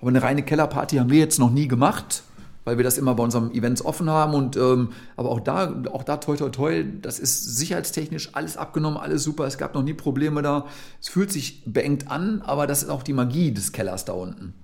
Aber 0.00 0.10
eine 0.10 0.22
reine 0.22 0.44
Kellerparty 0.44 0.98
haben 0.98 1.10
wir 1.10 1.18
jetzt 1.18 1.40
noch 1.40 1.50
nie 1.50 1.66
gemacht, 1.66 2.22
weil 2.62 2.76
wir 2.76 2.84
das 2.84 2.96
immer 2.96 3.16
bei 3.16 3.24
unseren 3.24 3.52
Events 3.52 3.84
offen 3.84 4.08
haben. 4.08 4.34
Und 4.34 4.56
ähm, 4.56 4.90
aber 5.16 5.30
auch 5.30 5.40
da, 5.40 5.82
auch 5.90 6.04
da 6.04 6.18
toi 6.18 6.36
toi 6.36 6.50
toi, 6.50 6.84
das 6.84 7.18
ist 7.18 7.56
sicherheitstechnisch 7.56 8.36
alles 8.36 8.56
abgenommen, 8.56 8.98
alles 8.98 9.24
super. 9.24 9.48
Es 9.48 9.58
gab 9.58 9.74
noch 9.74 9.82
nie 9.82 9.94
Probleme 9.94 10.42
da. 10.42 10.66
Es 11.00 11.08
fühlt 11.08 11.32
sich 11.32 11.64
beengt 11.66 12.08
an, 12.08 12.40
aber 12.42 12.68
das 12.68 12.84
ist 12.84 12.88
auch 12.88 13.02
die 13.02 13.14
Magie 13.14 13.50
des 13.50 13.72
Kellers 13.72 14.04
da 14.04 14.12
unten. 14.12 14.54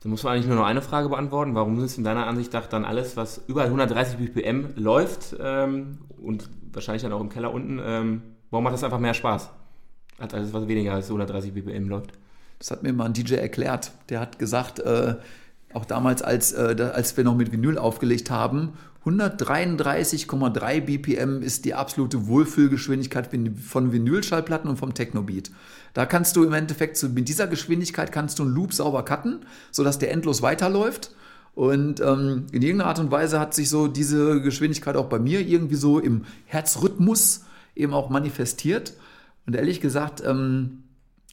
Dann 0.00 0.10
muss 0.10 0.22
man 0.22 0.34
eigentlich 0.34 0.46
nur 0.46 0.56
noch 0.56 0.66
eine 0.66 0.82
Frage 0.82 1.08
beantworten. 1.08 1.54
Warum 1.54 1.82
ist 1.82 1.98
in 1.98 2.04
deiner 2.04 2.26
Ansicht 2.26 2.52
nach 2.52 2.66
dann 2.66 2.84
alles, 2.84 3.16
was 3.16 3.42
über 3.48 3.64
130 3.64 4.18
BPM 4.18 4.74
läuft 4.76 5.36
ähm, 5.40 5.98
und 6.22 6.48
wahrscheinlich 6.72 7.02
dann 7.02 7.12
auch 7.12 7.20
im 7.20 7.30
Keller 7.30 7.52
unten, 7.52 7.80
ähm, 7.82 8.22
warum 8.50 8.64
macht 8.64 8.74
das 8.74 8.84
einfach 8.84 8.98
mehr 8.98 9.14
Spaß? 9.14 9.50
Als 10.18 10.34
alles, 10.34 10.52
was 10.52 10.68
weniger 10.68 10.92
als 10.92 11.06
130 11.06 11.52
BPM 11.54 11.88
läuft? 11.88 12.12
Das 12.58 12.70
hat 12.70 12.82
mir 12.82 12.92
mal 12.92 13.06
ein 13.06 13.12
DJ 13.12 13.34
erklärt. 13.34 13.92
Der 14.08 14.20
hat 14.20 14.38
gesagt, 14.38 14.78
äh, 14.80 15.16
auch 15.74 15.84
damals, 15.84 16.22
als, 16.22 16.52
äh, 16.52 16.90
als 16.94 17.16
wir 17.16 17.24
noch 17.24 17.34
mit 17.34 17.52
Vinyl 17.52 17.78
aufgelegt 17.78 18.30
haben, 18.30 18.74
133,3 19.04 20.80
BPM 20.80 21.42
ist 21.42 21.64
die 21.64 21.74
absolute 21.74 22.26
Wohlfühlgeschwindigkeit 22.26 23.28
von 23.62 23.92
Vinylschallplatten 23.92 24.68
und 24.68 24.78
vom 24.78 24.94
Technobeat. 24.94 25.52
Da 25.96 26.04
kannst 26.04 26.36
du 26.36 26.44
im 26.44 26.52
Endeffekt 26.52 27.02
mit 27.14 27.26
dieser 27.26 27.46
Geschwindigkeit 27.46 28.12
kannst 28.12 28.38
du 28.38 28.42
einen 28.42 28.52
Loop 28.52 28.74
sauber 28.74 29.02
cutten, 29.02 29.46
sodass 29.70 29.98
der 29.98 30.12
endlos 30.12 30.42
weiterläuft. 30.42 31.14
Und 31.54 32.00
ähm, 32.00 32.48
in 32.52 32.60
irgendeiner 32.60 32.90
Art 32.90 32.98
und 32.98 33.10
Weise 33.10 33.40
hat 33.40 33.54
sich 33.54 33.70
so 33.70 33.88
diese 33.88 34.42
Geschwindigkeit 34.42 34.94
auch 34.94 35.06
bei 35.06 35.18
mir 35.18 35.40
irgendwie 35.40 35.76
so 35.76 35.98
im 35.98 36.26
Herzrhythmus 36.44 37.46
eben 37.74 37.94
auch 37.94 38.10
manifestiert. 38.10 38.92
Und 39.46 39.56
ehrlich 39.56 39.80
gesagt, 39.80 40.22
ähm, 40.22 40.82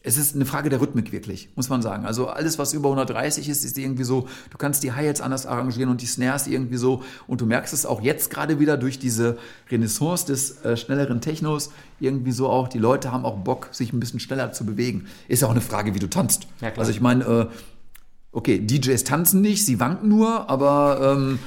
es 0.06 0.18
ist 0.18 0.36
eine 0.36 0.46
Frage 0.46 0.70
der 0.70 0.82
Rhythmik 0.82 1.14
wirklich, 1.14 1.50
muss 1.56 1.70
man 1.70 1.82
sagen. 1.82 2.06
Also 2.06 2.28
alles, 2.28 2.60
was 2.60 2.74
über 2.74 2.90
130 2.90 3.48
ist, 3.48 3.64
ist 3.64 3.78
irgendwie 3.78 4.04
so, 4.04 4.28
du 4.50 4.58
kannst 4.58 4.84
die 4.84 4.92
Hi-Hats 4.92 5.22
anders 5.22 5.46
arrangieren 5.46 5.90
und 5.90 6.02
die 6.02 6.06
Snares 6.06 6.46
irgendwie 6.46 6.76
so. 6.76 7.02
Und 7.26 7.40
du 7.40 7.46
merkst 7.46 7.74
es 7.74 7.86
auch 7.86 8.02
jetzt 8.02 8.30
gerade 8.30 8.60
wieder 8.60 8.76
durch 8.76 9.00
diese 9.00 9.38
Renaissance 9.72 10.26
des 10.26 10.64
äh, 10.66 10.76
schnelleren 10.76 11.22
Technos 11.22 11.72
irgendwie 12.02 12.34
so 12.34 12.50
auch. 12.50 12.68
Die 12.68 12.80
Leute 12.80 13.14
haben 13.14 13.24
auch 13.24 13.38
Bock, 13.38 13.70
sich 13.72 13.94
ein 13.94 14.02
bisschen 14.02 14.20
schneller 14.20 14.52
zu 14.52 14.66
bewegen. 14.66 15.06
Ist 15.30 15.42
ja 15.42 15.48
auch 15.48 15.52
eine 15.52 15.62
Frage, 15.62 15.96
wie 15.96 16.00
du 16.00 16.10
tanzt. 16.10 16.48
Ja, 16.60 16.74
also 16.76 16.92
ich 16.92 17.00
meine, 17.00 17.24
äh, 17.24 17.48
okay, 18.34 18.60
DJs 18.60 19.06
tanzen 19.06 19.40
nicht, 19.40 19.66
sie 19.66 19.80
wanken 19.80 20.10
nur, 20.10 20.50
aber 20.50 21.16
ähm, 21.16 21.40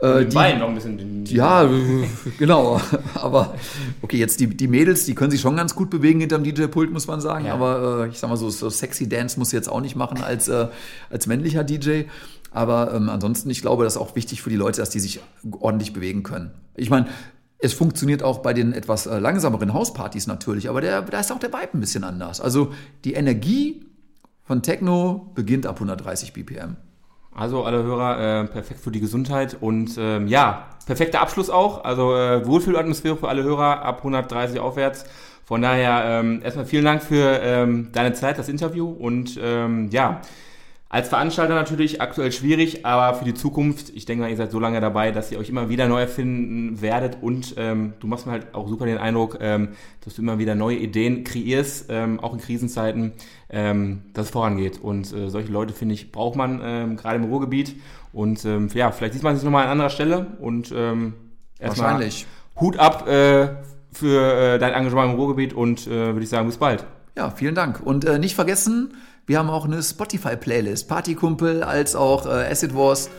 äh, 0.00 0.26
die, 0.26 0.34
Bein 0.34 0.58
noch 0.58 0.68
ein 0.68 0.74
bisschen. 0.74 1.24
Ja, 1.26 1.68
genau. 2.38 2.80
Aber 3.14 3.54
okay, 4.02 4.18
jetzt 4.18 4.40
die, 4.40 4.46
die 4.46 4.68
Mädels, 4.68 5.06
die 5.06 5.14
können 5.14 5.30
sich 5.30 5.40
schon 5.40 5.56
ganz 5.56 5.74
gut 5.74 5.88
bewegen 5.88 6.20
hinterm 6.20 6.44
DJ-Pult, 6.44 6.92
muss 6.92 7.06
man 7.06 7.20
sagen. 7.20 7.46
Ja. 7.46 7.54
Aber 7.54 8.04
äh, 8.04 8.08
ich 8.08 8.18
sag 8.18 8.28
mal 8.28 8.36
so, 8.36 8.50
so 8.50 8.68
sexy 8.68 9.08
Dance 9.08 9.38
muss 9.38 9.52
jetzt 9.52 9.68
auch 9.68 9.80
nicht 9.80 9.96
machen 9.96 10.22
als, 10.22 10.48
äh, 10.48 10.68
als 11.10 11.26
männlicher 11.26 11.64
DJ. 11.64 12.02
Aber 12.50 12.94
ähm, 12.94 13.08
ansonsten, 13.08 13.50
ich 13.50 13.62
glaube, 13.62 13.84
das 13.84 13.94
ist 13.94 14.00
auch 14.00 14.14
wichtig 14.16 14.42
für 14.42 14.50
die 14.50 14.56
Leute, 14.56 14.80
dass 14.80 14.90
die 14.90 15.00
sich 15.00 15.20
ordentlich 15.60 15.92
bewegen 15.92 16.22
können. 16.22 16.52
Ich 16.74 16.90
meine, 16.90 17.06
es 17.58 17.72
funktioniert 17.72 18.22
auch 18.22 18.38
bei 18.40 18.52
den 18.52 18.72
etwas 18.72 19.06
äh, 19.06 19.18
langsameren 19.18 19.72
Hauspartys 19.72 20.26
natürlich, 20.26 20.68
aber 20.68 20.80
der, 20.80 21.02
da 21.02 21.20
ist 21.20 21.32
auch 21.32 21.38
der 21.38 21.52
Vibe 21.52 21.74
ein 21.74 21.80
bisschen 21.80 22.04
anders. 22.04 22.40
Also 22.40 22.72
die 23.04 23.14
Energie 23.14 23.86
von 24.44 24.62
Techno 24.62 25.32
beginnt 25.34 25.66
ab 25.66 25.76
130 25.76 26.32
BPM. 26.34 26.76
Also 27.36 27.64
alle 27.64 27.82
Hörer, 27.82 28.44
äh, 28.44 28.44
perfekt 28.46 28.80
für 28.80 28.90
die 28.90 29.00
Gesundheit 29.00 29.58
und 29.60 29.96
ähm, 29.98 30.26
ja, 30.26 30.68
perfekter 30.86 31.20
Abschluss 31.20 31.50
auch. 31.50 31.84
Also 31.84 32.14
äh, 32.16 32.46
Wohlfühlatmosphäre 32.46 33.16
für 33.16 33.28
alle 33.28 33.42
Hörer 33.42 33.82
ab 33.82 33.98
130 33.98 34.58
aufwärts. 34.58 35.04
Von 35.44 35.60
daher 35.60 36.20
ähm, 36.20 36.40
erstmal 36.42 36.64
vielen 36.64 36.84
Dank 36.84 37.02
für 37.02 37.40
ähm, 37.42 37.90
deine 37.92 38.14
Zeit, 38.14 38.38
das 38.38 38.48
Interview 38.48 38.88
und 38.88 39.38
ähm, 39.40 39.90
ja, 39.90 40.22
als 40.96 41.10
Veranstalter 41.10 41.54
natürlich 41.54 42.00
aktuell 42.00 42.32
schwierig, 42.32 42.86
aber 42.86 43.18
für 43.18 43.26
die 43.26 43.34
Zukunft, 43.34 43.90
ich 43.94 44.06
denke 44.06 44.22
mal, 44.22 44.30
ihr 44.30 44.36
seid 44.38 44.50
so 44.50 44.58
lange 44.58 44.80
dabei, 44.80 45.12
dass 45.12 45.30
ihr 45.30 45.38
euch 45.38 45.50
immer 45.50 45.68
wieder 45.68 45.88
neu 45.88 46.00
erfinden 46.00 46.80
werdet 46.80 47.18
und 47.20 47.54
ähm, 47.58 47.92
du 48.00 48.06
machst 48.06 48.24
mir 48.24 48.32
halt 48.32 48.54
auch 48.54 48.66
super 48.66 48.86
den 48.86 48.96
Eindruck, 48.96 49.36
ähm, 49.42 49.68
dass 50.02 50.14
du 50.14 50.22
immer 50.22 50.38
wieder 50.38 50.54
neue 50.54 50.78
Ideen 50.78 51.22
kreierst, 51.22 51.88
ähm, 51.90 52.18
auch 52.20 52.32
in 52.32 52.40
Krisenzeiten, 52.40 53.12
ähm, 53.50 54.04
dass 54.14 54.26
es 54.26 54.30
vorangeht. 54.30 54.80
Und 54.80 55.12
äh, 55.12 55.28
solche 55.28 55.52
Leute, 55.52 55.74
finde 55.74 55.92
ich, 55.92 56.12
braucht 56.12 56.34
man 56.34 56.62
ähm, 56.64 56.96
gerade 56.96 57.16
im 57.16 57.24
Ruhrgebiet. 57.24 57.76
Und 58.14 58.42
ähm, 58.46 58.70
ja, 58.72 58.90
vielleicht 58.90 59.12
sieht 59.12 59.22
man 59.22 59.34
sich 59.34 59.44
nochmal 59.44 59.64
an 59.64 59.72
anderer 59.72 59.90
Stelle 59.90 60.38
und 60.40 60.72
ähm, 60.74 61.12
erstmal 61.58 62.08
Hut 62.58 62.78
ab 62.78 63.06
äh, 63.06 63.48
für 63.92 64.54
äh, 64.54 64.58
dein 64.58 64.72
Engagement 64.72 65.12
im 65.12 65.18
Ruhrgebiet 65.18 65.52
und 65.52 65.86
äh, 65.88 65.90
würde 65.90 66.22
ich 66.22 66.30
sagen, 66.30 66.46
bis 66.46 66.56
bald. 66.56 66.86
Ja, 67.18 67.30
vielen 67.30 67.54
Dank. 67.54 67.80
Und 67.84 68.06
äh, 68.06 68.18
nicht 68.18 68.34
vergessen, 68.34 68.94
wir 69.26 69.38
haben 69.38 69.50
auch 69.50 69.64
eine 69.64 69.82
Spotify-Playlist, 69.82 70.88
Partykumpel 70.88 71.62
als 71.62 71.96
auch 71.96 72.26
äh, 72.26 72.50
Acid 72.50 72.74
Wars. 72.74 73.10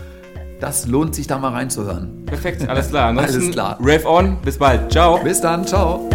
Das 0.59 0.87
lohnt 0.87 1.13
sich 1.13 1.27
da 1.27 1.37
mal 1.37 1.51
reinzuhören. 1.51 2.25
Perfekt, 2.25 2.67
alles 2.67 2.89
klar. 2.89 3.09
alles 3.17 3.51
klar. 3.51 3.77
Rave 3.79 4.07
on, 4.07 4.41
bis 4.41 4.57
bald. 4.57 4.91
Ciao. 4.91 5.19
Bis 5.23 5.41
dann, 5.41 5.67
ciao. 5.67 6.09